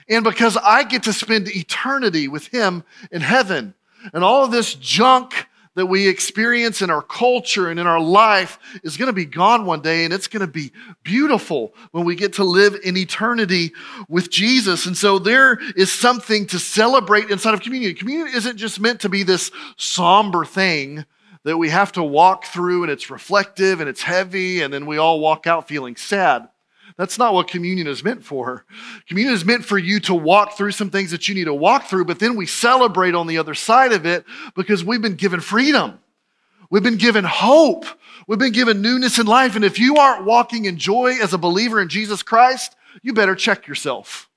And 0.08 0.22
because 0.22 0.56
I 0.56 0.84
get 0.84 1.04
to 1.04 1.12
spend 1.12 1.48
eternity 1.48 2.28
with 2.28 2.46
him 2.48 2.84
in 3.10 3.22
heaven. 3.22 3.74
And 4.12 4.22
all 4.22 4.44
of 4.44 4.52
this 4.52 4.74
junk 4.74 5.46
that 5.74 5.86
we 5.86 6.08
experience 6.08 6.80
in 6.80 6.90
our 6.90 7.02
culture 7.02 7.68
and 7.68 7.78
in 7.78 7.86
our 7.86 8.00
life 8.00 8.58
is 8.82 8.96
going 8.96 9.08
to 9.08 9.12
be 9.12 9.26
gone 9.26 9.66
one 9.66 9.82
day, 9.82 10.04
and 10.04 10.12
it's 10.12 10.26
going 10.26 10.40
to 10.40 10.50
be 10.50 10.72
beautiful 11.02 11.74
when 11.92 12.04
we 12.04 12.14
get 12.14 12.32
to 12.34 12.44
live 12.44 12.76
in 12.82 12.96
eternity 12.96 13.72
with 14.08 14.30
Jesus. 14.30 14.86
And 14.86 14.96
so 14.96 15.18
there 15.18 15.58
is 15.76 15.92
something 15.92 16.46
to 16.46 16.58
celebrate 16.58 17.30
inside 17.30 17.52
of 17.52 17.60
communion. 17.60 17.94
Communion 17.94 18.34
isn't 18.34 18.56
just 18.56 18.80
meant 18.80 19.00
to 19.02 19.10
be 19.10 19.22
this 19.22 19.50
somber 19.76 20.44
thing 20.44 21.04
that 21.46 21.56
we 21.56 21.68
have 21.68 21.92
to 21.92 22.02
walk 22.02 22.44
through 22.44 22.82
and 22.82 22.90
it's 22.90 23.08
reflective 23.08 23.78
and 23.78 23.88
it's 23.88 24.02
heavy, 24.02 24.62
and 24.62 24.74
then 24.74 24.84
we 24.84 24.98
all 24.98 25.20
walk 25.20 25.46
out 25.46 25.68
feeling 25.68 25.94
sad. 25.94 26.48
That's 26.96 27.18
not 27.18 27.34
what 27.34 27.46
communion 27.46 27.86
is 27.86 28.02
meant 28.02 28.24
for. 28.24 28.64
Communion 29.06 29.32
is 29.32 29.44
meant 29.44 29.64
for 29.64 29.78
you 29.78 30.00
to 30.00 30.14
walk 30.14 30.56
through 30.56 30.72
some 30.72 30.90
things 30.90 31.12
that 31.12 31.28
you 31.28 31.36
need 31.36 31.44
to 31.44 31.54
walk 31.54 31.84
through, 31.84 32.06
but 32.06 32.18
then 32.18 32.34
we 32.34 32.46
celebrate 32.46 33.14
on 33.14 33.28
the 33.28 33.38
other 33.38 33.54
side 33.54 33.92
of 33.92 34.06
it 34.06 34.24
because 34.56 34.84
we've 34.84 35.00
been 35.00 35.14
given 35.14 35.38
freedom. 35.38 36.00
We've 36.68 36.82
been 36.82 36.96
given 36.96 37.24
hope. 37.24 37.84
We've 38.26 38.40
been 38.40 38.52
given 38.52 38.82
newness 38.82 39.20
in 39.20 39.26
life. 39.26 39.54
And 39.54 39.64
if 39.64 39.78
you 39.78 39.98
aren't 39.98 40.24
walking 40.24 40.64
in 40.64 40.78
joy 40.78 41.12
as 41.22 41.32
a 41.32 41.38
believer 41.38 41.80
in 41.80 41.88
Jesus 41.88 42.24
Christ, 42.24 42.74
you 43.02 43.12
better 43.12 43.36
check 43.36 43.68
yourself 43.68 44.28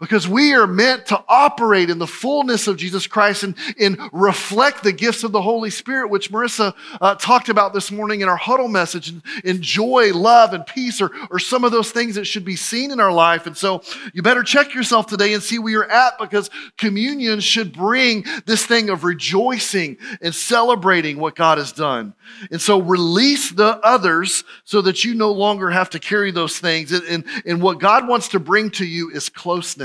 because 0.00 0.26
we 0.26 0.54
are 0.54 0.66
meant 0.66 1.06
to 1.06 1.24
operate 1.28 1.88
in 1.88 1.98
the 1.98 2.06
fullness 2.06 2.66
of 2.66 2.76
Jesus 2.76 3.06
Christ 3.06 3.44
and, 3.44 3.54
and 3.80 3.96
reflect 4.12 4.82
the 4.82 4.92
gifts 4.92 5.22
of 5.22 5.30
the 5.30 5.40
Holy 5.40 5.70
Spirit, 5.70 6.10
which 6.10 6.32
Marissa 6.32 6.74
uh, 7.00 7.14
talked 7.14 7.48
about 7.48 7.72
this 7.72 7.92
morning 7.92 8.20
in 8.20 8.28
our 8.28 8.36
huddle 8.36 8.66
message. 8.66 9.08
And, 9.08 9.22
and 9.44 9.62
joy, 9.62 10.12
love, 10.12 10.52
and 10.52 10.66
peace 10.66 11.00
are, 11.00 11.12
are 11.30 11.38
some 11.38 11.62
of 11.62 11.70
those 11.70 11.92
things 11.92 12.16
that 12.16 12.24
should 12.24 12.44
be 12.44 12.56
seen 12.56 12.90
in 12.90 12.98
our 12.98 13.12
life. 13.12 13.46
And 13.46 13.56
so 13.56 13.82
you 14.12 14.20
better 14.20 14.42
check 14.42 14.74
yourself 14.74 15.06
today 15.06 15.32
and 15.32 15.42
see 15.42 15.60
where 15.60 15.70
you're 15.70 15.90
at 15.90 16.18
because 16.18 16.50
communion 16.76 17.38
should 17.38 17.72
bring 17.72 18.24
this 18.46 18.66
thing 18.66 18.90
of 18.90 19.04
rejoicing 19.04 19.96
and 20.20 20.34
celebrating 20.34 21.18
what 21.18 21.36
God 21.36 21.58
has 21.58 21.70
done. 21.70 22.14
And 22.50 22.60
so 22.60 22.80
release 22.80 23.52
the 23.52 23.78
others 23.84 24.42
so 24.64 24.82
that 24.82 25.04
you 25.04 25.14
no 25.14 25.30
longer 25.30 25.70
have 25.70 25.90
to 25.90 26.00
carry 26.00 26.32
those 26.32 26.58
things. 26.58 26.90
And, 26.90 27.04
and, 27.04 27.24
and 27.46 27.62
what 27.62 27.78
God 27.78 28.08
wants 28.08 28.28
to 28.28 28.40
bring 28.40 28.70
to 28.70 28.84
you 28.84 29.10
is 29.10 29.28
closeness 29.28 29.84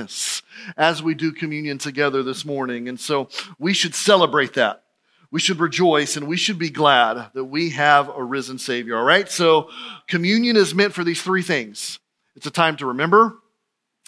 as 0.78 1.02
we 1.02 1.14
do 1.14 1.32
communion 1.32 1.78
together 1.78 2.24
this 2.24 2.46
morning. 2.46 2.88
And 2.88 3.00
so 3.00 3.30
we 3.58 3.74
should 3.74 3.96
celebrate 3.96 4.54
that. 4.56 4.84
We 5.32 5.40
should 5.40 5.60
rejoice 5.60 6.18
and 6.18 6.28
we 6.28 6.38
should 6.38 6.58
be 6.58 6.70
glad 6.70 7.30
that 7.34 7.46
we 7.46 7.70
have 7.72 8.10
a 8.10 8.24
risen 8.24 8.58
Savior. 8.58 8.98
All 8.98 9.04
right? 9.04 9.30
So 9.30 9.70
communion 10.08 10.56
is 10.56 10.74
meant 10.74 10.94
for 10.94 11.04
these 11.04 11.22
three 11.22 11.44
things 11.44 12.00
it's 12.36 12.48
a 12.48 12.52
time 12.52 12.78
to 12.78 12.86
remember, 12.86 13.38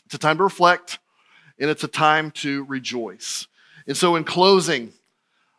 it's 0.05 0.15
a 0.15 0.17
time 0.17 0.37
to 0.37 0.43
reflect, 0.43 0.99
and 1.59 1.69
it's 1.69 1.83
a 1.83 1.87
time 1.89 2.31
to 2.31 2.63
rejoice. 2.63 3.47
And 3.87 3.97
so, 3.97 4.15
in 4.15 4.23
closing, 4.23 4.93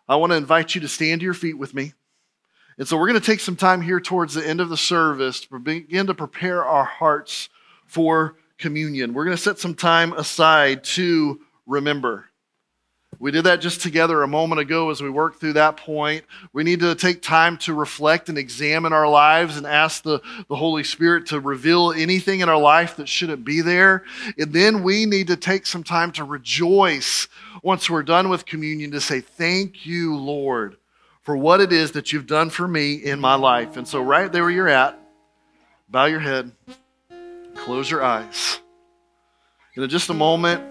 I 0.09 0.17
want 0.17 0.33
to 0.33 0.37
invite 0.37 0.75
you 0.75 0.81
to 0.81 0.89
stand 0.89 1.21
to 1.21 1.25
your 1.25 1.35
feet 1.35 1.59
with 1.59 1.75
me. 1.75 1.93
And 2.79 2.89
so, 2.89 2.97
we're 2.97 3.09
going 3.09 3.21
to 3.21 3.27
take 3.27 3.41
some 3.41 3.57
time 3.57 3.83
here 3.83 4.01
towards 4.01 4.33
the 4.33 4.47
end 4.47 4.61
of 4.61 4.71
the 4.71 4.77
service 4.79 5.41
to 5.41 5.59
begin 5.59 6.07
to 6.07 6.15
prepare 6.15 6.65
our 6.65 6.85
hearts 6.85 7.51
for 7.85 8.37
communion. 8.63 9.13
We're 9.13 9.25
going 9.25 9.37
to 9.37 9.43
set 9.43 9.59
some 9.59 9.75
time 9.75 10.13
aside 10.15 10.85
to 10.85 11.41
remember. 11.67 12.27
We 13.19 13.31
did 13.31 13.45
that 13.45 13.61
just 13.61 13.83
together 13.83 14.23
a 14.23 14.29
moment 14.29 14.61
ago 14.61 14.91
as 14.91 15.03
we 15.03 15.11
worked 15.11 15.39
through 15.39 15.53
that 15.53 15.77
point. 15.77 16.25
We 16.53 16.65
need 16.65 16.81
to 16.81 16.95
take 16.95 17.23
time 17.23 17.57
to 17.59 17.75
reflect 17.75 18.29
and 18.29 18.39
examine 18.39 18.93
our 18.93 19.09
lives 19.09 19.57
and 19.57 19.67
ask 19.67 20.03
the, 20.03 20.21
the 20.49 20.57
Holy 20.57 20.83
Spirit 20.83 21.27
to 21.27 21.39
reveal 21.39 21.93
anything 21.93 22.41
in 22.41 22.49
our 22.49 22.59
life 22.59 22.97
that 22.97 23.09
shouldn't 23.09 23.45
be 23.45 23.61
there. 23.61 24.05
And 24.39 24.53
then 24.53 24.83
we 24.83 25.07
need 25.07 25.27
to 25.27 25.37
take 25.37 25.67
some 25.67 25.85
time 25.85 26.11
to 26.13 26.25
rejoice 26.25 27.29
once 27.63 27.91
we're 27.91 28.03
done 28.03 28.29
with 28.29 28.47
communion 28.47 28.91
to 28.93 29.01
say, 29.01 29.21
Thank 29.21 29.85
you, 29.85 30.17
Lord, 30.17 30.77
for 31.21 31.37
what 31.37 31.61
it 31.61 31.73
is 31.73 31.93
that 31.93 32.13
you've 32.13 32.27
done 32.27 32.51
for 32.51 32.67
me 32.67 32.95
in 32.95 33.21
my 33.21 33.35
life. 33.35 33.77
And 33.77 33.87
so, 33.87 34.03
right 34.03 34.33
there 34.33 34.43
where 34.43 34.51
you're 34.51 34.69
at, 34.69 34.99
bow 35.89 36.07
your 36.07 36.21
head. 36.21 36.51
Close 37.63 37.89
your 37.89 38.03
eyes. 38.03 38.59
In 39.77 39.89
just 39.89 40.11
a 40.11 40.15
moment, 40.15 40.65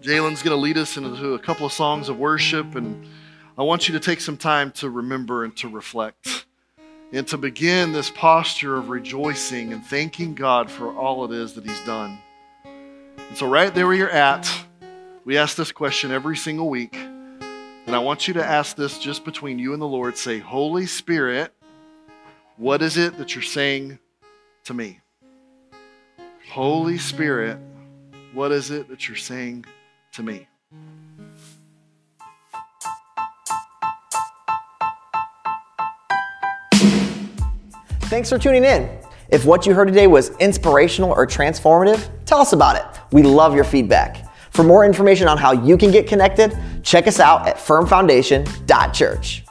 Jalen's 0.00 0.42
going 0.42 0.56
to 0.56 0.60
lead 0.60 0.76
us 0.76 0.96
into 0.96 1.34
a 1.34 1.38
couple 1.38 1.64
of 1.64 1.72
songs 1.72 2.08
of 2.08 2.18
worship, 2.18 2.74
and 2.74 3.06
I 3.56 3.62
want 3.62 3.86
you 3.86 3.94
to 3.94 4.00
take 4.00 4.20
some 4.20 4.36
time 4.36 4.72
to 4.72 4.90
remember 4.90 5.44
and 5.44 5.56
to 5.58 5.68
reflect 5.68 6.46
and 7.12 7.24
to 7.28 7.38
begin 7.38 7.92
this 7.92 8.10
posture 8.10 8.74
of 8.74 8.88
rejoicing 8.88 9.72
and 9.72 9.86
thanking 9.86 10.34
God 10.34 10.68
for 10.68 10.92
all 10.92 11.24
it 11.24 11.30
is 11.30 11.52
that 11.52 11.64
He's 11.64 11.80
done. 11.84 12.18
And 12.64 13.36
so, 13.36 13.48
right 13.48 13.72
there 13.72 13.86
where 13.86 13.94
you're 13.94 14.10
at, 14.10 14.52
we 15.24 15.38
ask 15.38 15.56
this 15.56 15.70
question 15.70 16.10
every 16.10 16.36
single 16.36 16.68
week. 16.68 16.96
And 16.96 17.94
I 17.94 18.00
want 18.00 18.26
you 18.26 18.34
to 18.34 18.44
ask 18.44 18.74
this 18.74 18.98
just 18.98 19.24
between 19.24 19.60
you 19.60 19.72
and 19.72 19.80
the 19.80 19.86
Lord. 19.86 20.18
Say, 20.18 20.40
Holy 20.40 20.86
Spirit, 20.86 21.54
what 22.56 22.82
is 22.82 22.96
it 22.96 23.18
that 23.18 23.36
you're 23.36 23.42
saying 23.42 24.00
to 24.64 24.74
me? 24.74 24.98
Holy 26.50 26.98
Spirit, 26.98 27.58
what 28.32 28.52
is 28.52 28.70
it 28.70 28.88
that 28.88 29.08
you're 29.08 29.16
saying 29.16 29.64
to 30.12 30.22
me? 30.22 30.46
Thanks 38.04 38.28
for 38.28 38.38
tuning 38.38 38.64
in. 38.64 38.88
If 39.30 39.44
what 39.44 39.66
you 39.66 39.74
heard 39.74 39.88
today 39.88 40.06
was 40.06 40.30
inspirational 40.36 41.10
or 41.10 41.26
transformative, 41.26 42.08
tell 42.26 42.38
us 42.38 42.52
about 42.52 42.76
it. 42.76 42.84
We 43.10 43.22
love 43.22 43.54
your 43.54 43.64
feedback. 43.64 44.32
For 44.52 44.62
more 44.62 44.84
information 44.84 45.26
on 45.26 45.36
how 45.36 45.52
you 45.52 45.76
can 45.76 45.90
get 45.90 46.06
connected, 46.06 46.56
check 46.84 47.08
us 47.08 47.18
out 47.18 47.48
at 47.48 47.56
firmfoundation.church. 47.56 49.43